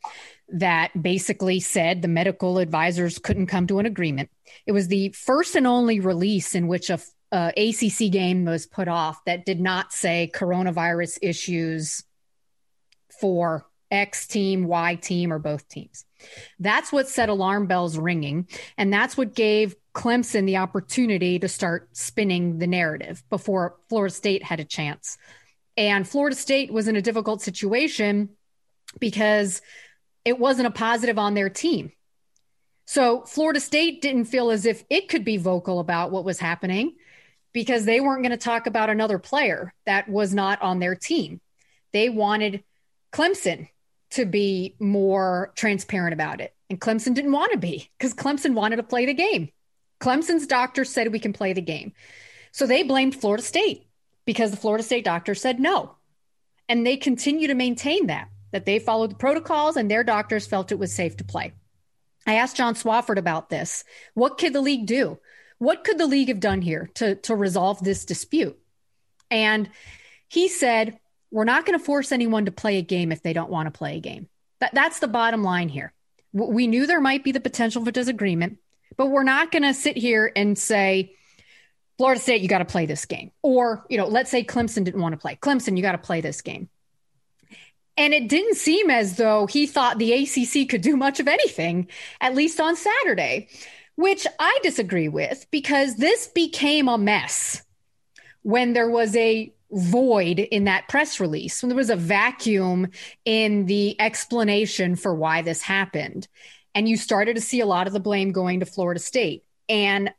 that 0.49 0.91
basically 1.01 1.59
said 1.59 2.01
the 2.01 2.07
medical 2.07 2.57
advisors 2.57 3.19
couldn't 3.19 3.47
come 3.47 3.67
to 3.67 3.79
an 3.79 3.85
agreement. 3.85 4.29
It 4.65 4.71
was 4.71 4.87
the 4.87 5.09
first 5.09 5.55
and 5.55 5.67
only 5.67 5.99
release 5.99 6.55
in 6.55 6.67
which 6.67 6.89
a, 6.89 6.99
ACC 7.31 8.11
game 8.11 8.45
was 8.45 8.65
put 8.65 8.87
off 8.87 9.23
that 9.25 9.45
did 9.45 9.59
not 9.59 9.93
say 9.93 10.31
coronavirus 10.33 11.19
issues 11.21 12.03
for 13.21 13.67
X 13.91 14.25
team, 14.25 14.65
Y 14.65 14.95
team, 14.95 15.31
or 15.31 15.37
both 15.37 15.67
teams. 15.69 16.05
That's 16.59 16.91
what 16.91 17.07
set 17.07 17.29
alarm 17.29 17.67
bells 17.67 17.97
ringing. 17.97 18.47
And 18.77 18.91
that's 18.91 19.15
what 19.15 19.35
gave 19.35 19.75
Clemson 19.99 20.45
the 20.45 20.55
opportunity 20.55 21.39
to 21.39 21.49
start 21.49 21.89
spinning 21.91 22.57
the 22.57 22.67
narrative 22.67 23.21
before 23.29 23.75
Florida 23.89 24.15
State 24.15 24.41
had 24.41 24.61
a 24.61 24.63
chance. 24.63 25.17
And 25.75 26.07
Florida 26.07 26.37
State 26.37 26.71
was 26.71 26.87
in 26.87 26.95
a 26.95 27.01
difficult 27.01 27.41
situation 27.41 28.29
because 28.97 29.61
it 30.23 30.39
wasn't 30.39 30.67
a 30.67 30.71
positive 30.71 31.19
on 31.19 31.33
their 31.33 31.49
team. 31.49 31.91
So 32.85 33.23
Florida 33.23 33.59
State 33.59 34.01
didn't 34.01 34.25
feel 34.25 34.51
as 34.51 34.65
if 34.65 34.85
it 34.89 35.09
could 35.09 35.25
be 35.25 35.35
vocal 35.35 35.81
about 35.81 36.11
what 36.11 36.23
was 36.23 36.39
happening 36.39 36.95
because 37.51 37.83
they 37.83 37.99
weren't 37.99 38.23
going 38.23 38.31
to 38.31 38.37
talk 38.37 38.67
about 38.67 38.89
another 38.89 39.19
player 39.19 39.73
that 39.85 40.07
was 40.07 40.33
not 40.33 40.61
on 40.61 40.79
their 40.79 40.95
team. 40.95 41.41
They 41.91 42.07
wanted 42.07 42.63
Clemson 43.11 43.67
to 44.11 44.23
be 44.23 44.77
more 44.79 45.51
transparent 45.57 46.13
about 46.13 46.39
it. 46.39 46.55
And 46.69 46.79
Clemson 46.79 47.13
didn't 47.13 47.33
want 47.33 47.51
to 47.51 47.57
be 47.57 47.89
because 47.97 48.13
Clemson 48.13 48.53
wanted 48.53 48.77
to 48.77 48.83
play 48.83 49.05
the 49.05 49.13
game. 49.13 49.49
Clemson's 49.99 50.47
doctor 50.47 50.85
said 50.85 51.11
we 51.11 51.19
can 51.19 51.33
play 51.33 51.53
the 51.53 51.61
game. 51.61 51.93
So 52.51 52.65
they 52.65 52.83
blamed 52.83 53.15
Florida 53.15 53.43
State 53.43 53.87
because 54.25 54.51
the 54.51 54.57
Florida 54.57 54.83
State 54.83 55.05
doctor 55.05 55.35
said 55.35 55.59
no. 55.59 55.95
And 56.67 56.85
they 56.85 56.97
continue 56.97 57.47
to 57.47 57.55
maintain 57.55 58.07
that, 58.07 58.29
that 58.51 58.65
they 58.65 58.79
followed 58.79 59.11
the 59.11 59.15
protocols 59.15 59.75
and 59.75 59.89
their 59.89 60.03
doctors 60.03 60.47
felt 60.47 60.71
it 60.71 60.79
was 60.79 60.93
safe 60.93 61.17
to 61.17 61.23
play. 61.23 61.53
I 62.27 62.35
asked 62.35 62.57
John 62.57 62.75
Swofford 62.75 63.17
about 63.17 63.49
this. 63.49 63.83
What 64.13 64.37
could 64.37 64.53
the 64.53 64.61
league 64.61 64.85
do? 64.85 65.19
What 65.57 65.83
could 65.83 65.97
the 65.97 66.07
league 66.07 66.29
have 66.29 66.39
done 66.39 66.61
here 66.61 66.89
to, 66.95 67.15
to 67.15 67.35
resolve 67.35 67.83
this 67.83 68.05
dispute? 68.05 68.57
And 69.29 69.69
he 70.27 70.47
said, 70.47 70.99
We're 71.31 71.43
not 71.43 71.65
going 71.65 71.77
to 71.77 71.83
force 71.83 72.11
anyone 72.11 72.45
to 72.45 72.51
play 72.51 72.77
a 72.77 72.83
game 72.83 73.11
if 73.11 73.21
they 73.21 73.33
don't 73.33 73.49
want 73.49 73.67
to 73.67 73.77
play 73.77 73.97
a 73.97 74.01
game. 74.01 74.29
That, 74.59 74.73
that's 74.73 74.99
the 74.99 75.07
bottom 75.07 75.43
line 75.43 75.69
here. 75.69 75.93
We 76.31 76.67
knew 76.67 76.85
there 76.85 77.01
might 77.01 77.23
be 77.23 77.31
the 77.31 77.39
potential 77.39 77.83
for 77.83 77.91
disagreement. 77.91 78.59
But 78.99 79.11
we're 79.11 79.23
not 79.23 79.49
going 79.49 79.63
to 79.63 79.73
sit 79.73 79.95
here 79.95 80.29
and 80.35 80.57
say, 80.57 81.15
Florida 81.97 82.19
State, 82.19 82.41
you 82.41 82.49
got 82.49 82.57
to 82.57 82.65
play 82.65 82.85
this 82.85 83.05
game. 83.05 83.31
Or, 83.41 83.85
you 83.89 83.97
know, 83.97 84.07
let's 84.07 84.29
say 84.29 84.43
Clemson 84.43 84.83
didn't 84.83 84.99
want 84.99 85.13
to 85.13 85.17
play. 85.17 85.37
Clemson, 85.37 85.77
you 85.77 85.81
got 85.81 85.93
to 85.93 85.97
play 85.97 86.19
this 86.19 86.41
game. 86.41 86.67
And 87.95 88.13
it 88.13 88.27
didn't 88.27 88.55
seem 88.55 88.89
as 88.89 89.15
though 89.15 89.47
he 89.47 89.67
thought 89.67 89.99
the 89.99 90.11
ACC 90.11 90.67
could 90.67 90.81
do 90.81 90.97
much 90.97 91.21
of 91.21 91.29
anything, 91.29 91.87
at 92.19 92.35
least 92.35 92.59
on 92.59 92.75
Saturday, 92.75 93.47
which 93.95 94.27
I 94.37 94.59
disagree 94.63 95.07
with 95.07 95.47
because 95.49 95.95
this 95.95 96.27
became 96.27 96.89
a 96.89 96.97
mess 96.97 97.63
when 98.41 98.73
there 98.73 98.89
was 98.89 99.15
a 99.15 99.53
void 99.71 100.39
in 100.39 100.65
that 100.65 100.89
press 100.89 101.21
release, 101.21 101.63
when 101.63 101.69
there 101.69 101.77
was 101.77 101.89
a 101.89 101.95
vacuum 101.95 102.89
in 103.23 103.65
the 103.65 103.95
explanation 104.01 104.97
for 104.97 105.15
why 105.15 105.41
this 105.41 105.61
happened 105.61 106.27
and 106.75 106.87
you 106.87 106.97
started 106.97 107.35
to 107.35 107.41
see 107.41 107.59
a 107.59 107.65
lot 107.65 107.87
of 107.87 107.93
the 107.93 107.99
blame 107.99 108.31
going 108.31 108.59
to 108.59 108.65
Florida 108.65 108.99
State. 108.99 109.43
And 109.67 110.13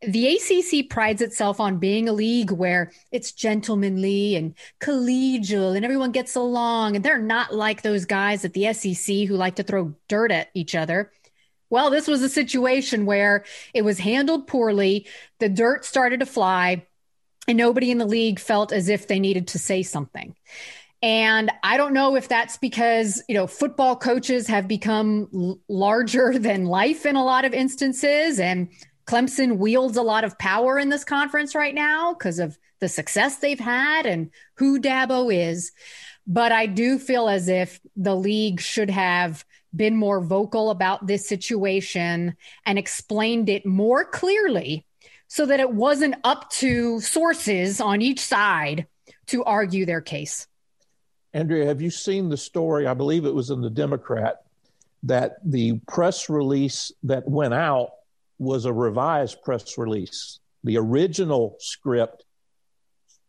the 0.00 0.36
ACC 0.36 0.88
prides 0.88 1.22
itself 1.22 1.58
on 1.58 1.78
being 1.78 2.08
a 2.08 2.12
league 2.12 2.52
where 2.52 2.92
it's 3.10 3.32
gentlemanly 3.32 4.36
and 4.36 4.54
collegial 4.80 5.74
and 5.74 5.84
everyone 5.84 6.12
gets 6.12 6.36
along. 6.36 6.94
And 6.94 7.04
they're 7.04 7.18
not 7.18 7.52
like 7.52 7.82
those 7.82 8.04
guys 8.04 8.44
at 8.44 8.52
the 8.52 8.72
SEC 8.72 9.26
who 9.26 9.34
like 9.34 9.56
to 9.56 9.62
throw 9.62 9.94
dirt 10.08 10.30
at 10.30 10.48
each 10.54 10.74
other. 10.74 11.10
Well, 11.70 11.90
this 11.90 12.06
was 12.06 12.22
a 12.22 12.28
situation 12.28 13.06
where 13.06 13.44
it 13.74 13.82
was 13.82 13.98
handled 13.98 14.46
poorly. 14.46 15.06
The 15.38 15.48
dirt 15.48 15.84
started 15.84 16.20
to 16.20 16.26
fly, 16.26 16.86
and 17.46 17.58
nobody 17.58 17.90
in 17.90 17.98
the 17.98 18.06
league 18.06 18.38
felt 18.38 18.72
as 18.72 18.88
if 18.88 19.06
they 19.06 19.18
needed 19.18 19.48
to 19.48 19.58
say 19.58 19.82
something. 19.82 20.34
And 21.00 21.50
I 21.62 21.76
don't 21.76 21.94
know 21.94 22.16
if 22.16 22.28
that's 22.28 22.56
because, 22.56 23.22
you 23.28 23.34
know, 23.34 23.46
football 23.46 23.94
coaches 23.96 24.48
have 24.48 24.66
become 24.66 25.28
l- 25.32 25.60
larger 25.68 26.38
than 26.38 26.64
life 26.64 27.06
in 27.06 27.16
a 27.16 27.24
lot 27.24 27.44
of 27.44 27.54
instances. 27.54 28.40
And 28.40 28.68
Clemson 29.06 29.58
wields 29.58 29.96
a 29.96 30.02
lot 30.02 30.24
of 30.24 30.38
power 30.38 30.78
in 30.78 30.88
this 30.88 31.04
conference 31.04 31.54
right 31.54 31.74
now 31.74 32.14
because 32.14 32.38
of 32.38 32.58
the 32.80 32.88
success 32.88 33.36
they've 33.36 33.58
had 33.58 34.06
and 34.06 34.30
who 34.56 34.80
Dabo 34.80 35.34
is. 35.34 35.72
But 36.26 36.52
I 36.52 36.66
do 36.66 36.98
feel 36.98 37.28
as 37.28 37.48
if 37.48 37.80
the 37.96 38.14
league 38.14 38.60
should 38.60 38.90
have 38.90 39.44
been 39.74 39.96
more 39.96 40.20
vocal 40.20 40.70
about 40.70 41.06
this 41.06 41.26
situation 41.26 42.36
and 42.66 42.78
explained 42.78 43.48
it 43.48 43.64
more 43.64 44.04
clearly 44.04 44.84
so 45.28 45.46
that 45.46 45.60
it 45.60 45.72
wasn't 45.72 46.16
up 46.24 46.50
to 46.50 47.00
sources 47.00 47.80
on 47.80 48.02
each 48.02 48.20
side 48.20 48.86
to 49.26 49.44
argue 49.44 49.86
their 49.86 50.00
case. 50.00 50.46
Andrea, 51.38 51.66
have 51.66 51.80
you 51.80 51.90
seen 51.90 52.30
the 52.30 52.36
story? 52.36 52.88
I 52.88 52.94
believe 52.94 53.24
it 53.24 53.32
was 53.32 53.50
in 53.50 53.60
the 53.60 53.70
Democrat 53.70 54.42
that 55.04 55.36
the 55.44 55.78
press 55.86 56.28
release 56.28 56.90
that 57.04 57.28
went 57.28 57.54
out 57.54 57.90
was 58.40 58.64
a 58.64 58.72
revised 58.72 59.40
press 59.44 59.78
release. 59.78 60.40
The 60.64 60.78
original 60.78 61.54
script 61.60 62.24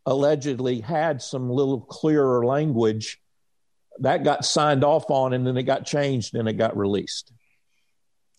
allegedly 0.06 0.80
had 0.80 1.22
some 1.22 1.48
little 1.50 1.80
clearer 1.82 2.44
language 2.44 3.20
that 4.00 4.24
got 4.24 4.44
signed 4.44 4.82
off 4.82 5.08
on 5.08 5.32
and 5.32 5.46
then 5.46 5.56
it 5.56 5.62
got 5.62 5.86
changed 5.86 6.34
and 6.34 6.48
it 6.48 6.54
got 6.54 6.76
released. 6.76 7.32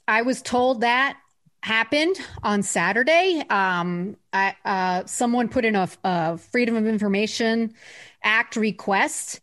I 0.06 0.24
was 0.24 0.42
told 0.42 0.82
that 0.82 1.18
happened 1.64 2.18
on 2.44 2.62
Saturday. 2.62 3.42
Um, 3.50 4.18
I, 4.34 4.54
uh, 4.66 5.06
someone 5.06 5.48
put 5.48 5.64
in 5.64 5.78
a, 5.78 5.88
a 6.04 6.38
Freedom 6.38 6.76
of 6.76 6.86
Information 6.88 7.74
Act 8.22 8.58
request 8.58 9.40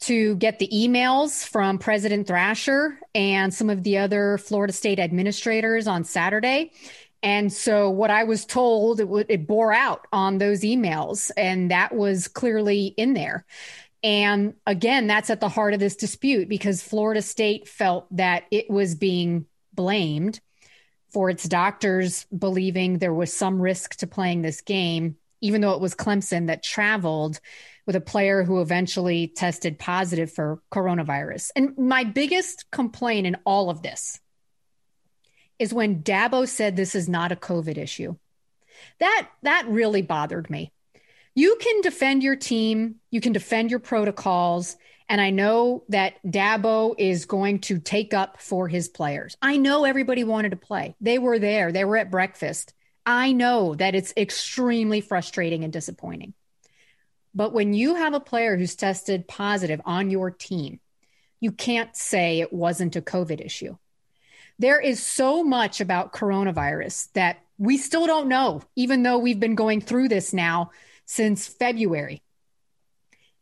to 0.00 0.34
get 0.36 0.58
the 0.58 0.68
emails 0.68 1.46
from 1.46 1.78
President 1.78 2.26
Thrasher 2.26 2.98
and 3.14 3.52
some 3.52 3.68
of 3.68 3.82
the 3.82 3.98
other 3.98 4.38
Florida 4.38 4.72
State 4.72 4.98
administrators 4.98 5.86
on 5.86 6.04
Saturday. 6.04 6.72
And 7.22 7.52
so, 7.52 7.90
what 7.90 8.10
I 8.10 8.24
was 8.24 8.46
told, 8.46 9.00
it, 9.00 9.04
w- 9.04 9.26
it 9.28 9.46
bore 9.46 9.74
out 9.74 10.06
on 10.10 10.38
those 10.38 10.62
emails, 10.62 11.30
and 11.36 11.70
that 11.70 11.94
was 11.94 12.28
clearly 12.28 12.86
in 12.96 13.12
there. 13.12 13.44
And 14.02 14.54
again, 14.66 15.06
that's 15.06 15.28
at 15.28 15.40
the 15.40 15.48
heart 15.50 15.74
of 15.74 15.80
this 15.80 15.96
dispute 15.96 16.48
because 16.48 16.82
Florida 16.82 17.20
State 17.20 17.68
felt 17.68 18.06
that 18.16 18.44
it 18.50 18.70
was 18.70 18.94
being 18.94 19.44
blamed 19.74 20.40
for 21.10 21.28
its 21.28 21.46
doctors 21.46 22.24
believing 22.36 22.98
there 22.98 23.12
was 23.12 23.32
some 23.32 23.60
risk 23.60 23.96
to 23.96 24.06
playing 24.06 24.40
this 24.40 24.62
game, 24.62 25.16
even 25.42 25.60
though 25.60 25.74
it 25.74 25.80
was 25.80 25.94
Clemson 25.94 26.46
that 26.46 26.62
traveled 26.62 27.40
with 27.86 27.96
a 27.96 28.00
player 28.00 28.42
who 28.42 28.60
eventually 28.60 29.28
tested 29.28 29.78
positive 29.78 30.32
for 30.32 30.62
coronavirus. 30.72 31.50
And 31.56 31.76
my 31.78 32.04
biggest 32.04 32.70
complaint 32.70 33.26
in 33.26 33.36
all 33.44 33.70
of 33.70 33.82
this 33.82 34.20
is 35.58 35.74
when 35.74 36.02
Dabo 36.02 36.48
said 36.48 36.74
this 36.74 36.94
is 36.94 37.08
not 37.08 37.32
a 37.32 37.36
COVID 37.36 37.78
issue. 37.78 38.16
That 38.98 39.28
that 39.42 39.66
really 39.68 40.02
bothered 40.02 40.48
me. 40.48 40.72
You 41.34 41.56
can 41.60 41.80
defend 41.82 42.22
your 42.22 42.36
team, 42.36 42.96
you 43.10 43.20
can 43.20 43.32
defend 43.32 43.70
your 43.70 43.80
protocols, 43.80 44.76
and 45.08 45.20
I 45.20 45.30
know 45.30 45.84
that 45.88 46.14
Dabo 46.24 46.94
is 46.98 47.26
going 47.26 47.60
to 47.62 47.78
take 47.78 48.14
up 48.14 48.40
for 48.40 48.68
his 48.68 48.88
players. 48.88 49.36
I 49.42 49.56
know 49.56 49.84
everybody 49.84 50.24
wanted 50.24 50.50
to 50.50 50.56
play. 50.56 50.96
They 51.00 51.18
were 51.18 51.38
there, 51.38 51.72
they 51.72 51.84
were 51.84 51.96
at 51.96 52.10
breakfast. 52.10 52.72
I 53.06 53.32
know 53.32 53.74
that 53.74 53.94
it's 53.94 54.12
extremely 54.16 55.00
frustrating 55.00 55.64
and 55.64 55.72
disappointing. 55.72 56.34
But 57.34 57.52
when 57.52 57.74
you 57.74 57.94
have 57.94 58.14
a 58.14 58.20
player 58.20 58.56
who's 58.56 58.74
tested 58.74 59.28
positive 59.28 59.80
on 59.84 60.10
your 60.10 60.30
team, 60.30 60.80
you 61.38 61.52
can't 61.52 61.96
say 61.96 62.40
it 62.40 62.52
wasn't 62.52 62.96
a 62.96 63.02
COVID 63.02 63.44
issue. 63.44 63.76
There 64.58 64.80
is 64.80 65.02
so 65.02 65.42
much 65.42 65.80
about 65.80 66.12
coronavirus 66.12 67.12
that 67.14 67.38
we 67.56 67.78
still 67.78 68.06
don't 68.06 68.28
know, 68.28 68.62
even 68.76 69.02
though 69.02 69.18
we've 69.18 69.40
been 69.40 69.54
going 69.54 69.80
through 69.80 70.08
this 70.08 70.32
now 70.32 70.70
since 71.06 71.46
February. 71.46 72.22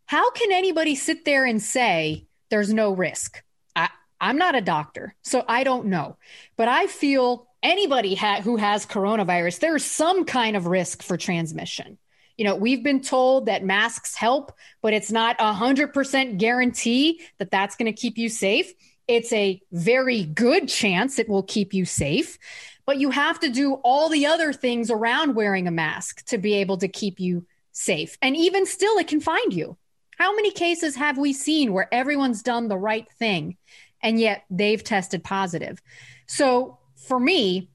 How 0.07 0.31
can 0.31 0.53
anybody 0.53 0.95
sit 0.95 1.25
there 1.25 1.45
and 1.45 1.61
say 1.61 2.27
there's 2.51 2.73
no 2.73 2.93
risk? 2.93 3.43
I, 3.75 3.89
I'm 4.21 4.39
not 4.39 4.55
a 4.55 4.61
doctor, 4.61 5.15
so 5.23 5.45
I 5.47 5.65
don't 5.65 5.87
know. 5.87 6.17
But 6.57 6.69
I 6.69 6.87
feel 6.87 7.49
anybody 7.63 8.15
ha- 8.15 8.41
who 8.41 8.57
has 8.57 8.87
coronavirus, 8.87 9.59
there's 9.61 9.85
some 9.85 10.25
kind 10.25 10.57
of 10.57 10.67
risk 10.67 11.03
for 11.03 11.17
transmission. 11.17 11.99
You 12.39 12.45
know, 12.45 12.55
we've 12.55 12.83
been 12.83 13.03
told 13.03 13.47
that 13.47 13.65
masks 13.65 14.15
help, 14.15 14.53
but 14.81 14.95
it's 14.95 15.13
not 15.13 15.37
a 15.39 15.53
100% 15.53 16.39
guarantee 16.39 17.21
that 17.39 17.51
that's 17.51 17.77
going 17.77 17.93
to 17.93 18.01
keep 18.01 18.17
you 18.17 18.31
safe. 18.31 18.73
It's 19.07 19.33
a 19.33 19.61
very 19.73 20.25
good 20.25 20.69
chance 20.69 21.19
it 21.19 21.29
will 21.29 21.43
keep 21.43 21.75
you 21.75 21.85
safe, 21.85 22.39
but 22.87 22.99
you 22.99 23.11
have 23.11 23.41
to 23.41 23.51
do 23.51 23.75
all 23.83 24.09
the 24.09 24.27
other 24.27 24.53
things 24.53 24.91
around 24.91 25.35
wearing 25.35 25.67
a 25.67 25.73
mask 25.73 26.25
to 26.27 26.39
be 26.39 26.55
able 26.55 26.79
to 26.79 26.89
keep 26.89 27.19
you 27.19 27.45
safe. 27.73 28.17
And 28.23 28.37
even 28.37 28.67
still, 28.67 28.97
it 28.99 29.09
can 29.09 29.21
find 29.21 29.53
you. 29.53 29.77
How 30.17 30.35
many 30.35 30.51
cases 30.51 30.97
have 30.97 31.19
we 31.19 31.33
seen 31.33 31.73
where 31.73 31.93
everyone's 31.93 32.43
done 32.43 32.69
the 32.69 32.79
right 32.79 33.09
thing 33.19 33.57
and 34.03 34.19
yet 34.19 34.45
they've 34.51 34.83
tested 34.83 35.25
positive? 35.25 35.83
So 36.27 36.79
for 36.97 37.19
me, 37.19 37.71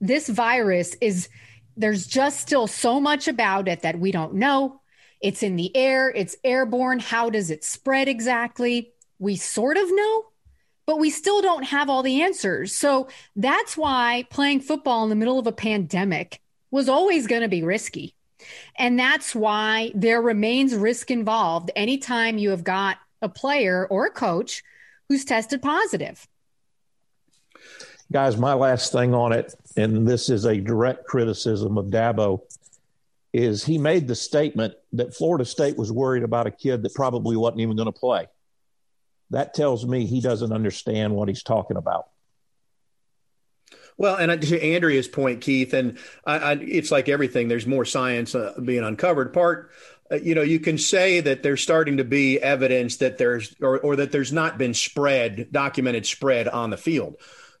this 0.00 0.28
virus 0.28 0.94
is, 1.00 1.28
there's 1.78 2.06
just 2.06 2.40
still 2.40 2.66
so 2.66 3.00
much 3.00 3.28
about 3.28 3.68
it 3.68 3.82
that 3.82 3.98
we 3.98 4.10
don't 4.10 4.34
know. 4.34 4.80
It's 5.20 5.42
in 5.42 5.56
the 5.56 5.74
air, 5.76 6.10
it's 6.10 6.36
airborne. 6.44 6.98
How 6.98 7.30
does 7.30 7.50
it 7.50 7.64
spread 7.64 8.08
exactly? 8.08 8.92
We 9.18 9.36
sort 9.36 9.76
of 9.76 9.86
know, 9.88 10.24
but 10.86 10.98
we 10.98 11.10
still 11.10 11.40
don't 11.40 11.64
have 11.64 11.88
all 11.88 12.02
the 12.02 12.22
answers. 12.22 12.74
So 12.74 13.08
that's 13.36 13.76
why 13.76 14.26
playing 14.30 14.60
football 14.60 15.04
in 15.04 15.08
the 15.08 15.16
middle 15.16 15.38
of 15.38 15.46
a 15.46 15.52
pandemic 15.52 16.40
was 16.70 16.88
always 16.88 17.26
going 17.26 17.42
to 17.42 17.48
be 17.48 17.62
risky. 17.62 18.14
And 18.76 18.98
that's 18.98 19.34
why 19.34 19.92
there 19.94 20.20
remains 20.20 20.74
risk 20.74 21.10
involved 21.10 21.70
anytime 21.74 22.38
you 22.38 22.50
have 22.50 22.64
got 22.64 22.98
a 23.22 23.28
player 23.28 23.86
or 23.88 24.06
a 24.06 24.10
coach 24.10 24.62
who's 25.08 25.24
tested 25.24 25.62
positive. 25.62 26.26
Guys, 28.10 28.36
my 28.36 28.54
last 28.54 28.92
thing 28.92 29.14
on 29.14 29.32
it, 29.32 29.54
and 29.78 30.06
this 30.06 30.28
is 30.28 30.44
a 30.44 30.60
direct 30.60 31.06
criticism 31.06 31.78
of 31.78 31.86
Dabo, 31.86 32.40
is 33.32 33.64
he 33.64 33.78
made 33.78 34.08
the 34.08 34.14
statement 34.14 34.74
that 34.94 35.14
Florida 35.14 35.44
State 35.44 35.76
was 35.76 35.92
worried 35.92 36.24
about 36.24 36.46
a 36.46 36.50
kid 36.50 36.82
that 36.82 36.94
probably 36.94 37.36
wasn't 37.36 37.60
even 37.60 37.76
going 37.76 37.86
to 37.86 37.92
play. 37.92 38.26
That 39.30 39.54
tells 39.54 39.86
me 39.86 40.06
he 40.06 40.20
doesn't 40.20 40.52
understand 40.52 41.14
what 41.14 41.28
he's 41.28 41.42
talking 41.42 41.76
about. 41.76 42.08
Well, 43.96 44.16
and 44.16 44.40
to 44.40 44.62
Andrea's 44.62 45.08
point, 45.08 45.42
Keith, 45.42 45.74
and 45.74 45.98
I, 46.24 46.38
I, 46.38 46.52
it's 46.54 46.90
like 46.90 47.08
everything. 47.08 47.48
There's 47.48 47.66
more 47.66 47.84
science 47.84 48.34
uh, 48.34 48.54
being 48.64 48.84
uncovered. 48.84 49.32
Part, 49.32 49.70
uh, 50.10 50.16
you 50.16 50.34
know, 50.34 50.42
you 50.42 50.60
can 50.60 50.78
say 50.78 51.20
that 51.20 51.42
there's 51.42 51.60
starting 51.60 51.98
to 51.98 52.04
be 52.04 52.40
evidence 52.40 52.96
that 52.98 53.18
there's 53.18 53.54
or, 53.60 53.78
or 53.80 53.96
that 53.96 54.12
there's 54.12 54.32
not 54.32 54.56
been 54.56 54.72
spread, 54.72 55.48
documented 55.52 56.06
spread 56.06 56.48
on 56.48 56.70
the 56.70 56.76
field. 56.76 57.16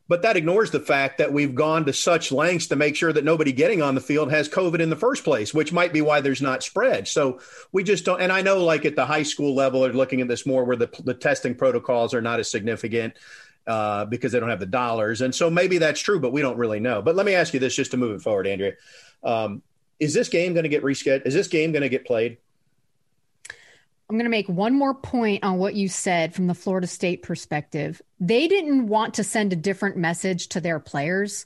But 0.08 0.22
that 0.22 0.38
ignores 0.38 0.70
the 0.70 0.80
fact 0.80 1.18
that 1.18 1.32
we've 1.32 1.54
gone 1.54 1.84
to 1.84 1.92
such 1.92 2.32
lengths 2.32 2.68
to 2.68 2.76
make 2.76 2.96
sure 2.96 3.12
that 3.12 3.24
nobody 3.24 3.52
getting 3.52 3.82
on 3.82 3.94
the 3.94 4.00
field 4.00 4.30
has 4.30 4.48
COVID 4.48 4.80
in 4.80 4.88
the 4.88 4.96
first 4.96 5.22
place, 5.22 5.52
which 5.52 5.70
might 5.70 5.92
be 5.92 6.00
why 6.00 6.22
there's 6.22 6.40
not 6.40 6.62
spread. 6.62 7.06
So 7.06 7.40
we 7.72 7.84
just 7.84 8.06
don't. 8.06 8.20
And 8.20 8.32
I 8.32 8.40
know, 8.40 8.64
like 8.64 8.86
at 8.86 8.96
the 8.96 9.04
high 9.04 9.22
school 9.22 9.54
level, 9.54 9.82
they're 9.82 9.92
looking 9.92 10.22
at 10.22 10.28
this 10.28 10.46
more 10.46 10.64
where 10.64 10.76
the, 10.76 10.88
the 11.04 11.12
testing 11.12 11.54
protocols 11.54 12.14
are 12.14 12.22
not 12.22 12.40
as 12.40 12.50
significant 12.50 13.14
uh, 13.66 14.06
because 14.06 14.32
they 14.32 14.40
don't 14.40 14.48
have 14.48 14.60
the 14.60 14.66
dollars. 14.66 15.20
And 15.20 15.34
so 15.34 15.50
maybe 15.50 15.76
that's 15.76 16.00
true, 16.00 16.18
but 16.18 16.32
we 16.32 16.40
don't 16.40 16.56
really 16.56 16.80
know. 16.80 17.02
But 17.02 17.14
let 17.14 17.26
me 17.26 17.34
ask 17.34 17.52
you 17.52 17.60
this 17.60 17.76
just 17.76 17.90
to 17.90 17.98
move 17.98 18.16
it 18.16 18.22
forward, 18.22 18.46
Andrea. 18.46 18.72
Um, 19.22 19.62
is 20.00 20.14
this 20.14 20.28
game 20.28 20.54
going 20.54 20.62
to 20.62 20.70
get 20.70 20.82
rescheduled? 20.82 21.26
Is 21.26 21.34
this 21.34 21.48
game 21.48 21.72
going 21.72 21.82
to 21.82 21.88
get 21.90 22.06
played? 22.06 22.38
I'm 24.08 24.16
going 24.16 24.24
to 24.24 24.30
make 24.30 24.48
one 24.48 24.74
more 24.74 24.94
point 24.94 25.44
on 25.44 25.58
what 25.58 25.74
you 25.74 25.88
said 25.88 26.34
from 26.34 26.46
the 26.46 26.54
Florida 26.54 26.86
State 26.86 27.22
perspective. 27.22 28.00
They 28.18 28.48
didn't 28.48 28.86
want 28.86 29.14
to 29.14 29.24
send 29.24 29.52
a 29.52 29.56
different 29.56 29.98
message 29.98 30.48
to 30.48 30.62
their 30.62 30.80
players 30.80 31.44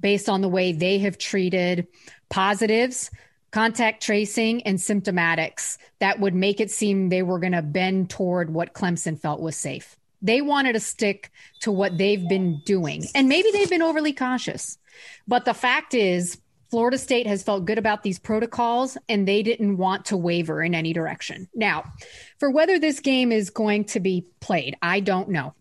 based 0.00 0.28
on 0.28 0.40
the 0.40 0.48
way 0.48 0.72
they 0.72 0.98
have 1.00 1.18
treated 1.18 1.86
positives, 2.30 3.10
contact 3.50 4.02
tracing, 4.02 4.62
and 4.62 4.78
symptomatics 4.78 5.76
that 5.98 6.18
would 6.18 6.34
make 6.34 6.60
it 6.60 6.70
seem 6.70 7.08
they 7.08 7.22
were 7.22 7.38
going 7.38 7.52
to 7.52 7.62
bend 7.62 8.08
toward 8.08 8.54
what 8.54 8.72
Clemson 8.72 9.18
felt 9.18 9.42
was 9.42 9.56
safe. 9.56 9.96
They 10.22 10.40
wanted 10.40 10.72
to 10.72 10.80
stick 10.80 11.30
to 11.60 11.70
what 11.70 11.98
they've 11.98 12.26
been 12.26 12.62
doing. 12.64 13.04
And 13.14 13.28
maybe 13.28 13.50
they've 13.52 13.68
been 13.68 13.82
overly 13.82 14.14
cautious. 14.14 14.78
But 15.26 15.44
the 15.44 15.54
fact 15.54 15.92
is, 15.92 16.38
Florida 16.70 16.98
State 16.98 17.26
has 17.26 17.42
felt 17.42 17.64
good 17.64 17.78
about 17.78 18.02
these 18.02 18.18
protocols 18.18 18.98
and 19.08 19.26
they 19.26 19.42
didn't 19.42 19.78
want 19.78 20.06
to 20.06 20.16
waver 20.16 20.62
in 20.62 20.74
any 20.74 20.92
direction. 20.92 21.48
Now, 21.54 21.84
for 22.38 22.50
whether 22.50 22.78
this 22.78 23.00
game 23.00 23.32
is 23.32 23.50
going 23.50 23.84
to 23.86 24.00
be 24.00 24.26
played, 24.40 24.76
I 24.82 25.00
don't 25.00 25.30
know. 25.30 25.54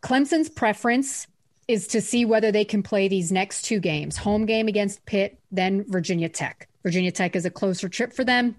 Clemson's 0.00 0.48
preference 0.48 1.26
is 1.66 1.88
to 1.88 2.00
see 2.00 2.24
whether 2.24 2.52
they 2.52 2.64
can 2.64 2.82
play 2.82 3.08
these 3.08 3.30
next 3.30 3.62
two 3.62 3.80
games 3.80 4.16
home 4.16 4.46
game 4.46 4.68
against 4.68 5.04
Pitt, 5.06 5.38
then 5.50 5.84
Virginia 5.88 6.28
Tech. 6.28 6.68
Virginia 6.82 7.12
Tech 7.12 7.36
is 7.36 7.44
a 7.44 7.50
closer 7.50 7.88
trip 7.88 8.12
for 8.12 8.24
them. 8.24 8.56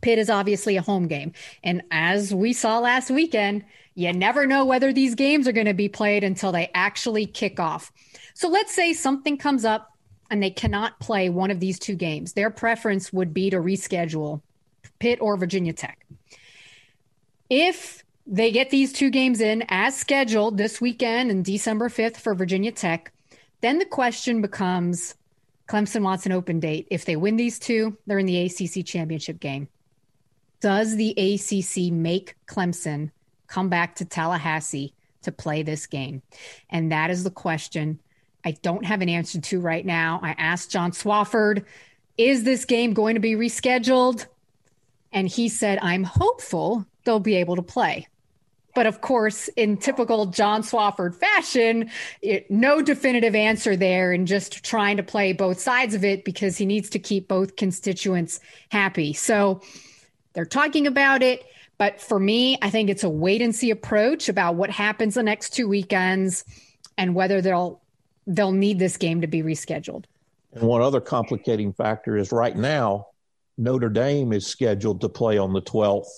Pitt 0.00 0.18
is 0.18 0.30
obviously 0.30 0.76
a 0.76 0.82
home 0.82 1.08
game. 1.08 1.32
And 1.62 1.82
as 1.90 2.34
we 2.34 2.52
saw 2.52 2.78
last 2.78 3.10
weekend, 3.10 3.64
you 3.94 4.12
never 4.12 4.46
know 4.46 4.64
whether 4.64 4.92
these 4.92 5.14
games 5.14 5.46
are 5.46 5.52
going 5.52 5.66
to 5.66 5.74
be 5.74 5.88
played 5.88 6.24
until 6.24 6.52
they 6.52 6.70
actually 6.74 7.26
kick 7.26 7.60
off. 7.60 7.92
So 8.34 8.48
let's 8.48 8.74
say 8.74 8.94
something 8.94 9.36
comes 9.36 9.64
up 9.64 9.89
and 10.30 10.42
they 10.42 10.50
cannot 10.50 11.00
play 11.00 11.28
one 11.28 11.50
of 11.50 11.60
these 11.60 11.78
two 11.78 11.94
games. 11.94 12.32
Their 12.32 12.50
preference 12.50 13.12
would 13.12 13.34
be 13.34 13.50
to 13.50 13.56
reschedule 13.56 14.40
Pitt 14.98 15.20
or 15.20 15.36
Virginia 15.36 15.72
Tech. 15.72 16.06
If 17.48 18.04
they 18.26 18.52
get 18.52 18.70
these 18.70 18.92
two 18.92 19.10
games 19.10 19.40
in 19.40 19.64
as 19.68 19.96
scheduled 19.96 20.56
this 20.56 20.80
weekend 20.80 21.30
and 21.30 21.44
December 21.44 21.88
5th 21.88 22.18
for 22.18 22.34
Virginia 22.34 22.70
Tech, 22.70 23.12
then 23.60 23.78
the 23.78 23.84
question 23.84 24.40
becomes 24.40 25.14
Clemson 25.68 26.02
wants 26.02 26.26
an 26.26 26.32
open 26.32 26.60
date. 26.60 26.86
If 26.90 27.04
they 27.04 27.16
win 27.16 27.36
these 27.36 27.58
two, 27.58 27.96
they're 28.06 28.18
in 28.18 28.26
the 28.26 28.44
ACC 28.44 28.84
championship 28.84 29.40
game. 29.40 29.68
Does 30.60 30.96
the 30.96 31.10
ACC 31.12 31.92
make 31.92 32.36
Clemson 32.46 33.10
come 33.46 33.68
back 33.68 33.96
to 33.96 34.04
Tallahassee 34.04 34.92
to 35.22 35.32
play 35.32 35.62
this 35.62 35.86
game? 35.86 36.22
And 36.68 36.92
that 36.92 37.10
is 37.10 37.24
the 37.24 37.30
question 37.30 37.98
I 38.44 38.52
don't 38.52 38.84
have 38.84 39.02
an 39.02 39.08
answer 39.08 39.40
to 39.40 39.60
right 39.60 39.84
now. 39.84 40.20
I 40.22 40.30
asked 40.38 40.70
John 40.70 40.92
Swofford, 40.92 41.64
is 42.16 42.44
this 42.44 42.64
game 42.64 42.92
going 42.92 43.14
to 43.14 43.20
be 43.20 43.34
rescheduled? 43.34 44.26
And 45.12 45.28
he 45.28 45.48
said, 45.48 45.78
I'm 45.82 46.04
hopeful 46.04 46.86
they'll 47.04 47.20
be 47.20 47.36
able 47.36 47.56
to 47.56 47.62
play. 47.62 48.06
But 48.74 48.86
of 48.86 49.00
course, 49.00 49.48
in 49.56 49.76
typical 49.76 50.26
John 50.26 50.62
Swofford 50.62 51.14
fashion, 51.14 51.90
it, 52.22 52.50
no 52.50 52.80
definitive 52.80 53.34
answer 53.34 53.76
there 53.76 54.12
and 54.12 54.26
just 54.26 54.64
trying 54.64 54.96
to 54.96 55.02
play 55.02 55.32
both 55.32 55.58
sides 55.58 55.94
of 55.94 56.04
it 56.04 56.24
because 56.24 56.56
he 56.56 56.66
needs 56.66 56.88
to 56.90 56.98
keep 56.98 57.26
both 57.26 57.56
constituents 57.56 58.38
happy. 58.70 59.12
So 59.12 59.60
they're 60.34 60.44
talking 60.44 60.86
about 60.86 61.22
it. 61.22 61.44
But 61.78 62.00
for 62.00 62.20
me, 62.20 62.58
I 62.62 62.70
think 62.70 62.90
it's 62.90 63.04
a 63.04 63.08
wait 63.08 63.42
and 63.42 63.54
see 63.54 63.70
approach 63.70 64.28
about 64.28 64.54
what 64.54 64.70
happens 64.70 65.14
the 65.14 65.22
next 65.22 65.50
two 65.50 65.66
weekends 65.66 66.44
and 66.96 67.14
whether 67.14 67.40
they'll 67.40 67.80
they'll 68.26 68.52
need 68.52 68.78
this 68.78 68.96
game 68.96 69.20
to 69.20 69.26
be 69.26 69.42
rescheduled. 69.42 70.04
And 70.52 70.64
one 70.64 70.82
other 70.82 71.00
complicating 71.00 71.72
factor 71.72 72.16
is 72.16 72.32
right 72.32 72.56
now 72.56 73.06
Notre 73.60 73.90
Dame 73.90 74.32
is 74.32 74.46
scheduled 74.46 75.02
to 75.02 75.08
play 75.08 75.36
on 75.36 75.52
the 75.52 75.60
12th. 75.60 76.08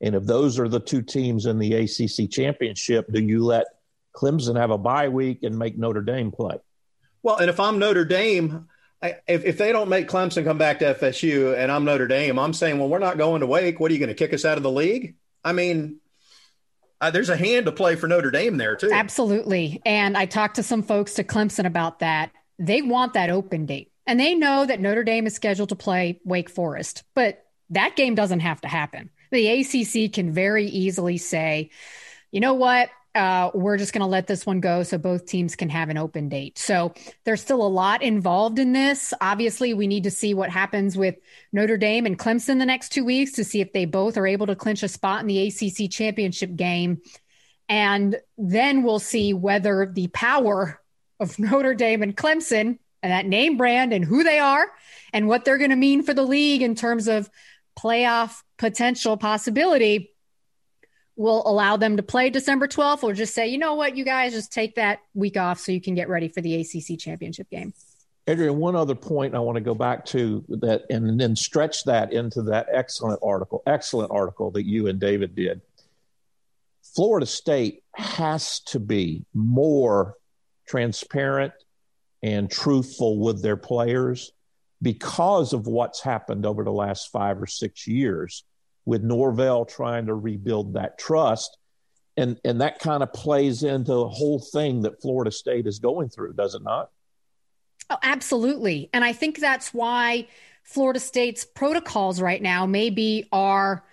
And 0.00 0.14
if 0.14 0.24
those 0.24 0.58
are 0.58 0.68
the 0.68 0.80
two 0.80 1.02
teams 1.02 1.46
in 1.46 1.58
the 1.58 1.74
ACC 1.74 2.30
championship, 2.30 3.12
do 3.12 3.20
you 3.20 3.44
let 3.44 3.66
Clemson 4.14 4.56
have 4.56 4.70
a 4.70 4.78
bye 4.78 5.08
week 5.08 5.42
and 5.42 5.58
make 5.58 5.76
Notre 5.76 6.00
Dame 6.00 6.30
play? 6.30 6.58
Well, 7.22 7.36
and 7.36 7.50
if 7.50 7.60
I'm 7.60 7.78
Notre 7.78 8.04
Dame, 8.04 8.68
I, 9.02 9.16
if, 9.26 9.44
if 9.44 9.58
they 9.58 9.72
don't 9.72 9.88
make 9.88 10.08
Clemson 10.08 10.44
come 10.44 10.58
back 10.58 10.78
to 10.78 10.94
FSU 10.94 11.58
and 11.58 11.72
I'm 11.72 11.84
Notre 11.84 12.06
Dame, 12.06 12.38
I'm 12.38 12.54
saying, 12.54 12.78
well, 12.78 12.88
we're 12.88 12.98
not 12.98 13.18
going 13.18 13.40
to 13.40 13.46
Wake. 13.46 13.80
What 13.80 13.90
are 13.90 13.94
you 13.94 14.00
going 14.00 14.08
to 14.08 14.14
kick 14.14 14.32
us 14.32 14.44
out 14.44 14.56
of 14.56 14.62
the 14.62 14.70
league? 14.70 15.16
I 15.44 15.52
mean, 15.52 15.98
uh, 17.00 17.10
there's 17.10 17.28
a 17.28 17.36
hand 17.36 17.66
to 17.66 17.72
play 17.72 17.96
for 17.96 18.06
Notre 18.06 18.30
Dame 18.30 18.56
there 18.56 18.76
too. 18.76 18.90
Absolutely. 18.92 19.80
And 19.86 20.16
I 20.16 20.26
talked 20.26 20.56
to 20.56 20.62
some 20.62 20.82
folks 20.82 21.14
to 21.14 21.24
Clemson 21.24 21.66
about 21.66 22.00
that. 22.00 22.30
They 22.58 22.82
want 22.82 23.14
that 23.14 23.30
open 23.30 23.66
date. 23.66 23.90
And 24.06 24.18
they 24.18 24.34
know 24.34 24.66
that 24.66 24.80
Notre 24.80 25.04
Dame 25.04 25.26
is 25.26 25.34
scheduled 25.34 25.68
to 25.68 25.76
play 25.76 26.20
Wake 26.24 26.50
Forest, 26.50 27.04
but 27.14 27.44
that 27.70 27.96
game 27.96 28.14
doesn't 28.14 28.40
have 28.40 28.60
to 28.62 28.68
happen. 28.68 29.10
The 29.30 29.60
ACC 29.60 30.12
can 30.12 30.32
very 30.32 30.66
easily 30.66 31.16
say, 31.16 31.70
you 32.32 32.40
know 32.40 32.54
what? 32.54 32.90
Uh, 33.14 33.50
we're 33.54 33.76
just 33.76 33.92
going 33.92 34.00
to 34.00 34.06
let 34.06 34.26
this 34.26 34.46
one 34.46 34.60
go 34.60 34.82
so 34.82 34.96
both 34.96 35.26
teams 35.26 35.56
can 35.56 35.68
have 35.68 35.88
an 35.88 35.98
open 35.98 36.28
date. 36.28 36.58
So 36.58 36.94
there's 37.24 37.40
still 37.40 37.62
a 37.62 37.68
lot 37.68 38.02
involved 38.02 38.58
in 38.58 38.72
this. 38.72 39.12
Obviously, 39.20 39.74
we 39.74 39.86
need 39.86 40.04
to 40.04 40.10
see 40.10 40.32
what 40.32 40.50
happens 40.50 40.96
with 40.96 41.16
Notre 41.52 41.76
Dame 41.76 42.06
and 42.06 42.18
Clemson 42.18 42.58
the 42.58 42.66
next 42.66 42.90
two 42.90 43.04
weeks 43.04 43.32
to 43.32 43.44
see 43.44 43.60
if 43.60 43.72
they 43.72 43.84
both 43.84 44.16
are 44.16 44.26
able 44.26 44.46
to 44.46 44.54
clinch 44.54 44.82
a 44.82 44.88
spot 44.88 45.22
in 45.22 45.26
the 45.26 45.48
ACC 45.48 45.90
championship 45.90 46.54
game. 46.54 46.98
And 47.68 48.16
then 48.38 48.82
we'll 48.82 49.00
see 49.00 49.34
whether 49.34 49.90
the 49.92 50.08
power 50.08 50.80
of 51.18 51.38
Notre 51.38 51.74
Dame 51.74 52.02
and 52.02 52.16
Clemson 52.16 52.78
and 53.02 53.12
that 53.12 53.26
name 53.26 53.56
brand 53.56 53.92
and 53.92 54.04
who 54.04 54.22
they 54.22 54.38
are 54.38 54.66
and 55.12 55.26
what 55.26 55.44
they're 55.44 55.58
going 55.58 55.70
to 55.70 55.76
mean 55.76 56.02
for 56.02 56.14
the 56.14 56.22
league 56.22 56.62
in 56.62 56.74
terms 56.74 57.08
of 57.08 57.28
playoff 57.78 58.42
potential 58.58 59.16
possibility 59.16 60.09
will 61.20 61.42
allow 61.44 61.76
them 61.76 61.98
to 61.98 62.02
play 62.02 62.30
December 62.30 62.66
12th 62.66 63.02
or 63.02 63.12
just 63.12 63.34
say, 63.34 63.46
you 63.46 63.58
know 63.58 63.74
what, 63.74 63.94
you 63.94 64.06
guys 64.06 64.32
just 64.32 64.50
take 64.50 64.76
that 64.76 65.00
week 65.12 65.36
off 65.36 65.60
so 65.60 65.70
you 65.70 65.80
can 65.80 65.94
get 65.94 66.08
ready 66.08 66.28
for 66.28 66.40
the 66.40 66.58
ACC 66.58 66.98
championship 66.98 67.48
game. 67.50 67.74
Adrian, 68.26 68.56
one 68.56 68.74
other 68.74 68.94
point 68.94 69.34
I 69.34 69.38
want 69.40 69.56
to 69.56 69.60
go 69.60 69.74
back 69.74 70.06
to 70.06 70.42
that 70.48 70.84
and 70.88 71.20
then 71.20 71.36
stretch 71.36 71.84
that 71.84 72.14
into 72.14 72.40
that 72.44 72.68
excellent 72.72 73.20
article, 73.22 73.62
excellent 73.66 74.10
article 74.10 74.50
that 74.52 74.64
you 74.64 74.86
and 74.86 74.98
David 74.98 75.34
did. 75.34 75.60
Florida 76.94 77.26
State 77.26 77.82
has 77.94 78.60
to 78.60 78.80
be 78.80 79.26
more 79.34 80.14
transparent 80.66 81.52
and 82.22 82.50
truthful 82.50 83.18
with 83.18 83.42
their 83.42 83.58
players 83.58 84.32
because 84.80 85.52
of 85.52 85.66
what's 85.66 86.00
happened 86.00 86.46
over 86.46 86.64
the 86.64 86.72
last 86.72 87.10
five 87.12 87.42
or 87.42 87.46
six 87.46 87.86
years 87.86 88.44
with 88.90 89.04
Norvell 89.04 89.64
trying 89.64 90.06
to 90.06 90.14
rebuild 90.14 90.74
that 90.74 90.98
trust. 90.98 91.56
And, 92.16 92.40
and 92.44 92.60
that 92.60 92.80
kind 92.80 93.04
of 93.04 93.12
plays 93.12 93.62
into 93.62 93.92
the 93.92 94.08
whole 94.08 94.40
thing 94.40 94.82
that 94.82 95.00
Florida 95.00 95.30
State 95.30 95.68
is 95.68 95.78
going 95.78 96.08
through, 96.08 96.32
does 96.32 96.56
it 96.56 96.62
not? 96.64 96.90
Oh, 97.88 97.98
absolutely. 98.02 98.90
And 98.92 99.04
I 99.04 99.12
think 99.12 99.38
that's 99.38 99.72
why 99.72 100.26
Florida 100.64 100.98
State's 100.98 101.44
protocols 101.44 102.20
right 102.20 102.42
now 102.42 102.66
maybe 102.66 103.28
are 103.30 103.84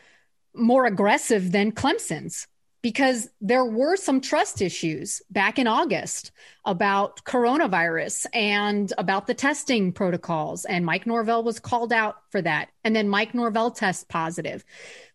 more 0.55 0.87
aggressive 0.87 1.51
than 1.51 1.73
Clemson's 1.73 2.47
because 2.81 3.29
there 3.41 3.65
were 3.65 3.95
some 3.95 4.21
trust 4.21 4.61
issues 4.61 5.21
back 5.29 5.59
in 5.59 5.67
August 5.67 6.31
about 6.65 7.23
coronavirus 7.23 8.27
and 8.33 8.93
about 8.97 9.27
the 9.27 9.33
testing 9.33 9.91
protocols. 9.91 10.65
And 10.65 10.85
Mike 10.85 11.07
Norvell 11.07 11.43
was 11.43 11.59
called 11.59 11.91
out 11.91 12.17
for 12.29 12.41
that. 12.41 12.69
And 12.83 12.95
then 12.95 13.09
Mike 13.09 13.33
Norvell 13.33 13.71
tests 13.71 14.05
positive. 14.07 14.63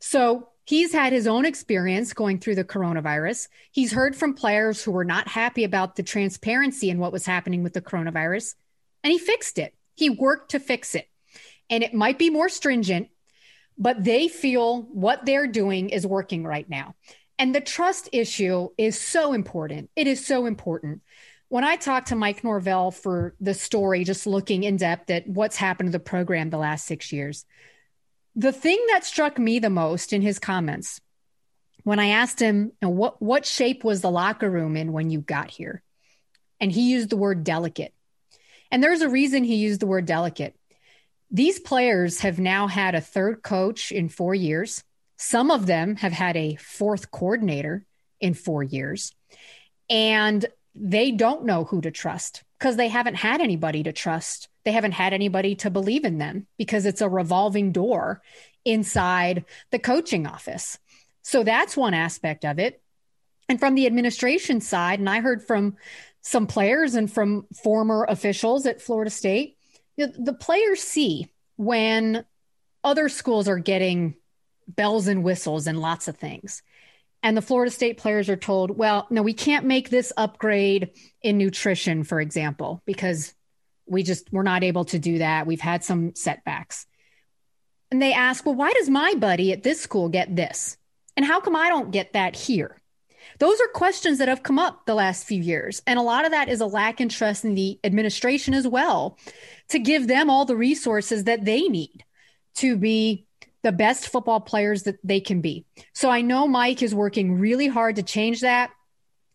So 0.01 0.49
he's 0.65 0.93
had 0.93 1.13
his 1.13 1.27
own 1.27 1.45
experience 1.45 2.13
going 2.13 2.39
through 2.39 2.57
the 2.57 2.65
coronavirus. 2.65 3.49
He's 3.71 3.93
heard 3.93 4.17
from 4.17 4.35
players 4.35 4.83
who 4.83 4.91
were 4.91 5.05
not 5.05 5.29
happy 5.29 5.65
about 5.65 5.97
the 5.97 6.03
transparency 6.03 6.91
and 6.91 7.01
what 7.01 7.13
was 7.13 7.27
happening 7.27 7.63
with 7.63 7.75
the 7.75 7.83
coronavirus. 7.83 8.55
And 9.05 9.13
he 9.13 9.19
fixed 9.19 9.59
it. 9.59 9.75
He 9.95 10.11
worked 10.11 10.53
to 10.53 10.61
fix 10.61 10.95
it. 10.95 11.09
And 11.71 11.83
it 11.83 11.95
might 11.95 12.19
be 12.19 12.31
more 12.31 12.49
stringent, 12.49 13.09
but 13.79 14.03
they 14.05 14.29
feel 14.29 14.83
what 14.83 15.25
they're 15.25 15.47
doing 15.47 15.91
is 15.91 16.07
working 16.07 16.45
right 16.45 16.69
now. 16.69 16.95
And 17.43 17.53
the 17.53 17.61
trust 17.61 18.09
issue 18.13 18.69
is 18.79 18.97
so 18.97 19.33
important. 19.33 19.91
It 19.97 20.07
is 20.07 20.25
so 20.25 20.47
important. 20.47 21.03
When 21.49 21.65
I 21.65 21.75
talked 21.75 22.11
to 22.11 22.15
Mike 22.15 22.45
Norvell 22.45 22.93
for 22.93 23.35
the 23.41 23.53
story, 23.53 24.05
just 24.05 24.29
looking 24.29 24.63
in 24.63 24.77
depth 24.77 25.11
at 25.11 25.27
what's 25.27 25.57
happened 25.57 25.89
to 25.89 25.91
the 25.91 25.99
program 25.99 26.51
the 26.51 26.57
last 26.57 26.87
six 26.87 27.13
years, 27.13 27.45
the 28.37 28.53
thing 28.53 28.79
that 28.91 29.05
struck 29.05 29.41
me 29.41 29.59
the 29.59 29.71
most 29.71 30.13
in 30.13 30.23
his 30.23 30.39
comments 30.39 31.01
when 31.83 31.99
I 31.99 32.11
asked 32.11 32.39
him, 32.39 32.71
what, 32.79 33.21
what 33.21 33.45
shape 33.45 33.83
was 33.83 34.03
the 34.03 34.09
locker 34.09 34.49
room 34.49 34.77
in 34.77 34.93
when 34.93 35.11
you 35.11 35.21
got 35.21 35.51
here? 35.51 35.83
And 36.61 36.71
he 36.71 36.93
used 36.93 37.11
the 37.11 37.17
word 37.17 37.43
delicate. 37.43 37.93
And 38.71 38.81
there's 38.81 39.03
a 39.03 39.09
reason 39.09 39.43
he 39.43 39.57
used 39.57 39.81
the 39.81 39.89
word 39.89 40.07
delicate. 40.07 40.55
These 41.33 41.59
players 41.59 42.21
have 42.21 42.39
now 42.39 42.69
had 42.69 42.95
a 42.95 43.01
third 43.01 43.43
coach 43.43 43.91
in 43.91 44.09
four 44.09 44.33
years. 44.33 44.85
Some 45.25 45.53
of 45.53 45.67
them 45.67 45.95
have 45.97 46.13
had 46.13 46.37
a 46.37 46.57
fourth 46.57 47.13
coordinator 47.13 47.87
in 48.21 48.35
four 48.35 48.65
years, 48.65 49.15
and 49.89 50.45
they 50.75 51.13
don't 51.13 51.45
know 51.45 51.63
who 51.63 51.81
to 51.81 51.93
trust 51.93 52.43
because 52.59 52.75
they 52.75 52.89
haven't 52.89 53.15
had 53.15 53.41
anybody 53.41 53.85
to 53.85 53.93
trust. 53.93 54.49
They 54.65 54.73
haven't 54.73 54.93
had 54.93 55.13
anybody 55.13 55.55
to 55.57 55.71
believe 55.71 56.05
in 56.05 56.19
them 56.19 56.49
because 56.59 56.87
it's 56.87 57.01
a 57.01 57.09
revolving 57.09 57.71
door 57.71 58.21
inside 58.65 59.45
the 59.71 59.79
coaching 59.79 60.27
office. 60.27 60.77
So 61.23 61.45
that's 61.45 61.77
one 61.77 61.95
aspect 61.95 62.45
of 62.45 62.59
it. 62.59 62.83
And 63.49 63.61
from 63.61 63.77
the 63.77 63.87
administration 63.87 64.61
side, 64.61 64.99
and 64.99 65.09
I 65.09 65.21
heard 65.21 65.47
from 65.47 65.77
some 66.21 66.49
players 66.49 66.97
and 66.97 67.11
from 67.11 67.47
former 67.63 68.05
officials 68.09 68.67
at 68.67 68.83
Florida 68.83 69.11
State, 69.11 69.57
the 69.97 70.37
players 70.39 70.83
see 70.83 71.31
when 71.55 72.25
other 72.83 73.09
schools 73.09 73.47
are 73.47 73.59
getting 73.59 74.17
bells 74.69 75.07
and 75.07 75.25
whistles 75.25 75.67
and 75.67 75.81
lots 75.81 76.09
of 76.09 76.17
things. 76.17 76.63
And 77.23 77.37
the 77.37 77.43
Florida 77.43 77.71
State 77.71 77.99
players 77.99 78.29
are 78.29 78.37
told, 78.37 78.77
well, 78.77 79.07
no, 79.11 79.23
we 79.23 79.33
can't 79.33 79.65
make 79.65 79.91
this 79.91 80.13
upgrade 80.17 80.91
in 81.23 81.39
nutrition, 81.39 82.03
for 82.03 82.21
example, 82.21 82.83
because 82.85 83.35
we 83.87 84.03
just 84.03 84.33
we're 84.33 84.43
not 84.43 84.65
able 84.65 84.85
to 84.87 84.99
do 84.99 85.19
that. 85.19 85.47
We've 85.47 85.61
had 85.61 85.85
some 85.85 86.15
setbacks. 86.15 86.87
And 87.91 88.01
they 88.01 88.13
ask, 88.13 88.45
well, 88.45 88.55
why 88.55 88.73
does 88.73 88.89
my 88.89 89.15
buddy 89.15 89.53
at 89.53 89.63
this 89.63 89.81
school 89.81 90.09
get 90.09 90.35
this? 90.35 90.77
And 91.17 91.27
how 91.27 91.41
come 91.41 91.55
I 91.55 91.69
don't 91.69 91.91
get 91.91 92.15
that 92.15 92.35
here? 92.35 92.81
Those 93.39 93.61
are 93.61 93.69
questions 93.69 94.19
that 94.19 94.29
have 94.29 94.43
come 94.43 94.59
up 94.59 94.87
the 94.87 94.95
last 94.95 95.27
few 95.27 95.41
years. 95.41 95.83
And 95.87 95.99
a 95.99 96.03
lot 96.03 96.25
of 96.25 96.33
that 96.33 96.49
is 96.49 96.61
a 96.61 96.67
lack 96.67 97.01
in 97.01 97.09
trust 97.09 97.45
in 97.45 97.55
the 97.55 97.79
administration 97.85 98.55
as 98.55 98.67
well 98.67 99.19
to 99.69 99.79
give 99.79 100.09
them 100.09 100.31
all 100.31 100.45
the 100.45 100.57
resources 100.57 101.25
that 101.25 101.45
they 101.45 101.69
need 101.69 102.05
to 102.57 102.77
be 102.77 103.27
the 103.63 103.73
best 103.73 104.09
football 104.09 104.41
players 104.41 104.85
that 104.85 104.99
they 105.05 105.21
can 105.21 105.41
be. 105.41 105.65
So 105.93 106.11
I 106.11 106.21
know 106.21 106.49
Mike 106.49 106.83
is 106.83 106.95
working 106.95 107.39
really 107.39 107.69
hard 107.69 107.97
to 107.97 108.03
change 108.03 108.41
that. 108.41 108.71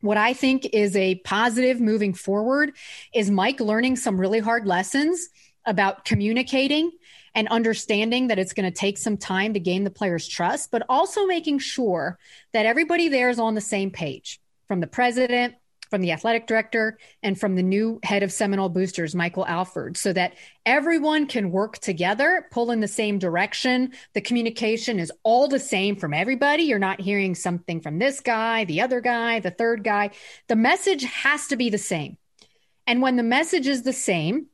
What 0.02 0.18
I 0.18 0.34
think 0.34 0.66
is 0.74 0.96
a 0.96 1.16
positive 1.16 1.82
moving 1.82 2.14
forward 2.14 2.74
is 3.14 3.32
Mike 3.32 3.60
learning 3.60 3.96
some 3.96 4.20
really 4.20 4.40
hard 4.40 4.68
lessons 4.68 5.30
about 5.66 6.06
communicating 6.06 6.92
and 7.34 7.48
understanding 7.48 8.28
that 8.28 8.40
it's 8.40 8.54
going 8.54 8.72
to 8.72 8.78
take 8.78 8.98
some 8.98 9.18
time 9.18 9.54
to 9.54 9.60
gain 9.60 9.84
the 9.84 9.92
player's 9.92 10.28
trust, 10.28 10.72
but 10.72 10.84
also 10.90 11.26
making 11.26 11.60
sure 11.60 12.18
that 12.54 12.66
everybody 12.66 13.10
there 13.10 13.30
is 13.30 13.40
on 13.40 13.56
the 13.56 13.62
same 13.62 13.92
page 13.92 14.40
from 14.68 14.80
the 14.80 14.88
president 14.88 15.56
from 15.90 16.02
the 16.02 16.12
athletic 16.12 16.48
director 16.48 16.98
and 17.24 17.40
from 17.40 17.56
the 17.56 17.64
new 17.64 18.00
head 18.04 18.24
of 18.24 18.32
Seminole 18.32 18.70
Boosters, 18.70 19.16
Michael 19.16 19.46
Alford, 19.46 19.98
so 19.98 20.14
that 20.14 20.34
everyone 20.66 21.28
can 21.28 21.52
work 21.52 21.78
together, 21.78 22.48
pull 22.52 22.72
in 22.72 22.80
the 22.80 22.88
same 22.88 23.20
direction. 23.20 23.94
The 24.14 24.22
communication 24.22 25.00
is 25.00 25.12
all 25.24 25.48
the 25.48 25.60
same 25.60 25.96
from 25.96 26.14
everybody. 26.14 26.64
You're 26.64 26.80
not 26.80 27.02
hearing 27.02 27.36
something 27.36 27.82
from 27.82 28.00
this 28.00 28.20
guy, 28.20 28.66
the 28.66 28.82
other 28.82 29.02
guy, 29.02 29.40
the 29.40 29.52
third 29.52 29.84
guy. 29.84 30.12
The 30.48 30.56
message 30.56 31.04
has 31.04 31.48
to 31.48 31.56
be 31.56 31.70
the 31.70 31.78
same. 31.78 32.18
And 32.86 33.02
when 33.02 33.18
the 33.18 33.24
message 33.24 33.68
is 33.68 33.84
the 33.84 33.94
same 33.94 34.48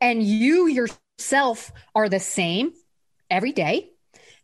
and 0.00 0.22
you 0.22 0.66
yourself 0.66 1.72
are 1.94 2.08
the 2.08 2.20
same 2.20 2.72
every 3.28 3.52
day, 3.52 3.90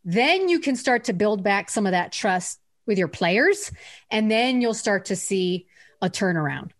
then 0.04 0.48
you 0.48 0.60
can 0.60 0.76
start 0.76 1.04
to 1.04 1.12
build 1.12 1.42
back 1.42 1.70
some 1.70 1.86
of 1.86 1.92
that 1.92 2.12
trust 2.12 2.60
with 2.86 2.98
your 2.98 3.08
players. 3.08 3.72
And 4.10 4.30
then 4.30 4.60
you'll 4.60 4.74
start 4.74 5.06
to 5.06 5.16
see 5.16 5.66
a 6.02 6.10
turnaround. 6.10 6.70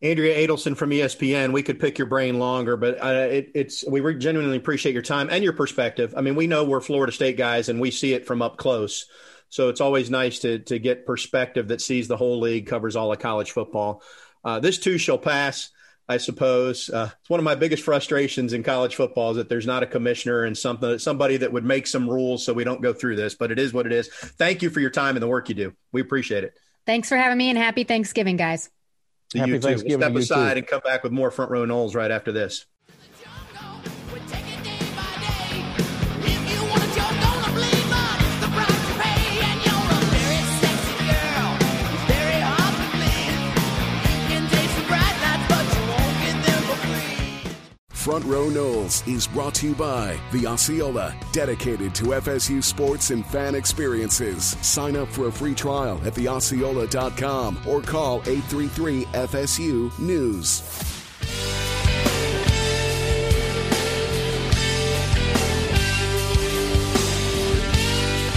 Andrea 0.00 0.46
Adelson 0.46 0.76
from 0.76 0.90
ESPN. 0.90 1.52
We 1.52 1.62
could 1.62 1.80
pick 1.80 1.98
your 1.98 2.06
brain 2.06 2.38
longer, 2.38 2.76
but 2.76 3.02
uh, 3.02 3.28
it, 3.30 3.50
it's 3.54 3.84
we 3.86 4.00
genuinely 4.14 4.56
appreciate 4.56 4.92
your 4.92 5.02
time 5.02 5.28
and 5.30 5.42
your 5.42 5.52
perspective. 5.52 6.14
I 6.16 6.20
mean, 6.20 6.36
we 6.36 6.46
know 6.46 6.64
we're 6.64 6.80
Florida 6.80 7.12
State 7.12 7.36
guys, 7.36 7.68
and 7.68 7.80
we 7.80 7.90
see 7.90 8.12
it 8.12 8.26
from 8.26 8.40
up 8.40 8.58
close. 8.58 9.06
So 9.48 9.70
it's 9.70 9.80
always 9.80 10.08
nice 10.10 10.38
to 10.40 10.60
to 10.60 10.78
get 10.78 11.06
perspective 11.06 11.68
that 11.68 11.80
sees 11.80 12.06
the 12.06 12.16
whole 12.16 12.38
league, 12.38 12.66
covers 12.66 12.94
all 12.94 13.12
of 13.12 13.18
college 13.18 13.50
football. 13.50 14.02
Uh, 14.44 14.60
this 14.60 14.78
too 14.78 14.98
shall 14.98 15.18
pass, 15.18 15.70
I 16.08 16.18
suppose. 16.18 16.90
Uh, 16.90 17.10
it's 17.20 17.30
one 17.30 17.40
of 17.40 17.44
my 17.44 17.56
biggest 17.56 17.82
frustrations 17.82 18.52
in 18.52 18.62
college 18.62 18.94
football 18.94 19.32
is 19.32 19.38
that 19.38 19.48
there's 19.48 19.66
not 19.66 19.82
a 19.82 19.86
commissioner 19.86 20.44
and 20.44 20.56
something 20.56 21.00
somebody 21.00 21.38
that 21.38 21.52
would 21.52 21.64
make 21.64 21.88
some 21.88 22.08
rules 22.08 22.46
so 22.46 22.52
we 22.52 22.62
don't 22.62 22.82
go 22.82 22.92
through 22.92 23.16
this. 23.16 23.34
But 23.34 23.50
it 23.50 23.58
is 23.58 23.72
what 23.72 23.86
it 23.86 23.92
is. 23.92 24.08
Thank 24.08 24.62
you 24.62 24.70
for 24.70 24.78
your 24.78 24.90
time 24.90 25.16
and 25.16 25.22
the 25.22 25.28
work 25.28 25.48
you 25.48 25.56
do. 25.56 25.72
We 25.90 26.02
appreciate 26.02 26.44
it. 26.44 26.54
Thanks 26.88 27.10
for 27.10 27.18
having 27.18 27.36
me 27.36 27.50
and 27.50 27.58
happy 27.58 27.84
Thanksgiving, 27.84 28.38
guys. 28.38 28.70
To 29.32 29.38
happy 29.40 29.50
you 29.50 29.58
too. 29.58 29.68
We'll 29.68 29.98
step 29.98 30.14
aside 30.14 30.54
too. 30.54 30.58
and 30.60 30.66
come 30.66 30.80
back 30.82 31.02
with 31.02 31.12
more 31.12 31.30
front 31.30 31.50
row 31.50 31.66
Noles 31.66 31.94
right 31.94 32.10
after 32.10 32.32
this. 32.32 32.64
Front 47.98 48.24
Row 48.26 48.46
Noles 48.46 49.06
is 49.12 49.26
brought 49.26 49.56
to 49.56 49.66
you 49.66 49.74
by 49.74 50.16
the 50.30 50.46
Osceola, 50.46 51.16
dedicated 51.32 51.96
to 51.96 52.04
FSU 52.04 52.62
sports 52.62 53.10
and 53.10 53.26
fan 53.26 53.56
experiences. 53.56 54.56
Sign 54.62 54.94
up 54.94 55.08
for 55.08 55.26
a 55.26 55.32
free 55.32 55.52
trial 55.52 56.00
at 56.04 56.14
theosceola.com 56.14 57.58
or 57.66 57.82
call 57.82 58.20
833 58.20 59.04
FSU 59.06 59.98
News. 59.98 60.62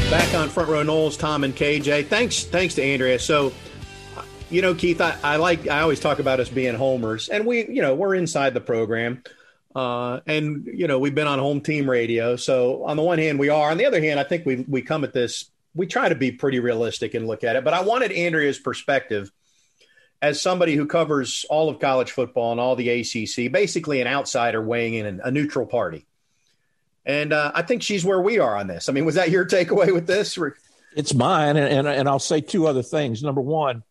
Back 0.10 0.34
on 0.34 0.50
Front 0.50 0.70
Row 0.70 0.84
Noles, 0.84 1.20
Tom 1.20 1.44
and 1.44 1.56
KJ. 1.56 2.08
Thanks, 2.08 2.46
thanks 2.46 2.74
to 2.76 2.84
Andrea. 2.84 3.20
So 3.20 3.54
You 4.50 4.62
know, 4.62 4.74
Keith, 4.74 5.00
I, 5.00 5.16
I 5.24 5.36
like 5.38 5.70
I 5.70 5.80
always 5.82 6.00
talk 6.02 6.18
about 6.20 6.40
us 6.42 6.50
being 6.50 6.76
homers, 6.76 7.30
and 7.30 7.46
we, 7.46 7.66
you 7.70 7.82
know, 7.82 7.96
we're 7.96 8.16
inside 8.16 8.54
the 8.54 8.60
program. 8.60 9.24
Uh, 9.76 10.20
and 10.28 10.68
you 10.74 10.88
know 10.88 11.00
we've 11.00 11.16
been 11.16 11.28
on 11.28 11.40
home 11.40 11.62
team 11.62 11.90
radio, 11.90 12.36
so 12.36 12.84
on 12.86 12.98
the 12.98 13.04
one 13.04 13.20
hand 13.20 13.40
we 13.40 13.50
are. 13.50 13.72
On 13.72 13.78
the 13.78 13.86
other 13.86 14.02
hand, 14.02 14.20
I 14.20 14.24
think 14.24 14.46
we 14.46 14.66
we 14.68 14.82
come 14.82 15.04
at 15.04 15.14
this. 15.14 15.50
We 15.74 15.88
try 15.88 16.10
to 16.10 16.16
be 16.16 16.32
pretty 16.32 16.60
realistic 16.60 17.14
and 17.14 17.28
look 17.28 17.44
at 17.44 17.56
it. 17.56 17.64
But 17.64 17.74
I 17.74 17.82
wanted 17.82 18.12
Andrea's 18.12 18.60
perspective 18.60 19.32
as 20.22 20.42
somebody 20.42 20.76
who 20.76 20.86
covers 20.86 21.46
all 21.50 21.70
of 21.70 21.80
college 21.80 22.12
football 22.12 22.52
and 22.52 22.60
all 22.60 22.76
the 22.76 22.90
ACC, 22.90 23.52
basically 23.52 24.02
an 24.02 24.08
outsider 24.08 24.62
weighing 24.62 24.94
in, 24.94 25.20
a 25.24 25.32
neutral 25.32 25.66
party. 25.66 26.06
And 27.06 27.34
uh, 27.34 27.52
I 27.56 27.64
think 27.64 27.82
she's 27.82 28.06
where 28.06 28.22
we 28.22 28.38
are 28.38 28.56
on 28.56 28.68
this. 28.68 28.88
I 28.88 28.92
mean, 28.92 29.06
was 29.06 29.16
that 29.16 29.32
your 29.32 29.46
takeaway 29.46 29.92
with 29.94 30.06
this? 30.06 30.38
It's 30.96 31.14
mine, 31.14 31.58
and, 31.58 31.74
and, 31.74 31.88
and 31.88 32.08
I'll 32.08 32.20
say 32.20 32.42
two 32.42 32.68
other 32.68 32.84
things. 32.84 33.24
Number 33.24 33.42
one, 33.42 33.84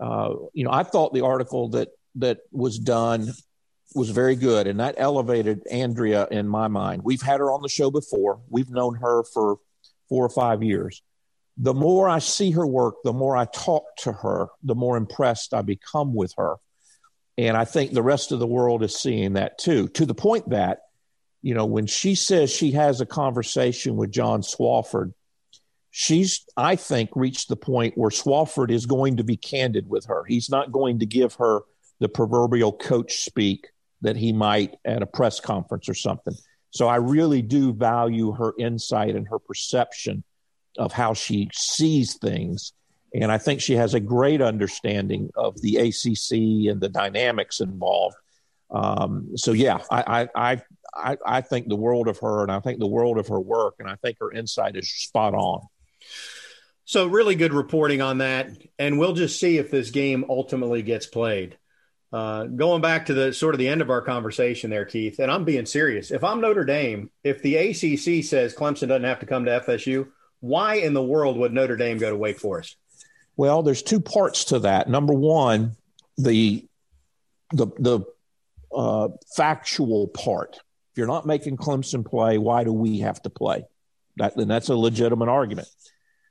uh, 0.00 0.34
you 0.52 0.64
know, 0.64 0.72
I 0.72 0.82
thought 0.82 1.12
the 1.12 1.20
article 1.20 1.68
that 1.70 1.90
that 2.16 2.40
was 2.50 2.78
done 2.78 3.32
was 3.94 4.10
very 4.10 4.36
good, 4.36 4.66
and 4.66 4.80
that 4.80 4.94
elevated 4.98 5.66
Andrea 5.70 6.26
in 6.30 6.48
my 6.48 6.68
mind. 6.68 7.02
We've 7.04 7.22
had 7.22 7.40
her 7.40 7.50
on 7.50 7.62
the 7.62 7.68
show 7.68 7.90
before. 7.90 8.40
We've 8.48 8.70
known 8.70 8.96
her 8.96 9.24
for 9.24 9.58
four 10.08 10.24
or 10.24 10.30
five 10.30 10.62
years. 10.62 11.02
The 11.56 11.74
more 11.74 12.08
I 12.08 12.18
see 12.18 12.50
her 12.52 12.66
work, 12.66 12.96
the 13.04 13.12
more 13.12 13.36
I 13.36 13.44
talk 13.44 13.84
to 13.98 14.12
her, 14.12 14.48
the 14.62 14.74
more 14.74 14.96
impressed 14.96 15.52
I 15.52 15.62
become 15.62 16.14
with 16.14 16.32
her. 16.38 16.56
And 17.36 17.56
I 17.56 17.64
think 17.64 17.92
the 17.92 18.02
rest 18.02 18.32
of 18.32 18.38
the 18.38 18.46
world 18.46 18.82
is 18.82 18.98
seeing 18.98 19.34
that 19.34 19.58
too, 19.58 19.88
to 19.88 20.06
the 20.06 20.14
point 20.14 20.50
that, 20.50 20.80
you 21.42 21.54
know, 21.54 21.66
when 21.66 21.86
she 21.86 22.14
says 22.14 22.50
she 22.50 22.72
has 22.72 23.00
a 23.00 23.06
conversation 23.06 23.96
with 23.96 24.12
John 24.12 24.42
Swofford, 24.42 25.12
she's, 25.90 26.44
I 26.56 26.76
think, 26.76 27.10
reached 27.14 27.48
the 27.48 27.56
point 27.56 27.98
where 27.98 28.10
Swofford 28.10 28.70
is 28.70 28.86
going 28.86 29.18
to 29.18 29.24
be 29.24 29.36
candid 29.36 29.88
with 29.88 30.06
her. 30.06 30.24
He's 30.24 30.48
not 30.48 30.72
going 30.72 31.00
to 31.00 31.06
give 31.06 31.34
her 31.34 31.62
the 32.00 32.08
proverbial 32.08 32.72
coach 32.72 33.24
speak 33.24 33.68
that 34.02 34.16
he 34.16 34.32
might 34.32 34.76
at 34.84 35.02
a 35.02 35.06
press 35.06 35.40
conference 35.40 35.88
or 35.88 35.94
something. 35.94 36.34
So 36.70 36.88
I 36.88 36.96
really 36.96 37.42
do 37.42 37.72
value 37.72 38.32
her 38.32 38.54
insight 38.58 39.14
and 39.14 39.26
her 39.28 39.38
perception 39.38 40.24
of 40.78 40.92
how 40.92 41.14
she 41.14 41.50
sees 41.52 42.16
things. 42.18 42.72
And 43.14 43.30
I 43.30 43.38
think 43.38 43.60
she 43.60 43.74
has 43.74 43.94
a 43.94 44.00
great 44.00 44.40
understanding 44.40 45.30
of 45.36 45.60
the 45.60 45.76
ACC 45.76 46.70
and 46.70 46.80
the 46.80 46.88
dynamics 46.88 47.60
involved. 47.60 48.16
Um, 48.70 49.36
so 49.36 49.52
yeah, 49.52 49.80
I, 49.90 50.28
I, 50.34 50.62
I, 50.94 51.18
I 51.26 51.40
think 51.42 51.68
the 51.68 51.76
world 51.76 52.08
of 52.08 52.18
her, 52.20 52.42
and 52.42 52.50
I 52.50 52.60
think 52.60 52.78
the 52.78 52.86
world 52.86 53.18
of 53.18 53.28
her 53.28 53.40
work, 53.40 53.74
and 53.78 53.88
I 53.88 53.96
think 53.96 54.18
her 54.20 54.32
insight 54.32 54.76
is 54.76 54.90
spot 54.90 55.34
on. 55.34 55.60
So 56.86 57.06
really 57.06 57.34
good 57.34 57.52
reporting 57.52 58.00
on 58.00 58.18
that, 58.18 58.50
and 58.78 58.98
we'll 58.98 59.12
just 59.12 59.38
see 59.38 59.58
if 59.58 59.70
this 59.70 59.90
game 59.90 60.24
ultimately 60.28 60.82
gets 60.82 61.06
played. 61.06 61.58
Uh, 62.12 62.44
going 62.44 62.82
back 62.82 63.06
to 63.06 63.14
the 63.14 63.32
sort 63.32 63.54
of 63.54 63.58
the 63.58 63.68
end 63.68 63.80
of 63.80 63.88
our 63.88 64.02
conversation 64.02 64.68
there, 64.68 64.84
Keith, 64.84 65.18
and 65.18 65.30
I'm 65.30 65.44
being 65.44 65.64
serious. 65.64 66.10
If 66.10 66.22
I'm 66.22 66.42
Notre 66.42 66.64
Dame, 66.64 67.10
if 67.24 67.40
the 67.40 67.56
ACC 67.56 68.22
says 68.22 68.54
Clemson 68.54 68.88
doesn't 68.88 69.04
have 69.04 69.20
to 69.20 69.26
come 69.26 69.46
to 69.46 69.62
FSU, 69.66 70.08
why 70.40 70.74
in 70.74 70.92
the 70.92 71.02
world 71.02 71.38
would 71.38 71.54
Notre 71.54 71.76
Dame 71.76 71.96
go 71.96 72.10
to 72.10 72.16
Wake 72.16 72.38
Forest? 72.38 72.76
Well, 73.36 73.62
there's 73.62 73.82
two 73.82 74.00
parts 74.00 74.46
to 74.46 74.58
that. 74.60 74.90
Number 74.90 75.14
one, 75.14 75.76
the 76.18 76.66
the 77.54 77.68
the 77.78 78.00
uh, 78.74 79.08
factual 79.34 80.08
part. 80.08 80.56
If 80.56 80.98
you're 80.98 81.06
not 81.06 81.24
making 81.24 81.56
Clemson 81.56 82.04
play, 82.04 82.36
why 82.36 82.64
do 82.64 82.74
we 82.74 82.98
have 82.98 83.22
to 83.22 83.30
play? 83.30 83.64
That 84.16 84.36
then 84.36 84.48
that's 84.48 84.68
a 84.68 84.76
legitimate 84.76 85.30
argument. 85.30 85.68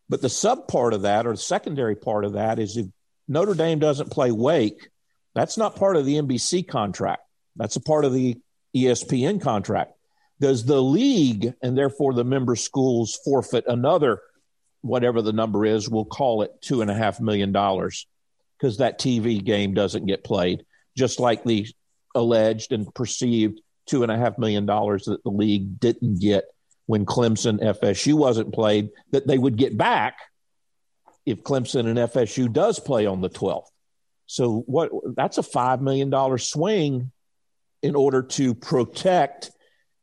But 0.10 0.22
the 0.22 0.30
sub 0.30 0.68
part 0.68 0.94
of 0.94 1.04
that, 1.04 1.26
or 1.26 1.32
the 1.32 1.38
secondary 1.38 1.96
part 1.96 2.26
of 2.26 2.34
that, 2.34 2.60
is 2.60 2.78
if 2.78 2.86
Notre 3.28 3.56
Dame 3.56 3.80
doesn't 3.80 4.12
play 4.12 4.32
Wake, 4.32 4.91
that's 5.34 5.58
not 5.58 5.76
part 5.76 5.96
of 5.96 6.06
the 6.06 6.16
NBC 6.16 6.68
contract. 6.68 7.24
That's 7.56 7.76
a 7.76 7.82
part 7.82 8.06
of 8.06 8.14
the 8.14 8.38
ESPN 8.76 9.42
contract. 9.42 9.94
Does 10.40 10.66
the 10.66 10.82
league 10.82 11.54
and 11.62 11.78
therefore 11.78 12.14
the 12.14 12.24
member 12.24 12.56
schools 12.56 13.20
forfeit 13.24 13.66
another, 13.68 14.20
whatever 14.82 15.22
the 15.22 15.34
number 15.34 15.66
is, 15.66 15.90
we'll 15.90 16.06
call 16.06 16.42
it 16.42 16.52
two 16.62 16.82
and 16.82 16.90
a 16.90 16.96
half 16.96 17.20
million 17.20 17.52
dollars 17.52 18.08
because 18.58 18.78
that 18.78 19.00
TV 19.00 19.44
game 19.44 19.74
doesn't 19.74 20.06
get 20.06 20.24
played, 20.24 20.66
just 20.98 21.20
like 21.20 21.44
the 21.44 21.68
alleged 22.16 22.72
and 22.72 22.94
perceived 22.94 23.62
two 23.86 24.04
and 24.04 24.12
a 24.12 24.18
half 24.18 24.38
million 24.38 24.66
dollars 24.66 25.06
that 25.06 25.24
the 25.24 25.30
league 25.30 25.80
didn't 25.80 26.20
get 26.20 26.46
when 26.86 27.06
Clemson 27.06 27.62
FSU 27.62 28.14
wasn't 28.16 28.54
played, 28.54 28.90
that 29.12 29.28
they 29.28 29.38
would 29.38 29.58
get 29.58 29.78
back 29.78 30.18
if 31.26 31.44
Clemson 31.44 31.88
and 31.88 31.98
FSU 31.98 32.52
does 32.52 32.80
play 32.80 33.06
on 33.06 33.22
the 33.22 33.30
12th. 33.30 33.68
So 34.32 34.64
what 34.66 34.92
that's 35.18 35.38
a 35.38 35.44
5 35.44 35.82
million 35.82 36.10
dollar 36.10 36.38
swing 36.38 37.12
in 37.82 37.96
order 37.96 38.24
to 38.24 38.56
protect 38.56 39.52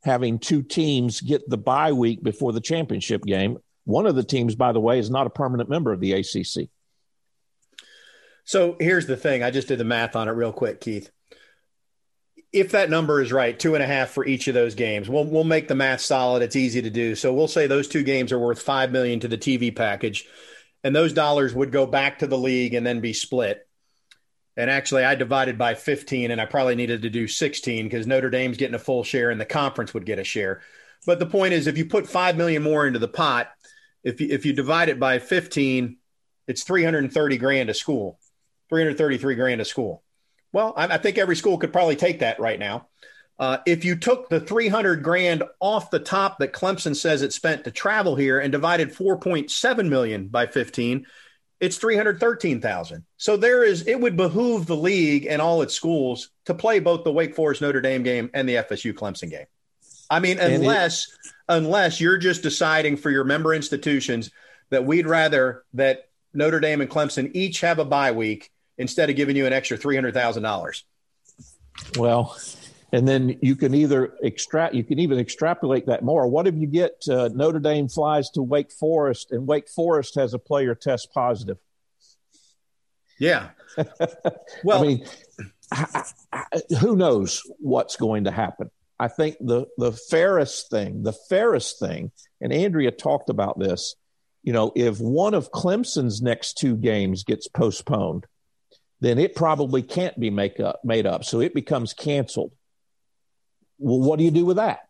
having 0.02 0.38
two 0.38 0.62
teams 0.62 1.22
get 1.22 1.48
the 1.48 1.56
bye 1.56 1.92
week 1.92 2.22
before 2.22 2.52
the 2.52 2.60
championship 2.60 3.22
game. 3.24 3.56
One 3.84 4.04
of 4.04 4.16
the 4.16 4.22
teams, 4.22 4.54
by 4.54 4.72
the 4.72 4.80
way, 4.80 4.98
is 4.98 5.08
not 5.08 5.26
a 5.26 5.30
permanent 5.30 5.70
member 5.70 5.94
of 5.94 6.00
the 6.00 6.12
ACC. 6.12 6.68
So 8.44 8.76
here's 8.78 9.06
the 9.06 9.16
thing. 9.16 9.42
I 9.42 9.50
just 9.50 9.68
did 9.68 9.78
the 9.78 9.84
math 9.84 10.14
on 10.14 10.28
it 10.28 10.32
real 10.32 10.52
quick, 10.52 10.82
Keith. 10.82 11.10
If 12.52 12.72
that 12.72 12.90
number 12.90 13.22
is 13.22 13.32
right, 13.32 13.58
two 13.58 13.76
and 13.76 13.82
a 13.82 13.86
half 13.86 14.10
for 14.10 14.26
each 14.26 14.46
of 14.46 14.52
those 14.52 14.74
games, 14.74 15.08
we'll 15.08 15.24
we'll 15.24 15.44
make 15.44 15.68
the 15.68 15.74
math 15.74 16.02
solid. 16.02 16.42
It's 16.42 16.56
easy 16.56 16.82
to 16.82 16.90
do. 16.90 17.14
So 17.14 17.32
we'll 17.32 17.48
say 17.48 17.66
those 17.66 17.88
two 17.88 18.02
games 18.02 18.30
are 18.32 18.38
worth 18.38 18.60
five 18.60 18.92
million 18.92 19.20
to 19.20 19.28
the 19.28 19.38
TV 19.38 19.74
package, 19.74 20.26
and 20.84 20.94
those 20.94 21.14
dollars 21.14 21.54
would 21.54 21.72
go 21.72 21.86
back 21.86 22.18
to 22.18 22.26
the 22.26 22.36
league 22.36 22.74
and 22.74 22.86
then 22.86 23.00
be 23.00 23.14
split. 23.14 23.67
And 24.58 24.68
actually, 24.68 25.04
I 25.04 25.14
divided 25.14 25.56
by 25.56 25.74
15, 25.74 26.32
and 26.32 26.40
I 26.40 26.44
probably 26.44 26.74
needed 26.74 27.02
to 27.02 27.10
do 27.10 27.28
16 27.28 27.86
because 27.86 28.08
Notre 28.08 28.28
Dame's 28.28 28.56
getting 28.56 28.74
a 28.74 28.80
full 28.80 29.04
share, 29.04 29.30
and 29.30 29.40
the 29.40 29.46
conference 29.46 29.94
would 29.94 30.04
get 30.04 30.18
a 30.18 30.24
share. 30.24 30.62
But 31.06 31.20
the 31.20 31.26
point 31.26 31.54
is, 31.54 31.68
if 31.68 31.78
you 31.78 31.86
put 31.86 32.08
five 32.08 32.36
million 32.36 32.64
more 32.64 32.84
into 32.84 32.98
the 32.98 33.06
pot, 33.06 33.48
if 34.02 34.20
you, 34.20 34.26
if 34.30 34.44
you 34.44 34.52
divide 34.52 34.88
it 34.88 34.98
by 34.98 35.20
15, 35.20 35.96
it's 36.48 36.64
330 36.64 37.38
grand 37.38 37.70
a 37.70 37.74
school, 37.74 38.18
333 38.68 39.36
grand 39.36 39.60
a 39.60 39.64
school. 39.64 40.02
Well, 40.52 40.74
I, 40.76 40.88
I 40.88 40.98
think 40.98 41.18
every 41.18 41.36
school 41.36 41.58
could 41.58 41.72
probably 41.72 41.94
take 41.94 42.18
that 42.18 42.40
right 42.40 42.58
now. 42.58 42.88
Uh, 43.38 43.58
if 43.64 43.84
you 43.84 43.94
took 43.94 44.28
the 44.28 44.40
300 44.40 45.04
grand 45.04 45.44
off 45.60 45.92
the 45.92 46.00
top 46.00 46.40
that 46.40 46.52
Clemson 46.52 46.96
says 46.96 47.22
it 47.22 47.32
spent 47.32 47.62
to 47.62 47.70
travel 47.70 48.16
here 48.16 48.40
and 48.40 48.50
divided 48.50 48.92
4.7 48.92 49.88
million 49.88 50.26
by 50.26 50.46
15, 50.46 51.06
it's 51.60 51.76
313,000. 51.76 53.04
So 53.16 53.36
there 53.36 53.64
is 53.64 53.86
it 53.86 54.00
would 54.00 54.16
behoove 54.16 54.66
the 54.66 54.76
league 54.76 55.26
and 55.26 55.42
all 55.42 55.62
its 55.62 55.74
schools 55.74 56.30
to 56.44 56.54
play 56.54 56.78
both 56.78 57.04
the 57.04 57.12
Wake 57.12 57.34
Forest 57.34 57.62
Notre 57.62 57.80
Dame 57.80 58.02
game 58.02 58.30
and 58.34 58.48
the 58.48 58.56
FSU 58.56 58.92
Clemson 58.92 59.30
game. 59.30 59.46
I 60.10 60.20
mean 60.20 60.38
unless 60.38 61.08
it, 61.08 61.32
unless 61.48 62.00
you're 62.00 62.18
just 62.18 62.42
deciding 62.42 62.96
for 62.96 63.10
your 63.10 63.24
member 63.24 63.52
institutions 63.54 64.30
that 64.70 64.84
we'd 64.84 65.06
rather 65.06 65.64
that 65.74 66.08
Notre 66.34 66.60
Dame 66.60 66.80
and 66.80 66.90
Clemson 66.90 67.30
each 67.34 67.60
have 67.60 67.78
a 67.78 67.84
bye 67.84 68.12
week 68.12 68.50
instead 68.76 69.10
of 69.10 69.16
giving 69.16 69.36
you 69.36 69.46
an 69.46 69.52
extra 69.52 69.76
$300,000. 69.76 70.82
Well, 71.96 72.36
and 72.92 73.06
then 73.06 73.38
you 73.42 73.56
can 73.56 73.74
either 73.74 74.14
extract 74.22 74.74
you 74.74 74.84
can 74.84 74.98
even 74.98 75.18
extrapolate 75.18 75.86
that 75.86 76.02
more. 76.02 76.26
What 76.26 76.46
if 76.46 76.54
you 76.54 76.66
get 76.66 77.02
uh, 77.08 77.28
notre 77.32 77.58
dame 77.58 77.88
flies 77.88 78.30
to 78.30 78.42
wake 78.42 78.72
forest 78.72 79.30
and 79.30 79.46
wake 79.46 79.68
forest 79.68 80.14
has 80.14 80.34
a 80.34 80.38
player 80.38 80.74
test 80.74 81.12
positive? 81.12 81.58
Yeah. 83.18 83.50
Well 84.64 84.82
i 84.82 84.86
mean 84.86 85.04
who 86.80 86.96
knows 86.96 87.42
what's 87.58 87.96
going 87.96 88.24
to 88.24 88.30
happen? 88.30 88.70
I 88.98 89.08
think 89.08 89.36
the 89.40 89.66
the 89.76 89.92
fairest 89.92 90.70
thing 90.70 91.02
the 91.02 91.12
fairest 91.12 91.78
thing 91.78 92.10
and 92.40 92.52
andrea 92.52 92.90
talked 92.90 93.30
about 93.30 93.58
this 93.58 93.94
you 94.42 94.52
know 94.52 94.72
if 94.74 94.98
one 94.98 95.34
of 95.34 95.52
clemson's 95.52 96.20
next 96.20 96.54
two 96.54 96.76
games 96.76 97.22
gets 97.22 97.46
postponed 97.46 98.26
then 99.00 99.18
it 99.18 99.34
probably 99.34 99.82
can't 99.82 100.18
be 100.18 100.30
make 100.30 100.60
up, 100.60 100.80
made 100.84 101.06
up. 101.06 101.24
So 101.24 101.40
it 101.40 101.54
becomes 101.54 101.92
canceled 101.92 102.52
well, 103.78 104.00
what 104.00 104.18
do 104.18 104.24
you 104.24 104.30
do 104.30 104.44
with 104.44 104.56
that? 104.56 104.88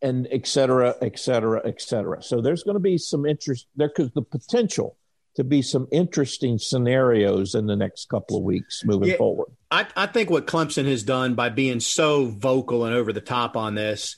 And 0.00 0.28
et 0.30 0.46
cetera, 0.46 0.94
et 1.02 1.18
cetera, 1.18 1.60
et 1.64 1.80
cetera. 1.80 2.22
So 2.22 2.40
there's 2.40 2.62
going 2.62 2.76
to 2.76 2.80
be 2.80 2.98
some 2.98 3.26
interest 3.26 3.66
there 3.76 3.88
because 3.88 4.12
the 4.12 4.22
potential 4.22 4.96
to 5.34 5.44
be 5.44 5.62
some 5.62 5.86
interesting 5.92 6.58
scenarios 6.58 7.54
in 7.54 7.66
the 7.66 7.76
next 7.76 8.08
couple 8.08 8.36
of 8.36 8.42
weeks 8.42 8.84
moving 8.84 9.10
yeah, 9.10 9.16
forward. 9.16 9.48
I, 9.70 9.86
I 9.96 10.06
think 10.06 10.30
what 10.30 10.48
Clemson 10.48 10.86
has 10.86 11.04
done 11.04 11.34
by 11.34 11.48
being 11.48 11.78
so 11.78 12.26
vocal 12.26 12.84
and 12.84 12.94
over 12.94 13.12
the 13.12 13.20
top 13.20 13.56
on 13.56 13.76
this 13.76 14.16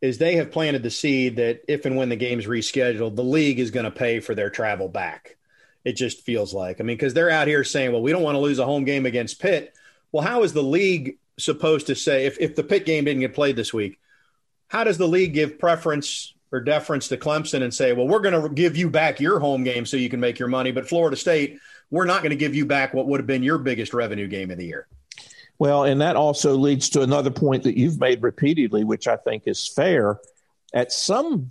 is 0.00 0.16
they 0.16 0.36
have 0.36 0.50
planted 0.50 0.82
the 0.82 0.90
seed 0.90 1.36
that 1.36 1.60
if 1.68 1.84
and 1.84 1.96
when 1.96 2.08
the 2.08 2.16
game's 2.16 2.46
rescheduled, 2.46 3.16
the 3.16 3.24
league 3.24 3.58
is 3.58 3.70
going 3.70 3.84
to 3.84 3.90
pay 3.90 4.20
for 4.20 4.34
their 4.34 4.50
travel 4.50 4.88
back. 4.88 5.36
It 5.84 5.94
just 5.94 6.22
feels 6.22 6.54
like. 6.54 6.80
I 6.80 6.84
mean, 6.84 6.96
because 6.96 7.12
they're 7.12 7.30
out 7.30 7.46
here 7.46 7.64
saying, 7.64 7.92
well, 7.92 8.02
we 8.02 8.12
don't 8.12 8.22
want 8.22 8.36
to 8.36 8.40
lose 8.40 8.58
a 8.58 8.64
home 8.64 8.84
game 8.84 9.04
against 9.04 9.40
Pitt. 9.40 9.74
Well, 10.12 10.24
how 10.24 10.44
is 10.44 10.54
the 10.54 10.62
league 10.62 11.18
supposed 11.38 11.88
to 11.88 11.94
say 11.94 12.26
if, 12.26 12.38
if 12.40 12.54
the 12.54 12.62
Pitt 12.62 12.86
game 12.86 13.04
didn't 13.04 13.20
get 13.20 13.34
played 13.34 13.56
this 13.56 13.72
week, 13.72 13.98
how 14.68 14.84
does 14.84 14.98
the 14.98 15.08
league 15.08 15.34
give 15.34 15.58
preference 15.58 16.34
or 16.52 16.60
deference 16.60 17.08
to 17.08 17.16
Clemson 17.16 17.62
and 17.62 17.74
say, 17.74 17.92
well, 17.92 18.06
we're 18.06 18.20
going 18.20 18.40
to 18.40 18.48
give 18.48 18.76
you 18.76 18.88
back 18.88 19.20
your 19.20 19.40
home 19.40 19.64
game 19.64 19.84
so 19.84 19.96
you 19.96 20.08
can 20.08 20.20
make 20.20 20.38
your 20.38 20.48
money, 20.48 20.70
but 20.70 20.88
Florida 20.88 21.16
State, 21.16 21.58
we're 21.90 22.04
not 22.04 22.22
going 22.22 22.30
to 22.30 22.36
give 22.36 22.54
you 22.54 22.64
back 22.64 22.94
what 22.94 23.06
would 23.06 23.20
have 23.20 23.26
been 23.26 23.42
your 23.42 23.58
biggest 23.58 23.92
revenue 23.92 24.28
game 24.28 24.50
of 24.50 24.58
the 24.58 24.66
year. 24.66 24.86
Well, 25.58 25.84
and 25.84 26.00
that 26.00 26.16
also 26.16 26.56
leads 26.56 26.90
to 26.90 27.02
another 27.02 27.30
point 27.30 27.64
that 27.64 27.76
you've 27.76 28.00
made 28.00 28.22
repeatedly, 28.22 28.84
which 28.84 29.06
I 29.06 29.16
think 29.16 29.44
is 29.46 29.68
fair. 29.68 30.18
At 30.72 30.92
some 30.92 31.50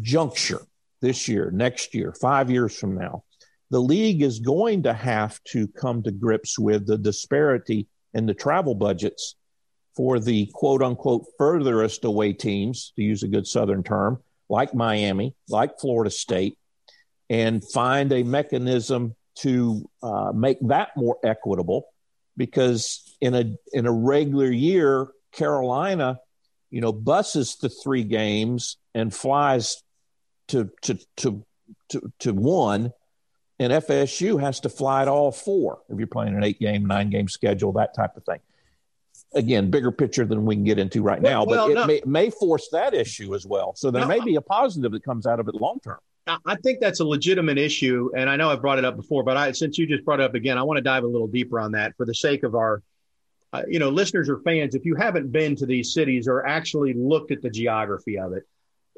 juncture 0.00 0.62
this 1.00 1.26
year, 1.28 1.50
next 1.50 1.94
year, 1.94 2.12
five 2.12 2.50
years 2.50 2.76
from 2.76 2.96
now, 2.96 3.24
the 3.70 3.80
league 3.80 4.22
is 4.22 4.38
going 4.38 4.84
to 4.84 4.92
have 4.92 5.42
to 5.44 5.66
come 5.66 6.02
to 6.02 6.12
grips 6.12 6.58
with 6.58 6.86
the 6.86 6.98
disparity 6.98 7.88
in 8.14 8.26
the 8.26 8.34
travel 8.34 8.74
budgets 8.74 9.36
for 9.96 10.18
the 10.18 10.50
quote 10.54 10.82
unquote 10.82 11.26
furthest 11.38 12.04
away 12.04 12.32
teams, 12.32 12.92
to 12.96 13.02
use 13.02 13.22
a 13.22 13.28
good 13.28 13.46
Southern 13.46 13.82
term, 13.82 14.22
like 14.48 14.74
Miami, 14.74 15.34
like 15.48 15.78
Florida 15.80 16.10
State, 16.10 16.58
and 17.28 17.62
find 17.72 18.12
a 18.12 18.22
mechanism 18.22 19.14
to 19.40 19.88
uh, 20.02 20.32
make 20.34 20.58
that 20.62 20.90
more 20.96 21.18
equitable. 21.24 21.86
Because 22.36 23.16
in 23.20 23.34
a 23.34 23.54
in 23.72 23.86
a 23.86 23.92
regular 23.92 24.50
year, 24.50 25.08
Carolina, 25.32 26.18
you 26.70 26.80
know, 26.80 26.92
buses 26.92 27.56
to 27.56 27.68
three 27.68 28.04
games 28.04 28.78
and 28.94 29.12
flies 29.12 29.82
to 30.48 30.70
to 30.82 30.98
to 31.18 31.44
to, 31.90 32.12
to 32.20 32.32
one, 32.32 32.92
and 33.62 33.72
FSU 33.72 34.40
has 34.40 34.60
to 34.60 34.68
fly 34.68 35.04
to 35.04 35.10
all 35.10 35.32
four 35.32 35.80
if 35.88 35.98
you're 35.98 36.06
playing 36.06 36.36
an 36.36 36.44
eight 36.44 36.58
game, 36.58 36.84
nine 36.84 37.10
game 37.10 37.28
schedule, 37.28 37.72
that 37.72 37.94
type 37.94 38.16
of 38.16 38.24
thing 38.24 38.40
again, 39.34 39.70
bigger 39.70 39.90
picture 39.90 40.24
than 40.24 40.44
we 40.44 40.54
can 40.54 40.64
get 40.64 40.78
into 40.78 41.02
right 41.02 41.22
now, 41.22 41.44
well, 41.44 41.66
but 41.66 41.70
it 41.70 41.74
no. 41.74 41.86
may, 41.86 42.02
may, 42.04 42.30
force 42.30 42.68
that 42.72 42.94
issue 42.94 43.34
as 43.34 43.46
well. 43.46 43.74
So 43.74 43.90
there 43.90 44.02
no, 44.02 44.08
may 44.08 44.20
be 44.20 44.36
a 44.36 44.40
positive 44.40 44.92
that 44.92 45.04
comes 45.04 45.26
out 45.26 45.40
of 45.40 45.48
it 45.48 45.54
long 45.54 45.80
term. 45.80 45.98
I 46.26 46.54
think 46.62 46.78
that's 46.80 47.00
a 47.00 47.04
legitimate 47.04 47.58
issue, 47.58 48.10
and 48.16 48.30
I 48.30 48.36
know 48.36 48.50
I've 48.50 48.60
brought 48.60 48.78
it 48.78 48.84
up 48.84 48.94
before, 48.94 49.24
but 49.24 49.36
I, 49.36 49.50
since 49.52 49.76
you 49.76 49.88
just 49.88 50.04
brought 50.04 50.20
it 50.20 50.24
up 50.24 50.34
again, 50.34 50.56
I 50.56 50.62
want 50.62 50.76
to 50.78 50.82
dive 50.82 51.02
a 51.02 51.06
little 51.08 51.26
deeper 51.26 51.58
on 51.58 51.72
that 51.72 51.96
for 51.96 52.06
the 52.06 52.14
sake 52.14 52.44
of 52.44 52.54
our, 52.54 52.80
uh, 53.52 53.62
you 53.66 53.80
know, 53.80 53.88
listeners 53.88 54.28
or 54.28 54.38
fans. 54.40 54.76
If 54.76 54.84
you 54.84 54.94
haven't 54.94 55.32
been 55.32 55.56
to 55.56 55.66
these 55.66 55.92
cities 55.92 56.28
or 56.28 56.46
actually 56.46 56.94
looked 56.94 57.32
at 57.32 57.42
the 57.42 57.50
geography 57.50 58.18
of 58.18 58.34
it, 58.34 58.44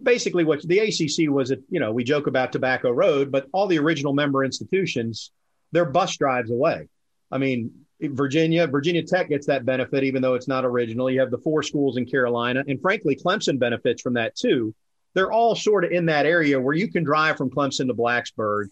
basically 0.02 0.44
what 0.44 0.62
the 0.66 0.78
ACC 0.78 1.30
was, 1.30 1.50
a, 1.50 1.58
you 1.68 1.80
know, 1.80 1.92
we 1.92 2.04
joke 2.04 2.26
about 2.26 2.52
Tobacco 2.52 2.90
Road, 2.90 3.30
but 3.30 3.46
all 3.52 3.66
the 3.66 3.78
original 3.78 4.12
member 4.12 4.44
institutions, 4.44 5.30
they're 5.72 5.84
bus 5.84 6.16
drives 6.16 6.50
away. 6.50 6.88
I 7.30 7.38
mean, 7.38 7.70
Virginia, 8.00 8.66
Virginia 8.66 9.02
Tech 9.02 9.28
gets 9.28 9.46
that 9.46 9.64
benefit, 9.64 10.04
even 10.04 10.22
though 10.22 10.34
it's 10.34 10.48
not 10.48 10.64
original. 10.64 11.10
You 11.10 11.20
have 11.20 11.30
the 11.30 11.38
four 11.38 11.62
schools 11.62 11.96
in 11.96 12.06
Carolina, 12.06 12.64
and 12.66 12.80
frankly, 12.80 13.16
Clemson 13.16 13.58
benefits 13.58 14.02
from 14.02 14.14
that 14.14 14.36
too. 14.36 14.74
They're 15.14 15.32
all 15.32 15.54
sort 15.54 15.84
of 15.84 15.92
in 15.92 16.06
that 16.06 16.26
area 16.26 16.60
where 16.60 16.74
you 16.74 16.90
can 16.90 17.04
drive 17.04 17.36
from 17.36 17.50
Clemson 17.50 17.86
to 17.86 17.94
Blacksburg. 17.94 18.66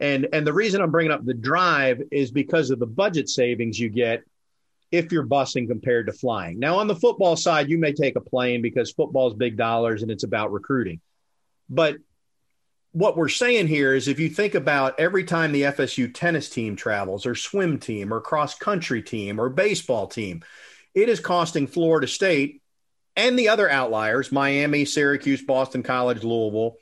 And, 0.00 0.26
and 0.32 0.46
the 0.46 0.52
reason 0.52 0.80
I'm 0.80 0.90
bringing 0.90 1.12
up 1.12 1.24
the 1.24 1.34
drive 1.34 2.02
is 2.10 2.30
because 2.30 2.70
of 2.70 2.78
the 2.78 2.86
budget 2.86 3.28
savings 3.28 3.78
you 3.78 3.88
get 3.88 4.22
if 4.92 5.12
you're 5.12 5.26
busing 5.26 5.68
compared 5.68 6.06
to 6.06 6.12
flying. 6.12 6.58
Now, 6.58 6.78
on 6.78 6.86
the 6.86 6.94
football 6.94 7.36
side, 7.36 7.68
you 7.68 7.78
may 7.78 7.92
take 7.92 8.16
a 8.16 8.20
plane 8.20 8.62
because 8.62 8.92
football 8.92 9.28
is 9.28 9.34
big 9.34 9.56
dollars 9.56 10.02
and 10.02 10.10
it's 10.10 10.24
about 10.24 10.52
recruiting. 10.52 11.00
But 11.68 11.96
what 12.92 13.16
we're 13.16 13.28
saying 13.28 13.66
here 13.66 13.94
is 13.94 14.08
if 14.08 14.18
you 14.18 14.28
think 14.28 14.54
about 14.54 14.98
every 14.98 15.24
time 15.24 15.52
the 15.52 15.62
FSU 15.62 16.14
tennis 16.14 16.48
team 16.48 16.76
travels 16.76 17.26
or 17.26 17.34
swim 17.34 17.78
team 17.78 18.12
or 18.12 18.20
cross 18.20 18.54
country 18.56 19.02
team 19.02 19.38
or 19.38 19.50
baseball 19.50 20.06
team, 20.06 20.42
it 20.94 21.08
is 21.08 21.20
costing 21.20 21.66
Florida 21.66 22.06
State 22.06 22.62
and 23.16 23.38
the 23.38 23.48
other 23.48 23.68
outliers, 23.68 24.32
Miami, 24.32 24.84
Syracuse, 24.84 25.42
Boston 25.42 25.82
College, 25.82 26.22
Louisville, 26.22 26.76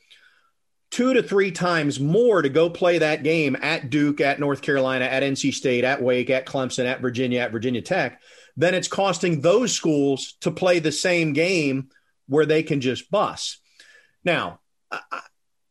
two 0.94 1.12
to 1.12 1.24
three 1.24 1.50
times 1.50 1.98
more 1.98 2.40
to 2.40 2.48
go 2.48 2.70
play 2.70 2.98
that 2.98 3.24
game 3.24 3.56
at 3.60 3.90
Duke, 3.90 4.20
at 4.20 4.38
North 4.38 4.62
Carolina, 4.62 5.04
at 5.04 5.24
NC 5.24 5.52
State, 5.52 5.82
at 5.82 6.00
Wake, 6.00 6.30
at 6.30 6.46
Clemson, 6.46 6.84
at 6.84 7.00
Virginia, 7.00 7.40
at 7.40 7.50
Virginia 7.50 7.82
Tech, 7.82 8.20
than 8.56 8.74
it's 8.74 8.86
costing 8.86 9.40
those 9.40 9.72
schools 9.72 10.36
to 10.42 10.52
play 10.52 10.78
the 10.78 10.92
same 10.92 11.32
game 11.32 11.88
where 12.28 12.46
they 12.46 12.62
can 12.62 12.80
just 12.80 13.10
bus. 13.10 13.58
Now, 14.24 14.60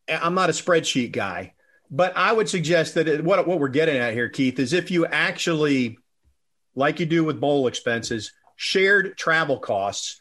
I'm 0.10 0.36
not 0.36 0.50
a 0.50 0.54
spreadsheet 0.54 1.14
guy, 1.14 1.54
but 1.90 2.12
I 2.18 2.34
would 2.34 2.50
suggest 2.50 2.96
that 2.96 3.08
it, 3.08 3.24
what 3.24 3.48
what 3.48 3.62
we're 3.62 3.70
getting 3.70 3.96
at 3.96 4.14
here, 4.14 4.28
Keith, 4.28 4.60
is 4.60 4.74
if 4.74 4.92
you 4.92 5.06
actually, 5.06 6.00
like 6.76 7.00
you 7.00 7.06
do 7.06 7.24
with 7.24 7.40
bowl 7.40 7.68
expenses, 7.68 8.34
shared 8.58 9.18
travel 9.18 9.58
costs, 9.58 10.20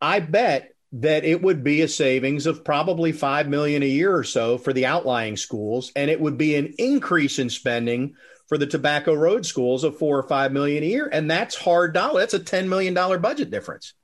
I 0.00 0.20
bet 0.20 0.73
that 0.94 1.24
it 1.24 1.42
would 1.42 1.64
be 1.64 1.82
a 1.82 1.88
savings 1.88 2.46
of 2.46 2.64
probably 2.64 3.10
five 3.10 3.48
million 3.48 3.82
a 3.82 3.86
year 3.86 4.14
or 4.14 4.24
so 4.24 4.58
for 4.58 4.72
the 4.72 4.86
outlying 4.86 5.36
schools, 5.36 5.90
and 5.96 6.10
it 6.10 6.20
would 6.20 6.38
be 6.38 6.54
an 6.54 6.74
increase 6.78 7.38
in 7.38 7.50
spending 7.50 8.14
for 8.46 8.58
the 8.58 8.66
Tobacco 8.66 9.14
Road 9.14 9.44
schools 9.44 9.84
of 9.84 9.98
four 9.98 10.18
or 10.18 10.28
five 10.28 10.52
million 10.52 10.84
a 10.84 10.86
year, 10.86 11.08
and 11.12 11.30
that's 11.30 11.56
hard 11.56 11.94
dollar. 11.94 12.20
That's 12.20 12.34
a 12.34 12.38
ten 12.38 12.68
million 12.68 12.94
dollar 12.94 13.18
budget 13.18 13.50
difference. 13.50 13.94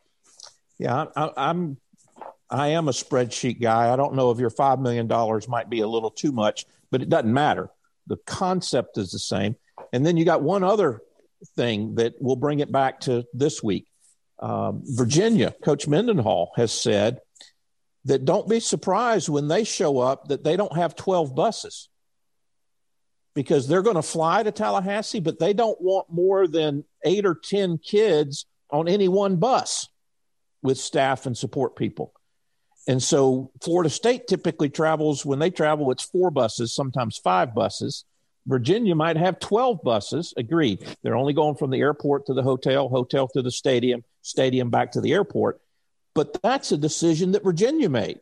Yeah, 0.78 1.06
I, 1.14 1.30
I'm 1.36 1.76
I 2.50 2.68
am 2.68 2.88
a 2.88 2.92
spreadsheet 2.92 3.60
guy. 3.60 3.92
I 3.92 3.96
don't 3.96 4.14
know 4.14 4.32
if 4.32 4.38
your 4.38 4.50
$5 4.50 4.80
million 4.80 5.06
might 5.48 5.70
be 5.70 5.80
a 5.80 5.86
little 5.86 6.10
too 6.10 6.32
much, 6.32 6.66
but 6.90 7.00
it 7.00 7.08
doesn't 7.08 7.32
matter. 7.32 7.70
The 8.08 8.16
concept 8.26 8.98
is 8.98 9.12
the 9.12 9.20
same. 9.20 9.54
And 9.92 10.04
then 10.04 10.16
you 10.16 10.24
got 10.24 10.42
one 10.42 10.64
other 10.64 11.00
thing 11.54 11.94
that 11.94 12.20
will 12.20 12.36
bring 12.36 12.58
it 12.58 12.72
back 12.72 13.00
to 13.00 13.24
this 13.32 13.62
week. 13.62 13.86
Um, 14.40 14.82
Virginia, 14.84 15.54
Coach 15.62 15.86
Mendenhall 15.86 16.52
has 16.56 16.72
said 16.72 17.20
that 18.06 18.24
don't 18.24 18.48
be 18.48 18.60
surprised 18.60 19.28
when 19.28 19.48
they 19.48 19.64
show 19.64 19.98
up 19.98 20.28
that 20.28 20.42
they 20.42 20.56
don't 20.56 20.74
have 20.74 20.96
12 20.96 21.34
buses 21.34 21.88
because 23.34 23.68
they're 23.68 23.82
going 23.82 23.96
to 23.96 24.02
fly 24.02 24.42
to 24.42 24.50
Tallahassee, 24.50 25.20
but 25.20 25.38
they 25.38 25.52
don't 25.52 25.80
want 25.80 26.06
more 26.10 26.46
than 26.46 26.84
eight 27.04 27.26
or 27.26 27.34
10 27.34 27.78
kids 27.78 28.46
on 28.70 28.88
any 28.88 29.08
one 29.08 29.36
bus 29.36 29.88
with 30.62 30.78
staff 30.78 31.26
and 31.26 31.36
support 31.36 31.76
people. 31.76 32.12
And 32.88 33.02
so 33.02 33.50
Florida 33.62 33.90
State 33.90 34.26
typically 34.26 34.70
travels, 34.70 35.24
when 35.24 35.38
they 35.38 35.50
travel, 35.50 35.90
it's 35.90 36.02
four 36.02 36.30
buses, 36.30 36.74
sometimes 36.74 37.18
five 37.18 37.54
buses. 37.54 38.04
Virginia 38.46 38.94
might 38.94 39.16
have 39.16 39.38
12 39.38 39.82
buses. 39.84 40.32
Agreed. 40.36 40.84
They're 41.02 41.16
only 41.16 41.34
going 41.34 41.56
from 41.56 41.70
the 41.70 41.80
airport 41.80 42.26
to 42.26 42.34
the 42.34 42.42
hotel, 42.42 42.88
hotel 42.88 43.28
to 43.28 43.42
the 43.42 43.50
stadium, 43.50 44.02
stadium 44.22 44.70
back 44.70 44.92
to 44.92 45.00
the 45.00 45.12
airport. 45.12 45.60
But 46.14 46.40
that's 46.42 46.72
a 46.72 46.76
decision 46.76 47.32
that 47.32 47.44
Virginia 47.44 47.88
made 47.88 48.20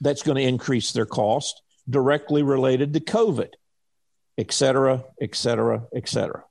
that's 0.00 0.22
going 0.22 0.36
to 0.36 0.42
increase 0.42 0.92
their 0.92 1.06
cost 1.06 1.62
directly 1.88 2.42
related 2.42 2.92
to 2.94 3.00
COVID, 3.00 3.50
et 4.38 4.52
cetera, 4.52 5.04
et 5.20 5.34
cetera, 5.34 5.84
et 5.94 6.08
cetera. 6.08 6.44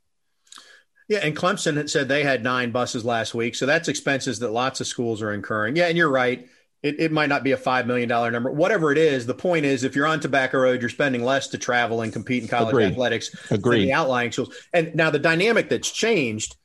Yeah, 1.07 1.19
and 1.23 1.35
Clemson 1.35 1.75
had 1.75 1.89
said 1.89 2.07
they 2.07 2.23
had 2.23 2.43
nine 2.43 2.71
buses 2.71 3.03
last 3.03 3.33
week. 3.33 3.55
So 3.55 3.65
that's 3.65 3.87
expenses 3.87 4.39
that 4.39 4.51
lots 4.51 4.79
of 4.79 4.87
schools 4.87 5.21
are 5.21 5.33
incurring. 5.33 5.75
Yeah, 5.75 5.87
and 5.87 5.97
you're 5.97 6.09
right 6.09 6.47
it, 6.83 6.99
it 6.99 7.11
might 7.11 7.29
not 7.29 7.43
be 7.43 7.51
a 7.51 7.57
$5 7.57 7.85
million 7.85 8.09
number, 8.09 8.51
whatever 8.51 8.91
it 8.91 8.97
is. 8.97 9.25
The 9.25 9.35
point 9.35 9.65
is, 9.65 9.83
if 9.83 9.95
you're 9.95 10.07
on 10.07 10.19
Tobacco 10.19 10.59
Road, 10.59 10.81
you're 10.81 10.89
spending 10.89 11.23
less 11.23 11.47
to 11.49 11.57
travel 11.57 12.01
and 12.01 12.11
compete 12.11 12.41
in 12.41 12.49
college 12.49 12.69
Agreed. 12.69 12.91
athletics 12.91 13.35
Agreed. 13.51 13.79
than 13.81 13.87
the 13.87 13.93
outlying 13.93 14.31
schools. 14.31 14.55
And 14.73 14.95
now 14.95 15.11
the 15.11 15.19
dynamic 15.19 15.69
that's 15.69 15.91
changed, 15.91 16.55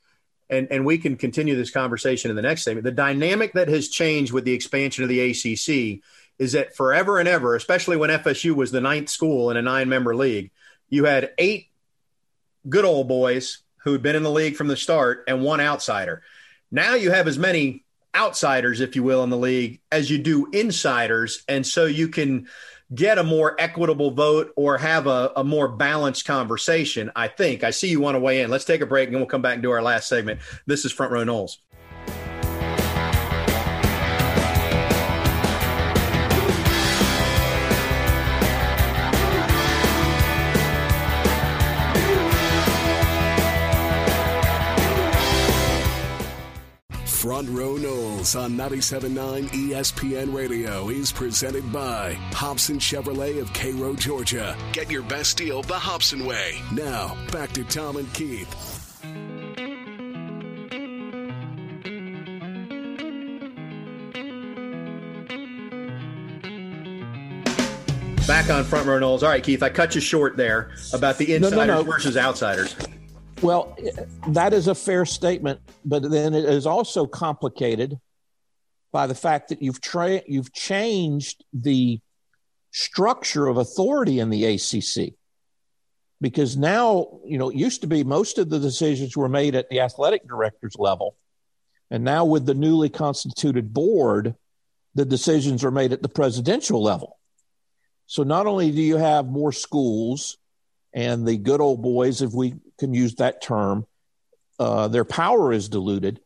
and, 0.48 0.68
and 0.70 0.84
we 0.84 0.98
can 0.98 1.16
continue 1.16 1.56
this 1.56 1.70
conversation 1.70 2.30
in 2.30 2.36
the 2.36 2.42
next 2.42 2.64
segment. 2.64 2.84
The 2.84 2.92
dynamic 2.92 3.52
that 3.54 3.68
has 3.68 3.88
changed 3.88 4.32
with 4.32 4.44
the 4.44 4.52
expansion 4.52 5.02
of 5.02 5.08
the 5.08 5.20
ACC 5.30 6.02
is 6.38 6.52
that 6.52 6.76
forever 6.76 7.18
and 7.18 7.28
ever, 7.28 7.54
especially 7.54 7.96
when 7.96 8.10
FSU 8.10 8.54
was 8.54 8.70
the 8.70 8.80
ninth 8.80 9.08
school 9.08 9.50
in 9.50 9.56
a 9.56 9.62
nine 9.62 9.88
member 9.88 10.14
league, 10.14 10.50
you 10.88 11.04
had 11.04 11.32
eight 11.38 11.68
good 12.68 12.84
old 12.84 13.08
boys 13.08 13.58
who 13.78 13.92
had 13.92 14.02
been 14.02 14.16
in 14.16 14.22
the 14.22 14.30
league 14.30 14.56
from 14.56 14.68
the 14.68 14.76
start 14.76 15.24
and 15.28 15.42
one 15.42 15.60
outsider. 15.60 16.22
Now 16.70 16.94
you 16.94 17.10
have 17.10 17.28
as 17.28 17.38
many 17.38 17.84
outsiders, 18.14 18.80
if 18.80 18.96
you 18.96 19.02
will, 19.02 19.22
in 19.22 19.30
the 19.30 19.36
league 19.36 19.80
as 19.92 20.10
you 20.10 20.18
do 20.18 20.48
insiders. 20.52 21.44
And 21.48 21.66
so 21.66 21.84
you 21.86 22.08
can 22.08 22.48
get 22.94 23.18
a 23.18 23.24
more 23.24 23.56
equitable 23.58 24.10
vote 24.10 24.52
or 24.56 24.78
have 24.78 25.06
a, 25.06 25.32
a, 25.36 25.44
more 25.44 25.68
balanced 25.68 26.24
conversation, 26.24 27.10
I 27.16 27.28
think. 27.28 27.64
I 27.64 27.70
see 27.70 27.88
you 27.88 28.00
want 28.00 28.14
to 28.14 28.20
weigh 28.20 28.42
in. 28.42 28.50
Let's 28.50 28.64
take 28.64 28.80
a 28.80 28.86
break 28.86 29.08
and 29.08 29.16
we'll 29.16 29.26
come 29.26 29.42
back 29.42 29.54
and 29.54 29.62
do 29.62 29.72
our 29.72 29.82
last 29.82 30.08
segment. 30.08 30.40
This 30.66 30.84
is 30.84 30.92
Front 30.92 31.12
Row 31.12 31.24
Noles. 31.24 31.58
Front 47.26 47.48
Row 47.48 47.74
Noles 47.74 48.40
on 48.40 48.52
97.9 48.52 49.48
ESPN 49.48 50.32
Radio 50.32 50.90
is 50.90 51.10
presented 51.10 51.72
by 51.72 52.12
Hobson 52.30 52.78
Chevrolet 52.78 53.40
of 53.40 53.52
Cairo, 53.52 53.96
Georgia. 53.96 54.56
Get 54.72 54.92
your 54.92 55.02
best 55.02 55.36
deal 55.36 55.60
the 55.62 55.74
Hobson 55.74 56.24
way. 56.24 56.62
Now, 56.72 57.16
back 57.32 57.50
to 57.54 57.64
Tom 57.64 57.96
and 57.96 58.14
Keith. 58.14 58.48
Back 68.28 68.50
on 68.50 68.62
front 68.62 68.86
row 68.86 69.00
Noles. 69.00 69.24
All 69.24 69.30
right, 69.30 69.42
Keith, 69.42 69.64
I 69.64 69.70
cut 69.70 69.96
you 69.96 70.00
short 70.00 70.36
there 70.36 70.70
about 70.92 71.18
the 71.18 71.34
insiders 71.34 71.56
no, 71.56 71.64
no, 71.64 71.82
no. 71.82 71.90
versus 71.90 72.16
outsiders. 72.16 72.76
Well, 73.42 73.76
that 74.28 74.54
is 74.54 74.66
a 74.66 74.74
fair 74.74 75.04
statement, 75.04 75.60
but 75.84 76.10
then 76.10 76.34
it 76.34 76.44
is 76.44 76.66
also 76.66 77.06
complicated 77.06 77.98
by 78.92 79.06
the 79.06 79.14
fact 79.14 79.50
that 79.50 79.60
you've 79.60 79.80
tra- 79.80 80.22
you've 80.26 80.52
changed 80.52 81.44
the 81.52 82.00
structure 82.70 83.46
of 83.46 83.58
authority 83.58 84.20
in 84.20 84.30
the 84.30 84.44
ACC. 84.44 85.14
Because 86.18 86.56
now, 86.56 87.20
you 87.26 87.36
know, 87.36 87.50
it 87.50 87.56
used 87.56 87.82
to 87.82 87.86
be 87.86 88.04
most 88.04 88.38
of 88.38 88.48
the 88.48 88.58
decisions 88.58 89.16
were 89.16 89.28
made 89.28 89.54
at 89.54 89.68
the 89.68 89.80
athletic 89.80 90.26
director's 90.26 90.76
level. 90.78 91.16
And 91.90 92.04
now 92.04 92.24
with 92.24 92.46
the 92.46 92.54
newly 92.54 92.88
constituted 92.88 93.74
board, 93.74 94.34
the 94.94 95.04
decisions 95.04 95.62
are 95.62 95.70
made 95.70 95.92
at 95.92 96.00
the 96.00 96.08
presidential 96.08 96.82
level. 96.82 97.18
So 98.06 98.22
not 98.22 98.46
only 98.46 98.70
do 98.70 98.80
you 98.80 98.96
have 98.96 99.26
more 99.26 99.52
schools 99.52 100.38
and 100.94 101.26
the 101.28 101.36
good 101.36 101.60
old 101.60 101.82
boys, 101.82 102.22
if 102.22 102.32
we 102.32 102.54
can 102.78 102.94
use 102.94 103.16
that 103.16 103.42
term, 103.42 103.86
uh, 104.58 104.88
their 104.88 105.04
power 105.04 105.52
is 105.52 105.68
diluted. 105.68 106.20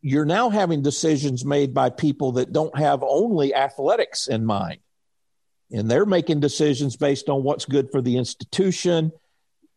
You're 0.00 0.24
now 0.24 0.50
having 0.50 0.82
decisions 0.82 1.44
made 1.44 1.74
by 1.74 1.90
people 1.90 2.32
that 2.32 2.52
don't 2.52 2.76
have 2.78 3.02
only 3.02 3.54
athletics 3.54 4.28
in 4.28 4.44
mind. 4.44 4.78
And 5.72 5.90
they're 5.90 6.06
making 6.06 6.40
decisions 6.40 6.96
based 6.96 7.28
on 7.28 7.42
what's 7.42 7.64
good 7.64 7.90
for 7.90 8.00
the 8.00 8.16
institution. 8.16 9.10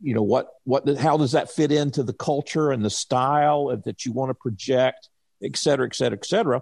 You 0.01 0.13
know, 0.13 0.21
what, 0.21 0.49
what, 0.63 0.87
how 0.97 1.17
does 1.17 1.31
that 1.31 1.49
fit 1.49 1.71
into 1.71 2.03
the 2.03 2.13
culture 2.13 2.71
and 2.71 2.85
the 2.85 2.91
style 2.91 3.75
that 3.85 4.05
you 4.05 4.11
want 4.11 4.29
to 4.29 4.35
project, 4.35 5.09
et 5.43 5.57
cetera, 5.57 5.87
et 5.87 5.95
cetera, 5.95 6.17
et 6.17 6.25
cetera 6.25 6.61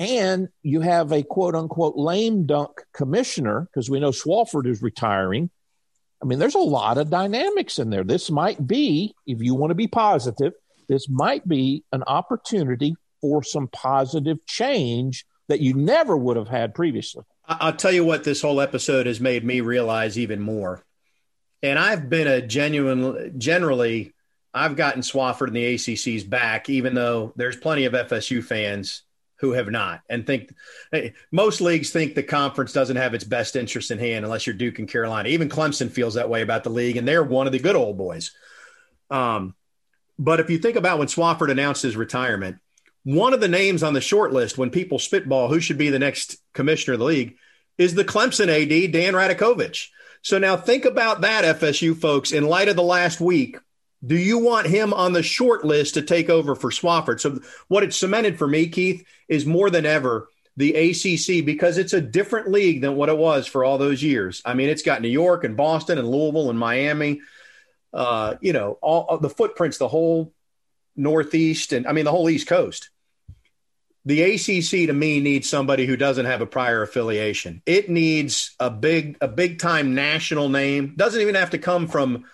and 0.00 0.48
you 0.62 0.80
have 0.80 1.12
a 1.12 1.22
quote 1.22 1.54
unquote 1.54 1.96
lame 1.96 2.46
dunk 2.46 2.70
commissioner 2.92 3.68
because 3.72 3.90
we 3.90 4.00
know 4.00 4.10
Swofford 4.10 4.66
is 4.66 4.82
retiring. 4.82 5.50
I 6.22 6.24
mean, 6.24 6.38
there's 6.38 6.54
a 6.54 6.58
lot 6.58 6.98
of 6.98 7.10
dynamics 7.10 7.78
in 7.78 7.90
there. 7.90 8.04
This 8.04 8.30
might 8.30 8.64
be, 8.64 9.14
if 9.26 9.42
you 9.42 9.54
want 9.54 9.70
to 9.70 9.74
be 9.74 9.88
positive, 9.88 10.52
this 10.88 11.08
might 11.08 11.46
be 11.46 11.84
an 11.92 12.04
opportunity 12.06 12.94
for 13.20 13.42
some 13.42 13.68
positive 13.68 14.44
change 14.46 15.24
that 15.48 15.60
you 15.60 15.74
never 15.74 16.16
would 16.16 16.36
have 16.36 16.48
had 16.48 16.74
previously. 16.74 17.24
I'll 17.46 17.74
tell 17.74 17.92
you 17.92 18.04
what 18.04 18.24
this 18.24 18.40
whole 18.40 18.60
episode 18.60 19.06
has 19.06 19.20
made 19.20 19.44
me 19.44 19.60
realize 19.60 20.18
even 20.18 20.40
more. 20.40 20.84
And 21.62 21.78
I've 21.78 22.08
been 22.08 22.26
a 22.26 22.40
genuine, 22.40 23.38
generally, 23.38 24.12
I've 24.54 24.76
gotten 24.76 25.02
Swofford 25.02 25.48
and 25.48 25.56
the 25.56 25.74
ACC's 25.74 26.24
back, 26.24 26.68
even 26.68 26.94
though 26.94 27.32
there's 27.36 27.56
plenty 27.56 27.84
of 27.84 27.94
FSU 27.94 28.44
fans 28.44 29.02
who 29.42 29.52
have 29.52 29.68
not 29.68 30.02
and 30.08 30.24
think 30.24 30.54
hey, 30.92 31.12
most 31.32 31.60
leagues 31.60 31.90
think 31.90 32.14
the 32.14 32.22
conference 32.22 32.72
doesn't 32.72 32.96
have 32.96 33.12
its 33.12 33.24
best 33.24 33.56
interest 33.56 33.90
in 33.90 33.98
hand 33.98 34.24
unless 34.24 34.46
you're 34.46 34.54
Duke 34.54 34.78
and 34.78 34.88
Carolina. 34.88 35.28
Even 35.28 35.48
Clemson 35.48 35.90
feels 35.90 36.14
that 36.14 36.30
way 36.30 36.42
about 36.42 36.62
the 36.62 36.70
league, 36.70 36.96
and 36.96 37.06
they're 37.06 37.24
one 37.24 37.46
of 37.46 37.52
the 37.52 37.58
good 37.58 37.74
old 37.74 37.98
boys. 37.98 38.30
Um, 39.10 39.54
but 40.16 40.38
if 40.38 40.48
you 40.48 40.58
think 40.58 40.76
about 40.76 41.00
when 41.00 41.08
Swofford 41.08 41.50
announced 41.50 41.82
his 41.82 41.96
retirement, 41.96 42.58
one 43.02 43.34
of 43.34 43.40
the 43.40 43.48
names 43.48 43.82
on 43.82 43.94
the 43.94 44.00
short 44.00 44.32
list 44.32 44.56
when 44.56 44.70
people 44.70 45.00
spitball 45.00 45.48
who 45.48 45.58
should 45.58 45.76
be 45.76 45.90
the 45.90 45.98
next 45.98 46.36
commissioner 46.54 46.94
of 46.94 47.00
the 47.00 47.04
league 47.04 47.36
is 47.76 47.94
the 47.94 48.04
Clemson 48.04 48.46
AD, 48.46 48.92
Dan 48.92 49.14
Radakovich. 49.14 49.88
So 50.22 50.38
now 50.38 50.56
think 50.56 50.84
about 50.84 51.22
that, 51.22 51.58
FSU 51.58 51.96
folks, 51.96 52.30
in 52.30 52.44
light 52.44 52.68
of 52.68 52.76
the 52.76 52.82
last 52.82 53.20
week 53.20 53.58
do 54.04 54.16
you 54.16 54.38
want 54.38 54.66
him 54.66 54.92
on 54.92 55.12
the 55.12 55.22
short 55.22 55.64
list 55.64 55.94
to 55.94 56.02
take 56.02 56.28
over 56.28 56.54
for 56.54 56.70
Swofford? 56.70 57.20
So, 57.20 57.40
what 57.68 57.82
it's 57.82 57.96
cemented 57.96 58.38
for 58.38 58.48
me, 58.48 58.68
Keith, 58.68 59.04
is 59.28 59.46
more 59.46 59.70
than 59.70 59.86
ever 59.86 60.28
the 60.56 60.74
ACC 60.74 61.44
because 61.44 61.78
it's 61.78 61.92
a 61.92 62.00
different 62.00 62.50
league 62.50 62.82
than 62.82 62.96
what 62.96 63.08
it 63.08 63.16
was 63.16 63.46
for 63.46 63.64
all 63.64 63.78
those 63.78 64.02
years. 64.02 64.42
I 64.44 64.54
mean, 64.54 64.68
it's 64.68 64.82
got 64.82 65.00
New 65.00 65.08
York 65.08 65.44
and 65.44 65.56
Boston 65.56 65.98
and 65.98 66.08
Louisville 66.08 66.50
and 66.50 66.58
Miami. 66.58 67.20
Uh, 67.92 68.34
you 68.40 68.52
know, 68.52 68.78
all 68.82 69.18
the 69.18 69.30
footprints, 69.30 69.78
the 69.78 69.88
whole 69.88 70.32
Northeast, 70.96 71.72
and 71.72 71.86
I 71.86 71.92
mean 71.92 72.04
the 72.04 72.10
whole 72.10 72.28
East 72.28 72.46
Coast. 72.46 72.90
The 74.04 74.22
ACC 74.22 74.88
to 74.88 74.92
me 74.92 75.20
needs 75.20 75.48
somebody 75.48 75.86
who 75.86 75.96
doesn't 75.96 76.26
have 76.26 76.40
a 76.40 76.46
prior 76.46 76.82
affiliation. 76.82 77.62
It 77.66 77.88
needs 77.88 78.56
a 78.58 78.68
big, 78.68 79.16
a 79.20 79.28
big 79.28 79.60
time 79.60 79.94
national 79.94 80.48
name. 80.48 80.94
Doesn't 80.96 81.20
even 81.20 81.36
have 81.36 81.50
to 81.50 81.58
come 81.58 81.86
from 81.86 82.24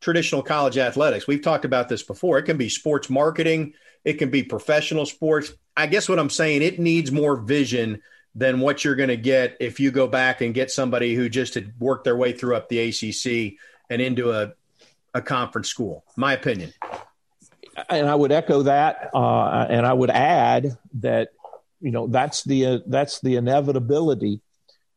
traditional 0.00 0.42
college 0.42 0.78
athletics. 0.78 1.26
We've 1.26 1.42
talked 1.42 1.64
about 1.64 1.88
this 1.88 2.02
before. 2.02 2.38
It 2.38 2.44
can 2.44 2.56
be 2.56 2.68
sports 2.68 3.10
marketing, 3.10 3.74
it 4.04 4.14
can 4.14 4.30
be 4.30 4.42
professional 4.42 5.06
sports. 5.06 5.52
I 5.76 5.86
guess 5.86 6.08
what 6.08 6.18
I'm 6.18 6.30
saying, 6.30 6.62
it 6.62 6.78
needs 6.78 7.12
more 7.12 7.36
vision 7.36 8.02
than 8.34 8.60
what 8.60 8.84
you're 8.84 8.94
going 8.94 9.08
to 9.08 9.16
get 9.16 9.56
if 9.60 9.80
you 9.80 9.90
go 9.90 10.06
back 10.06 10.40
and 10.40 10.54
get 10.54 10.70
somebody 10.70 11.14
who 11.14 11.28
just 11.28 11.54
had 11.54 11.72
worked 11.78 12.04
their 12.04 12.16
way 12.16 12.32
through 12.32 12.56
up 12.56 12.68
the 12.68 12.78
ACC 12.78 13.58
and 13.90 14.00
into 14.00 14.32
a, 14.32 14.52
a 15.14 15.20
conference 15.20 15.68
school. 15.68 16.04
My 16.16 16.34
opinion. 16.34 16.72
And 17.88 18.08
I 18.08 18.14
would 18.14 18.32
echo 18.32 18.62
that, 18.62 19.10
uh, 19.14 19.66
and 19.68 19.86
I 19.86 19.92
would 19.92 20.10
add 20.10 20.76
that 21.00 21.30
you 21.80 21.92
know 21.92 22.08
that's 22.08 22.42
the 22.42 22.66
uh, 22.66 22.78
that's 22.86 23.20
the 23.20 23.36
inevitability 23.36 24.40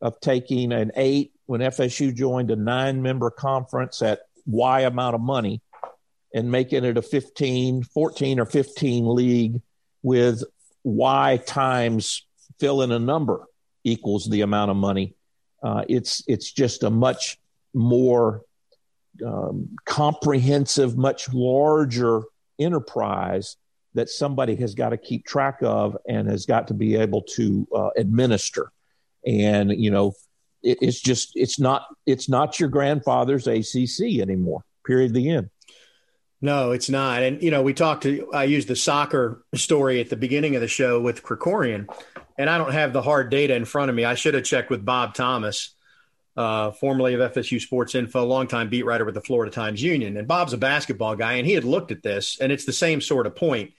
of 0.02 0.20
taking 0.20 0.72
an 0.72 0.92
eight 0.96 1.32
when 1.46 1.62
FSU 1.62 2.14
joined 2.14 2.50
a 2.50 2.56
nine 2.56 3.02
member 3.04 3.30
conference 3.30 4.02
at 4.02 4.22
Y 4.46 4.82
amount 4.82 5.16
of 5.16 5.22
money 5.22 5.62
and 6.34 6.52
making 6.52 6.86
it 6.86 6.98
a 6.98 7.02
15, 7.02 7.84
14 7.84 8.40
or 8.40 8.46
15 8.46 9.16
league 9.16 9.62
with 10.04 10.44
Y 10.84 11.38
times 11.46 12.26
fill 12.60 12.82
in 12.82 12.92
a 12.92 13.00
number 13.00 13.46
equals 13.84 14.30
the 14.30 14.42
amount 14.42 14.72
of 14.72 14.78
money. 14.78 15.16
Uh, 15.64 15.84
it's 15.88 16.24
it's 16.28 16.52
just 16.52 16.84
a 16.84 16.90
much 16.90 17.38
more 17.74 18.42
um, 19.26 19.76
comprehensive, 19.86 20.98
much 20.98 21.32
larger 21.34 22.24
enterprise 22.60 23.58
that 23.94 24.10
somebody 24.10 24.56
has 24.56 24.74
got 24.74 24.90
to 24.90 24.98
keep 24.98 25.26
track 25.26 25.58
of 25.62 25.98
and 26.08 26.28
has 26.30 26.46
got 26.46 26.70
to 26.70 26.74
be 26.74 26.96
able 26.96 27.22
to 27.22 27.68
uh, 27.76 27.90
administer. 27.98 28.72
And 29.26 29.72
you 29.72 29.92
know, 29.92 30.14
it, 30.64 30.80
it's 30.82 31.00
just 31.00 31.32
it's 31.36 31.60
not 31.60 31.86
it's 32.06 32.30
not 32.30 32.60
your 32.60 32.70
grandfather's 32.70 33.48
ACC 33.48 34.20
anymore. 34.20 34.64
Period. 34.86 35.14
The 35.14 35.30
end. 35.30 35.50
No, 36.42 36.72
it's 36.72 36.90
not. 36.90 37.22
And 37.22 37.42
you 37.42 37.52
know, 37.52 37.62
we 37.62 37.74
talked 37.74 38.04
to 38.04 38.32
I 38.34 38.46
used 38.46 38.68
the 38.68 38.76
soccer 38.76 39.44
story 39.54 40.00
at 40.00 40.10
the 40.10 40.16
beginning 40.16 40.56
of 40.56 40.62
the 40.62 40.68
show 40.68 41.00
with 41.00 41.24
Krikorian, 41.24 41.88
and 42.38 42.50
I 42.50 42.58
don't 42.58 42.74
have 42.74 42.94
the 42.94 43.02
hard 43.02 43.30
data 43.30 43.56
in 43.56 43.66
front 43.66 43.90
of 43.90 43.96
me. 43.96 44.06
I 44.06 44.16
should 44.16 44.34
have 44.34 44.44
checked 44.44 44.72
with 44.72 44.84
Bob 44.84 45.14
Thomas, 45.14 45.76
uh, 46.36 46.72
formerly 46.72 47.14
of 47.14 47.34
FSU 47.34 47.62
Sports 47.62 47.94
Info, 47.94 48.26
longtime 48.26 48.70
beat 48.70 48.86
writer 48.86 49.06
with 49.06 49.14
the 49.14 49.22
Florida 49.22 49.52
Times 49.52 49.84
Union. 49.84 50.18
And 50.18 50.28
Bob's 50.28 50.54
a 50.54 50.58
basketball 50.58 51.16
guy, 51.16 51.34
and 51.34 51.46
he 51.46 51.54
had 51.54 51.64
looked 51.64 51.92
at 51.92 52.02
this, 52.02 52.40
and 52.40 52.52
it's 52.52 52.66
the 52.66 52.74
same 52.74 53.02
sort 53.02 53.28
of 53.28 53.36
point. 53.36 53.74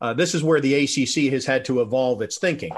Uh, 0.00 0.14
this 0.14 0.34
is 0.34 0.42
where 0.42 0.60
the 0.60 0.74
ACC 0.74 1.30
has 1.30 1.44
had 1.44 1.66
to 1.66 1.80
evolve 1.80 2.22
its 2.22 2.38
thinking. 2.38 2.72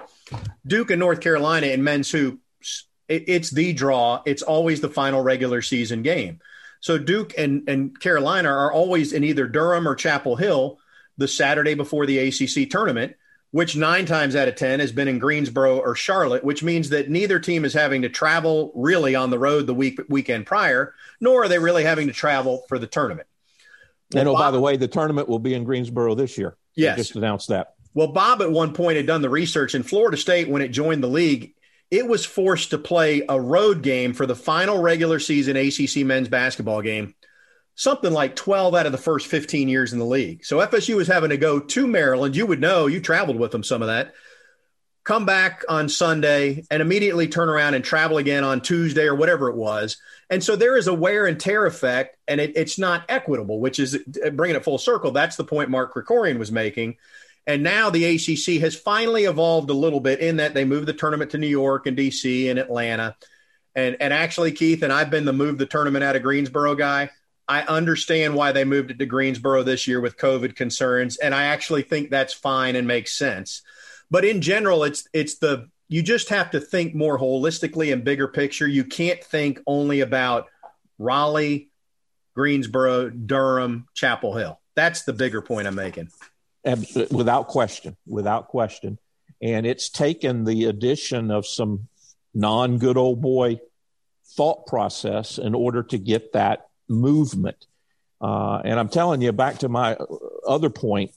Duke 0.66 0.90
and 0.90 0.98
North 0.98 1.20
Carolina 1.20 1.68
in 1.68 1.84
men's 1.84 2.10
hoops 2.10 2.86
it, 3.08 3.24
it's 3.28 3.50
the 3.50 3.72
draw. 3.72 4.22
It's 4.24 4.42
always 4.42 4.80
the 4.80 4.88
final 4.88 5.22
regular 5.22 5.62
season 5.62 6.02
game. 6.02 6.40
So 6.80 6.98
Duke 6.98 7.34
and, 7.38 7.68
and 7.68 7.98
Carolina 7.98 8.48
are 8.48 8.72
always 8.72 9.12
in 9.12 9.24
either 9.24 9.46
Durham 9.46 9.86
or 9.86 9.94
Chapel 9.94 10.36
Hill 10.36 10.78
the 11.16 11.28
Saturday 11.28 11.74
before 11.74 12.06
the 12.06 12.18
ACC 12.18 12.68
tournament, 12.68 13.14
which 13.52 13.76
nine 13.76 14.06
times 14.06 14.34
out 14.34 14.48
of 14.48 14.56
10 14.56 14.80
has 14.80 14.90
been 14.90 15.08
in 15.08 15.18
Greensboro 15.18 15.78
or 15.78 15.94
Charlotte, 15.94 16.42
which 16.42 16.62
means 16.62 16.88
that 16.88 17.08
neither 17.08 17.38
team 17.38 17.64
is 17.64 17.74
having 17.74 18.02
to 18.02 18.08
travel 18.08 18.72
really 18.74 19.14
on 19.14 19.30
the 19.30 19.38
road 19.38 19.66
the 19.66 19.74
week 19.74 20.00
weekend 20.08 20.46
prior, 20.46 20.94
nor 21.20 21.44
are 21.44 21.48
they 21.48 21.58
really 21.58 21.84
having 21.84 22.08
to 22.08 22.12
travel 22.12 22.64
for 22.68 22.78
the 22.78 22.86
tournament. 22.86 23.28
Well, 24.12 24.20
and 24.20 24.28
oh, 24.28 24.32
Bob, 24.32 24.40
by 24.40 24.50
the 24.50 24.60
way, 24.60 24.76
the 24.76 24.88
tournament 24.88 25.28
will 25.28 25.38
be 25.38 25.54
in 25.54 25.64
Greensboro 25.64 26.14
this 26.14 26.36
year. 26.36 26.56
Yes. 26.74 26.96
They 26.96 27.02
just 27.02 27.16
announced 27.16 27.48
that. 27.48 27.74
Well, 27.94 28.08
Bob 28.08 28.42
at 28.42 28.50
one 28.50 28.72
point 28.72 28.96
had 28.96 29.06
done 29.06 29.22
the 29.22 29.30
research 29.30 29.74
in 29.74 29.82
Florida 29.82 30.16
State 30.16 30.48
when 30.48 30.62
it 30.62 30.68
joined 30.68 31.02
the 31.02 31.08
league 31.08 31.54
it 31.92 32.08
was 32.08 32.24
forced 32.24 32.70
to 32.70 32.78
play 32.78 33.22
a 33.28 33.38
road 33.38 33.82
game 33.82 34.14
for 34.14 34.24
the 34.24 34.34
final 34.34 34.80
regular 34.80 35.20
season 35.20 35.58
ACC 35.58 36.06
men's 36.06 36.26
basketball 36.26 36.80
game, 36.80 37.14
something 37.74 38.10
like 38.10 38.34
12 38.34 38.74
out 38.74 38.86
of 38.86 38.92
the 38.92 38.98
first 38.98 39.26
15 39.26 39.68
years 39.68 39.92
in 39.92 39.98
the 39.98 40.06
league. 40.06 40.42
So 40.42 40.56
FSU 40.56 40.96
was 40.96 41.06
having 41.06 41.28
to 41.30 41.36
go 41.36 41.60
to 41.60 41.86
Maryland. 41.86 42.34
You 42.34 42.46
would 42.46 42.62
know, 42.62 42.86
you 42.86 42.98
traveled 42.98 43.38
with 43.38 43.50
them 43.50 43.62
some 43.62 43.82
of 43.82 43.88
that. 43.88 44.14
Come 45.04 45.26
back 45.26 45.64
on 45.68 45.90
Sunday 45.90 46.64
and 46.70 46.80
immediately 46.80 47.28
turn 47.28 47.50
around 47.50 47.74
and 47.74 47.84
travel 47.84 48.16
again 48.16 48.42
on 48.42 48.62
Tuesday 48.62 49.04
or 49.04 49.14
whatever 49.14 49.50
it 49.50 49.56
was. 49.56 49.98
And 50.30 50.42
so 50.42 50.56
there 50.56 50.78
is 50.78 50.86
a 50.86 50.94
wear 50.94 51.26
and 51.26 51.38
tear 51.38 51.66
effect, 51.66 52.16
and 52.26 52.40
it, 52.40 52.56
it's 52.56 52.78
not 52.78 53.04
equitable, 53.10 53.60
which 53.60 53.78
is 53.78 53.98
bringing 54.32 54.56
it 54.56 54.64
full 54.64 54.78
circle. 54.78 55.10
That's 55.10 55.36
the 55.36 55.44
point 55.44 55.68
Mark 55.68 55.92
Krikorian 55.92 56.38
was 56.38 56.50
making 56.50 56.96
and 57.46 57.62
now 57.62 57.90
the 57.90 58.04
ACC 58.04 58.60
has 58.60 58.76
finally 58.76 59.24
evolved 59.24 59.70
a 59.70 59.74
little 59.74 60.00
bit 60.00 60.20
in 60.20 60.36
that 60.36 60.54
they 60.54 60.64
moved 60.64 60.86
the 60.86 60.92
tournament 60.92 61.32
to 61.32 61.38
New 61.38 61.48
York 61.48 61.86
and 61.86 61.96
DC 61.96 62.48
and 62.48 62.58
Atlanta. 62.58 63.16
And, 63.74 63.96
and 64.00 64.12
actually, 64.12 64.52
Keith, 64.52 64.82
and 64.82 64.92
I've 64.92 65.10
been 65.10 65.24
the 65.24 65.32
move 65.32 65.58
the 65.58 65.66
tournament 65.66 66.04
out 66.04 66.14
of 66.14 66.22
Greensboro 66.22 66.74
guy. 66.74 67.10
I 67.48 67.62
understand 67.62 68.34
why 68.34 68.52
they 68.52 68.64
moved 68.64 68.92
it 68.92 68.98
to 69.00 69.06
Greensboro 69.06 69.62
this 69.62 69.88
year 69.88 70.00
with 70.00 70.16
COVID 70.16 70.54
concerns. 70.54 71.16
And 71.16 71.34
I 71.34 71.44
actually 71.44 71.82
think 71.82 72.10
that's 72.10 72.32
fine 72.32 72.76
and 72.76 72.86
makes 72.86 73.16
sense. 73.16 73.62
But 74.10 74.24
in 74.24 74.40
general, 74.40 74.84
it's 74.84 75.08
it's 75.12 75.38
the 75.38 75.68
you 75.88 76.02
just 76.02 76.28
have 76.28 76.52
to 76.52 76.60
think 76.60 76.94
more 76.94 77.18
holistically 77.18 77.92
and 77.92 78.04
bigger 78.04 78.28
picture. 78.28 78.68
You 78.68 78.84
can't 78.84 79.22
think 79.22 79.60
only 79.66 80.00
about 80.00 80.46
Raleigh, 80.98 81.70
Greensboro, 82.34 83.10
Durham, 83.10 83.88
Chapel 83.94 84.34
Hill. 84.36 84.60
That's 84.74 85.02
the 85.02 85.12
bigger 85.12 85.42
point 85.42 85.66
I'm 85.66 85.74
making. 85.74 86.08
Without 86.64 87.48
question, 87.48 87.96
without 88.06 88.48
question. 88.48 88.98
And 89.40 89.66
it's 89.66 89.88
taken 89.88 90.44
the 90.44 90.66
addition 90.66 91.30
of 91.30 91.46
some 91.46 91.88
non 92.34 92.78
good 92.78 92.96
old 92.96 93.20
boy 93.20 93.60
thought 94.36 94.66
process 94.66 95.38
in 95.38 95.54
order 95.54 95.82
to 95.82 95.98
get 95.98 96.32
that 96.32 96.68
movement. 96.88 97.66
Uh, 98.20 98.60
and 98.64 98.78
I'm 98.78 98.88
telling 98.88 99.20
you, 99.20 99.32
back 99.32 99.58
to 99.58 99.68
my 99.68 99.96
other 100.46 100.70
point, 100.70 101.10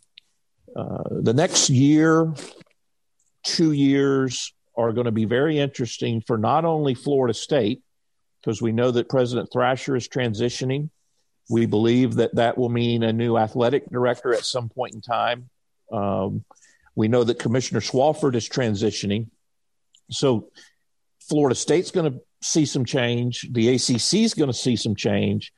uh, 0.76 1.04
the 1.12 1.34
next 1.34 1.70
year, 1.70 2.34
two 3.44 3.72
years 3.72 4.52
are 4.76 4.92
going 4.92 5.06
to 5.06 5.12
be 5.12 5.26
very 5.26 5.60
interesting 5.60 6.22
for 6.22 6.38
not 6.38 6.66
only 6.66 6.96
Florida 6.96 7.34
State, 7.34 7.82
because 8.42 8.62
we 8.62 8.72
know 8.72 8.92
that 8.92 9.08
President 9.08 9.50
Thrasher 9.52 9.96
is 9.96 10.08
transitioning. 10.08 10.90
We 11.50 11.66
believe 11.66 12.16
that 12.16 12.36
that 12.36 12.58
will 12.58 12.70
mean 12.70 13.04
a 13.04 13.14
new 13.14 13.38
athletic 13.38 13.90
director 13.90 14.34
at 14.34 14.46
some 14.46 14.70
point 14.70 14.96
in 14.96 15.02
time. 15.02 15.50
Um, 15.92 16.44
we 16.96 17.08
know 17.08 17.24
that 17.24 17.40
Commissioner 17.40 17.82
Swofford 17.82 18.36
is 18.36 18.50
transitioning. 18.50 19.28
So 20.10 20.50
Florida 21.28 21.56
State's 21.56 21.92
going 21.92 22.12
to 22.12 22.20
see 22.42 22.66
some 22.66 22.86
change. 22.86 23.48
The 23.52 23.76
ACC 23.76 24.24
is 24.24 24.34
going 24.34 24.50
to 24.50 24.54
see 24.54 24.76
some 24.76 24.96
change. 24.96 25.52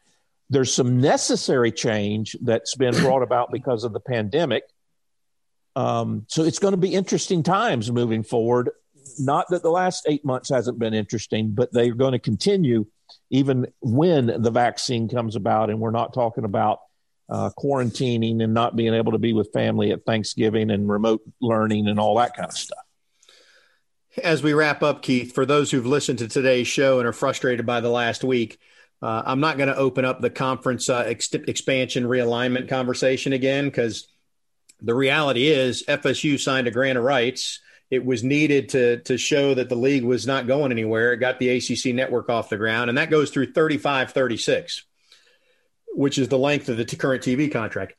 There's 0.49 0.73
some 0.73 0.99
necessary 0.99 1.71
change 1.71 2.35
that's 2.41 2.75
been 2.75 2.95
brought 3.01 3.23
about 3.23 3.51
because 3.51 3.83
of 3.83 3.93
the 3.93 3.99
pandemic. 3.99 4.63
Um, 5.75 6.25
so 6.27 6.43
it's 6.43 6.59
going 6.59 6.71
to 6.71 6.77
be 6.77 6.93
interesting 6.93 7.43
times 7.43 7.91
moving 7.91 8.23
forward. 8.23 8.71
Not 9.19 9.47
that 9.49 9.61
the 9.61 9.69
last 9.69 10.05
eight 10.07 10.25
months 10.25 10.49
hasn't 10.49 10.79
been 10.79 10.93
interesting, 10.93 11.51
but 11.51 11.71
they're 11.71 11.93
going 11.93 12.13
to 12.13 12.19
continue 12.19 12.87
even 13.29 13.67
when 13.81 14.41
the 14.41 14.51
vaccine 14.51 15.09
comes 15.09 15.35
about. 15.35 15.69
And 15.69 15.79
we're 15.79 15.91
not 15.91 16.13
talking 16.13 16.43
about 16.43 16.79
uh, 17.29 17.49
quarantining 17.57 18.41
and 18.43 18.53
not 18.53 18.75
being 18.75 18.93
able 18.93 19.11
to 19.11 19.17
be 19.17 19.33
with 19.33 19.51
family 19.51 19.91
at 19.91 20.05
Thanksgiving 20.05 20.71
and 20.71 20.89
remote 20.89 21.21
learning 21.41 21.87
and 21.87 21.99
all 21.99 22.15
that 22.17 22.35
kind 22.35 22.49
of 22.49 22.57
stuff. 22.57 22.79
As 24.23 24.41
we 24.41 24.53
wrap 24.53 24.81
up, 24.81 25.03
Keith, 25.03 25.33
for 25.33 25.45
those 25.45 25.69
who've 25.69 25.85
listened 25.85 26.19
to 26.19 26.27
today's 26.27 26.67
show 26.67 26.99
and 26.99 27.07
are 27.07 27.13
frustrated 27.13 27.65
by 27.65 27.81
the 27.81 27.89
last 27.89 28.23
week, 28.23 28.57
uh, 29.01 29.23
I'm 29.25 29.39
not 29.39 29.57
going 29.57 29.69
to 29.69 29.75
open 29.75 30.05
up 30.05 30.21
the 30.21 30.29
conference 30.29 30.89
uh, 30.89 31.03
ex- 31.05 31.33
expansion 31.33 32.05
realignment 32.05 32.67
conversation 32.67 33.33
again 33.33 33.65
because 33.65 34.07
the 34.81 34.95
reality 34.95 35.47
is 35.47 35.83
FSU 35.87 36.39
signed 36.39 36.67
a 36.67 36.71
grant 36.71 36.97
of 36.97 37.03
rights. 37.03 37.59
It 37.89 38.05
was 38.05 38.23
needed 38.23 38.69
to 38.69 38.97
to 39.01 39.17
show 39.17 39.53
that 39.53 39.69
the 39.69 39.75
league 39.75 40.03
was 40.03 40.27
not 40.27 40.47
going 40.47 40.71
anywhere. 40.71 41.13
It 41.13 41.17
got 41.17 41.39
the 41.39 41.49
ACC 41.49 41.93
network 41.95 42.29
off 42.29 42.49
the 42.49 42.57
ground, 42.57 42.89
and 42.89 42.97
that 42.97 43.09
goes 43.09 43.31
through 43.31 43.53
35 43.53 44.11
36, 44.11 44.83
which 45.93 46.17
is 46.17 46.27
the 46.27 46.37
length 46.37 46.69
of 46.69 46.77
the 46.77 46.85
t- 46.85 46.97
current 46.97 47.23
TV 47.23 47.51
contract. 47.51 47.93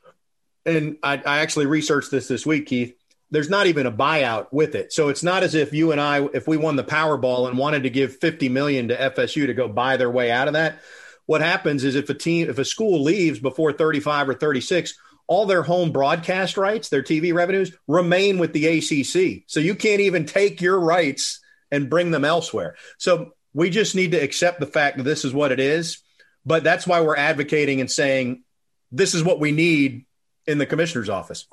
And 0.65 0.97
I, 1.01 1.13
I 1.17 1.39
actually 1.39 1.65
researched 1.65 2.11
this 2.11 2.27
this 2.27 2.45
week, 2.45 2.67
Keith 2.67 2.95
there's 3.31 3.49
not 3.49 3.67
even 3.67 3.85
a 3.85 3.91
buyout 3.91 4.47
with 4.51 4.75
it. 4.75 4.91
So 4.91 5.09
it's 5.09 5.23
not 5.23 5.43
as 5.43 5.53
if 5.53 5.73
you 5.73 5.91
and 5.91 6.01
I, 6.01 6.27
if 6.33 6.47
we 6.47 6.57
won 6.57 6.75
the 6.75 6.83
Powerball 6.83 7.47
and 7.47 7.57
wanted 7.57 7.83
to 7.83 7.89
give 7.89 8.17
50 8.17 8.49
million 8.49 8.87
to 8.87 8.97
FSU 8.97 9.45
to 9.47 9.53
go 9.53 9.67
buy 9.67 9.97
their 9.97 10.09
way 10.09 10.31
out 10.31 10.47
of 10.47 10.53
that. 10.53 10.79
What 11.25 11.41
happens 11.41 11.83
is 11.83 11.95
if 11.95 12.09
a 12.09 12.15
team, 12.15 12.49
if 12.49 12.57
a 12.57 12.65
school 12.65 13.03
leaves 13.03 13.39
before 13.39 13.71
35 13.71 14.29
or 14.29 14.33
36, 14.33 14.97
all 15.29 15.45
their 15.45 15.61
home 15.61 15.91
broadcast 15.91 16.57
rights, 16.57 16.89
their 16.89 17.03
TV 17.03 17.33
revenues 17.33 17.71
remain 17.87 18.39
with 18.39 18.51
the 18.51 18.65
ACC. 18.65 19.43
So 19.45 19.59
you 19.59 19.75
can't 19.75 20.01
even 20.01 20.25
take 20.25 20.59
your 20.59 20.79
rights 20.79 21.39
and 21.71 21.89
bring 21.89 22.09
them 22.09 22.25
elsewhere. 22.25 22.75
So 22.97 23.33
we 23.53 23.69
just 23.69 23.95
need 23.95 24.11
to 24.11 24.17
accept 24.17 24.59
the 24.59 24.65
fact 24.65 24.97
that 24.97 25.03
this 25.03 25.23
is 25.23 25.31
what 25.31 25.51
it 25.51 25.59
is. 25.59 25.99
But 26.47 26.63
that's 26.63 26.87
why 26.87 27.01
we're 27.01 27.15
advocating 27.15 27.79
and 27.79 27.91
saying 27.91 28.43
this 28.91 29.13
is 29.13 29.23
what 29.23 29.39
we 29.39 29.51
need 29.51 30.05
in 30.47 30.57
the 30.57 30.65
commissioner's 30.65 31.09
office 31.09 31.45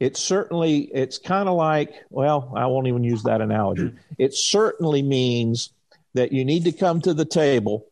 it 0.00 0.16
certainly 0.16 0.80
it's 0.80 1.16
kind 1.16 1.48
of 1.48 1.56
like 1.56 1.94
well 2.10 2.52
i 2.54 2.66
won't 2.66 2.86
even 2.86 3.02
use 3.02 3.22
that 3.22 3.40
analogy 3.40 3.90
it 4.18 4.34
certainly 4.34 5.00
means 5.00 5.70
that 6.12 6.30
you 6.30 6.44
need 6.44 6.64
to 6.64 6.72
come 6.72 7.00
to 7.00 7.14
the 7.14 7.24
table 7.24 7.86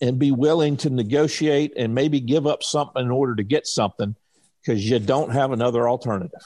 and 0.00 0.18
be 0.18 0.30
willing 0.30 0.76
to 0.76 0.88
negotiate 0.90 1.74
and 1.76 1.94
maybe 1.94 2.18
give 2.18 2.46
up 2.46 2.62
something 2.62 3.04
in 3.04 3.10
order 3.10 3.34
to 3.34 3.42
get 3.42 3.66
something 3.66 4.16
because 4.68 4.88
you 4.88 4.98
don't 4.98 5.30
have 5.30 5.50
another 5.50 5.88
alternative 5.88 6.42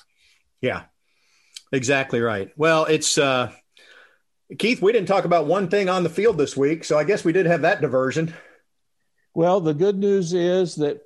yeah 0.61 0.85
exactly 1.73 2.21
right 2.21 2.51
well 2.57 2.85
it's 2.85 3.19
uh 3.19 3.51
keith 4.59 4.81
we 4.81 4.93
didn't 4.93 5.09
talk 5.09 5.25
about 5.25 5.47
one 5.47 5.69
thing 5.69 5.89
on 5.89 6.05
the 6.05 6.09
field 6.09 6.39
this 6.39 6.57
week 6.57 6.85
so 6.85 6.97
i 6.97 7.05
guess 7.05 7.25
we 7.25 7.33
did 7.33 7.47
have 7.47 7.63
that 7.63 7.81
diversion 7.81 8.33
well 9.35 9.61
the 9.61 9.75
good 9.75 9.99
news 9.99 10.33
is 10.33 10.77
that 10.77 11.01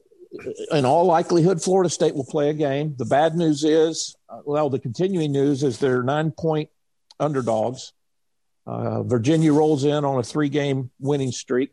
in 0.73 0.85
all 0.85 1.05
likelihood, 1.05 1.63
Florida 1.63 1.89
State 1.89 2.15
will 2.15 2.27
play 2.27 2.51
a 2.51 2.53
game. 2.53 2.95
The 2.99 3.05
bad 3.05 3.35
news 3.35 3.65
is, 3.65 4.17
uh, 4.29 4.41
well, 4.45 4.69
the 4.69 4.79
continuing 4.79 5.33
news 5.33 5.63
is 5.63 5.79
they're 5.79 6.03
nine 6.03 6.31
point 6.31 6.69
underdogs. 7.19 7.93
Uh, 8.67 9.03
Virginia 9.05 9.53
rolls 9.53 9.85
in 9.85 10.05
on 10.05 10.19
a 10.19 10.23
three 10.23 10.49
game 10.49 10.91
winning 10.99 11.33
streak. 11.33 11.71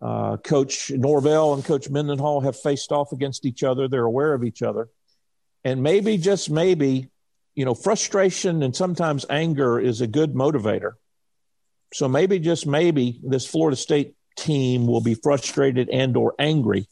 Uh, 0.00 0.36
Coach 0.38 0.90
Norvell 0.90 1.54
and 1.54 1.64
Coach 1.64 1.90
Mendenhall 1.90 2.40
have 2.40 2.58
faced 2.58 2.90
off 2.90 3.12
against 3.12 3.44
each 3.44 3.62
other. 3.62 3.86
They're 3.86 4.04
aware 4.04 4.32
of 4.32 4.44
each 4.44 4.62
other. 4.62 4.88
And 5.64 5.82
maybe, 5.82 6.16
just 6.16 6.50
maybe, 6.50 7.10
you 7.54 7.64
know, 7.64 7.74
frustration 7.74 8.62
and 8.62 8.74
sometimes 8.74 9.26
anger 9.28 9.78
is 9.78 10.00
a 10.00 10.06
good 10.06 10.34
motivator. 10.34 10.92
So 11.92 12.08
maybe, 12.08 12.38
just 12.38 12.66
maybe, 12.66 13.20
this 13.22 13.46
Florida 13.46 13.76
State 13.76 14.14
team 14.38 14.86
will 14.86 15.02
be 15.02 15.14
frustrated 15.14 15.90
and 15.90 16.16
or 16.16 16.34
angry 16.38 16.86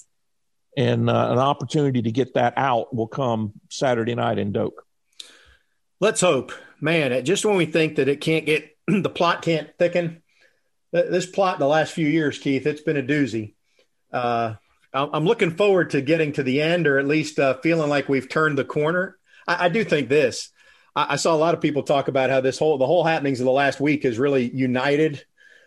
and 0.79 1.11
uh, 1.11 1.29
an 1.33 1.39
opportunity 1.39 2.03
to 2.03 2.13
get 2.13 2.35
that 2.35 2.55
out 2.57 2.95
will 2.95 3.09
come 3.09 3.53
Saturday 3.69 4.15
night 4.15 4.39
in 4.39 4.53
Doak. 4.53 4.85
Let's 6.01 6.21
hope, 6.21 6.53
man. 6.81 7.25
Just 7.25 7.45
when 7.45 7.57
we 7.57 7.67
think 7.67 7.97
that 7.97 8.09
it 8.09 8.21
can't 8.21 8.47
get 8.47 8.77
the 8.87 9.11
plot 9.11 9.43
can't 9.43 9.69
thicken, 9.77 10.23
this 10.93 11.26
plot 11.26 11.55
in 11.55 11.61
the 11.61 11.66
last 11.66 11.93
few 11.93 12.07
years, 12.07 12.39
Keith, 12.39 12.66
it's 12.66 12.82
been 12.82 12.97
a 12.97 13.03
doozy. 13.03 13.55
Uh, 14.12 14.55
I'm 14.93 15.24
looking 15.24 15.51
forward 15.51 15.91
to 15.91 16.01
getting 16.01 16.32
to 16.32 16.43
the 16.43 16.62
end, 16.62 16.86
or 16.86 16.99
at 16.99 17.07
least 17.07 17.39
uh, 17.39 17.59
feeling 17.62 17.91
like 17.91 18.09
we've 18.09 18.28
turned 18.28 18.57
the 18.57 18.64
corner. 18.64 19.18
I, 19.47 19.66
I 19.66 19.68
do 19.68 19.84
think 19.84 20.09
this. 20.09 20.51
I, 20.97 21.07
I, 21.11 21.16
saw 21.16 21.34
a 21.34 21.36
lot 21.36 21.55
of 21.55 21.61
people 21.61 21.82
talk 21.82 22.09
about 22.09 22.30
how 22.30 22.41
this 22.41 22.59
whole 22.59 22.78
the 22.78 22.86
whole 22.86 23.05
happenings 23.05 23.41
of 23.41 23.45
the 23.45 23.53
last 23.53 23.80
week 23.80 24.05
has 24.05 24.18
really 24.18 24.51
united 24.51 25.24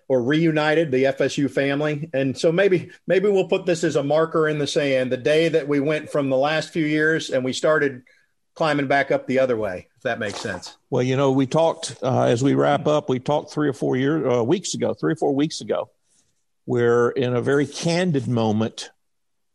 or 0.07 0.23
reunited 0.23 0.91
the 0.91 1.05
FSU 1.05 1.49
family. 1.49 2.09
And 2.13 2.37
so 2.37 2.51
maybe 2.51 2.89
maybe 3.07 3.29
we'll 3.29 3.47
put 3.47 3.65
this 3.65 3.83
as 3.83 3.95
a 3.95 4.03
marker 4.03 4.49
in 4.49 4.57
the 4.57 4.67
sand, 4.67 5.11
the 5.11 5.17
day 5.17 5.49
that 5.49 5.67
we 5.67 5.79
went 5.79 6.09
from 6.09 6.29
the 6.29 6.37
last 6.37 6.73
few 6.73 6.85
years 6.85 7.29
and 7.29 7.45
we 7.45 7.53
started 7.53 8.01
climbing 8.55 8.87
back 8.87 9.11
up 9.11 9.27
the 9.27 9.39
other 9.39 9.55
way, 9.55 9.87
if 10.01 10.05
that 10.05 10.17
makes 10.17 10.41
sense. 10.41 10.77
Well, 10.89 11.03
you 11.03 11.15
know, 11.15 11.31
we 11.31 11.45
talked 11.45 11.95
uh, 12.01 12.23
as 12.23 12.43
we 12.43 12.55
wrap 12.55 12.87
up. 12.87 13.07
We 13.07 13.19
talked 13.19 13.53
three 13.53 13.69
or 13.69 13.73
four 13.73 13.95
years 13.95 14.25
uh, 14.33 14.43
weeks 14.43 14.73
ago, 14.73 14.95
three 14.95 15.13
or 15.13 15.15
four 15.15 15.35
weeks 15.35 15.61
ago, 15.61 15.91
where 16.65 17.11
in 17.11 17.35
a 17.35 17.41
very 17.41 17.67
candid 17.67 18.27
moment, 18.27 18.89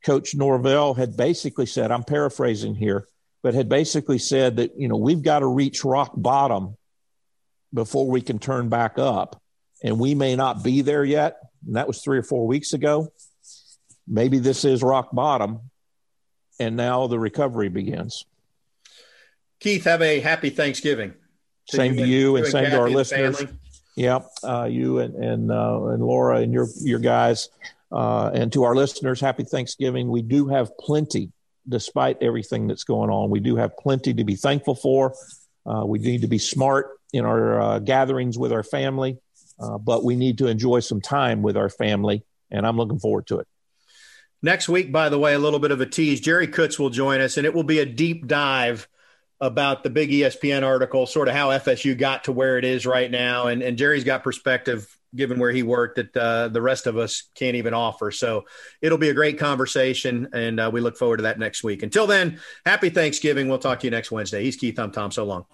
Coach 0.04 0.36
Norvell 0.36 0.94
had 0.94 1.16
basically 1.16 1.66
said, 1.66 1.90
"I'm 1.90 2.04
paraphrasing 2.04 2.76
here." 2.76 3.08
But 3.42 3.54
had 3.54 3.68
basically 3.68 4.18
said 4.18 4.58
that 4.58 4.78
you 4.78 4.86
know 4.86 4.96
we've 4.96 5.22
got 5.22 5.40
to 5.40 5.46
reach 5.46 5.84
rock 5.84 6.12
bottom 6.14 6.76
before 7.74 8.08
we 8.08 8.20
can 8.20 8.38
turn 8.38 8.68
back 8.68 9.00
up 9.00 9.42
and 9.82 9.98
we 9.98 10.14
may 10.14 10.36
not 10.36 10.62
be 10.62 10.82
there 10.82 11.04
yet. 11.04 11.38
And 11.66 11.74
that 11.74 11.88
was 11.88 12.02
three 12.02 12.18
or 12.18 12.22
four 12.22 12.46
weeks 12.46 12.72
ago. 12.72 13.12
Maybe 14.06 14.38
this 14.38 14.64
is 14.64 14.80
rock 14.80 15.08
bottom, 15.12 15.70
and 16.60 16.76
now 16.76 17.08
the 17.08 17.18
recovery 17.18 17.68
begins. 17.68 18.24
Keith, 19.60 19.84
have 19.84 20.02
a 20.02 20.20
happy 20.20 20.50
Thanksgiving. 20.50 21.14
To 21.68 21.76
same 21.76 21.94
you 21.94 22.00
to 22.00 22.06
you, 22.06 22.36
and, 22.36 22.44
and 22.44 22.52
same 22.52 22.70
to 22.70 22.78
our 22.78 22.90
listeners. 22.90 23.38
Family. 23.38 23.54
Yeah, 23.96 24.20
uh, 24.44 24.68
you 24.70 24.98
and 24.98 25.14
and 25.14 25.50
uh, 25.50 25.86
and 25.86 26.02
Laura 26.02 26.38
and 26.38 26.52
your 26.52 26.68
your 26.80 26.98
guys, 26.98 27.48
uh, 27.90 28.30
and 28.32 28.52
to 28.52 28.64
our 28.64 28.74
listeners, 28.74 29.20
happy 29.20 29.44
Thanksgiving. 29.44 30.08
We 30.08 30.22
do 30.22 30.48
have 30.48 30.76
plenty, 30.78 31.32
despite 31.68 32.22
everything 32.22 32.66
that's 32.66 32.84
going 32.84 33.10
on. 33.10 33.30
We 33.30 33.40
do 33.40 33.56
have 33.56 33.76
plenty 33.76 34.14
to 34.14 34.24
be 34.24 34.36
thankful 34.36 34.74
for. 34.74 35.14
Uh, 35.64 35.84
we 35.84 35.98
need 35.98 36.20
to 36.20 36.28
be 36.28 36.38
smart 36.38 36.90
in 37.12 37.24
our 37.24 37.60
uh, 37.60 37.78
gatherings 37.80 38.38
with 38.38 38.52
our 38.52 38.62
family. 38.62 39.18
Uh, 39.58 39.78
but 39.78 40.04
we 40.04 40.16
need 40.16 40.38
to 40.38 40.46
enjoy 40.46 40.80
some 40.80 41.00
time 41.00 41.42
with 41.42 41.56
our 41.56 41.70
family, 41.70 42.22
and 42.50 42.66
I'm 42.66 42.76
looking 42.76 42.98
forward 42.98 43.26
to 43.28 43.38
it. 43.38 43.48
Next 44.42 44.68
week, 44.68 44.92
by 44.92 45.08
the 45.08 45.18
way, 45.18 45.32
a 45.32 45.38
little 45.38 45.58
bit 45.58 45.70
of 45.70 45.80
a 45.80 45.86
tease. 45.86 46.20
Jerry 46.20 46.46
Kutz 46.46 46.78
will 46.78 46.90
join 46.90 47.20
us, 47.20 47.38
and 47.38 47.46
it 47.46 47.54
will 47.54 47.64
be 47.64 47.78
a 47.78 47.86
deep 47.86 48.26
dive 48.26 48.86
about 49.40 49.82
the 49.82 49.90
big 49.90 50.10
ESPN 50.10 50.62
article, 50.62 51.06
sort 51.06 51.28
of 51.28 51.34
how 51.34 51.50
FSU 51.50 51.96
got 51.96 52.24
to 52.24 52.32
where 52.32 52.58
it 52.58 52.64
is 52.64 52.86
right 52.86 53.10
now. 53.10 53.48
And, 53.48 53.62
and 53.62 53.76
Jerry's 53.76 54.04
got 54.04 54.22
perspective, 54.22 54.96
given 55.14 55.38
where 55.38 55.52
he 55.52 55.62
worked, 55.62 55.96
that 55.96 56.16
uh, 56.16 56.48
the 56.48 56.62
rest 56.62 56.86
of 56.86 56.96
us 56.96 57.24
can't 57.34 57.56
even 57.56 57.74
offer. 57.74 58.10
So 58.10 58.44
it'll 58.80 58.98
be 58.98 59.10
a 59.10 59.14
great 59.14 59.38
conversation, 59.38 60.28
and 60.32 60.58
uh, 60.58 60.70
we 60.72 60.80
look 60.80 60.96
forward 60.96 61.18
to 61.18 61.24
that 61.24 61.38
next 61.38 61.62
week. 61.62 61.82
Until 61.82 62.06
then, 62.06 62.40
happy 62.64 62.88
Thanksgiving. 62.90 63.48
We'll 63.48 63.58
talk 63.58 63.80
to 63.80 63.86
you 63.86 63.90
next 63.90 64.10
Wednesday. 64.10 64.42
He's 64.42 64.56
Keith. 64.56 64.78
I'm 64.78 64.90
Tom. 64.90 65.10
So 65.10 65.24
long. 65.24 65.44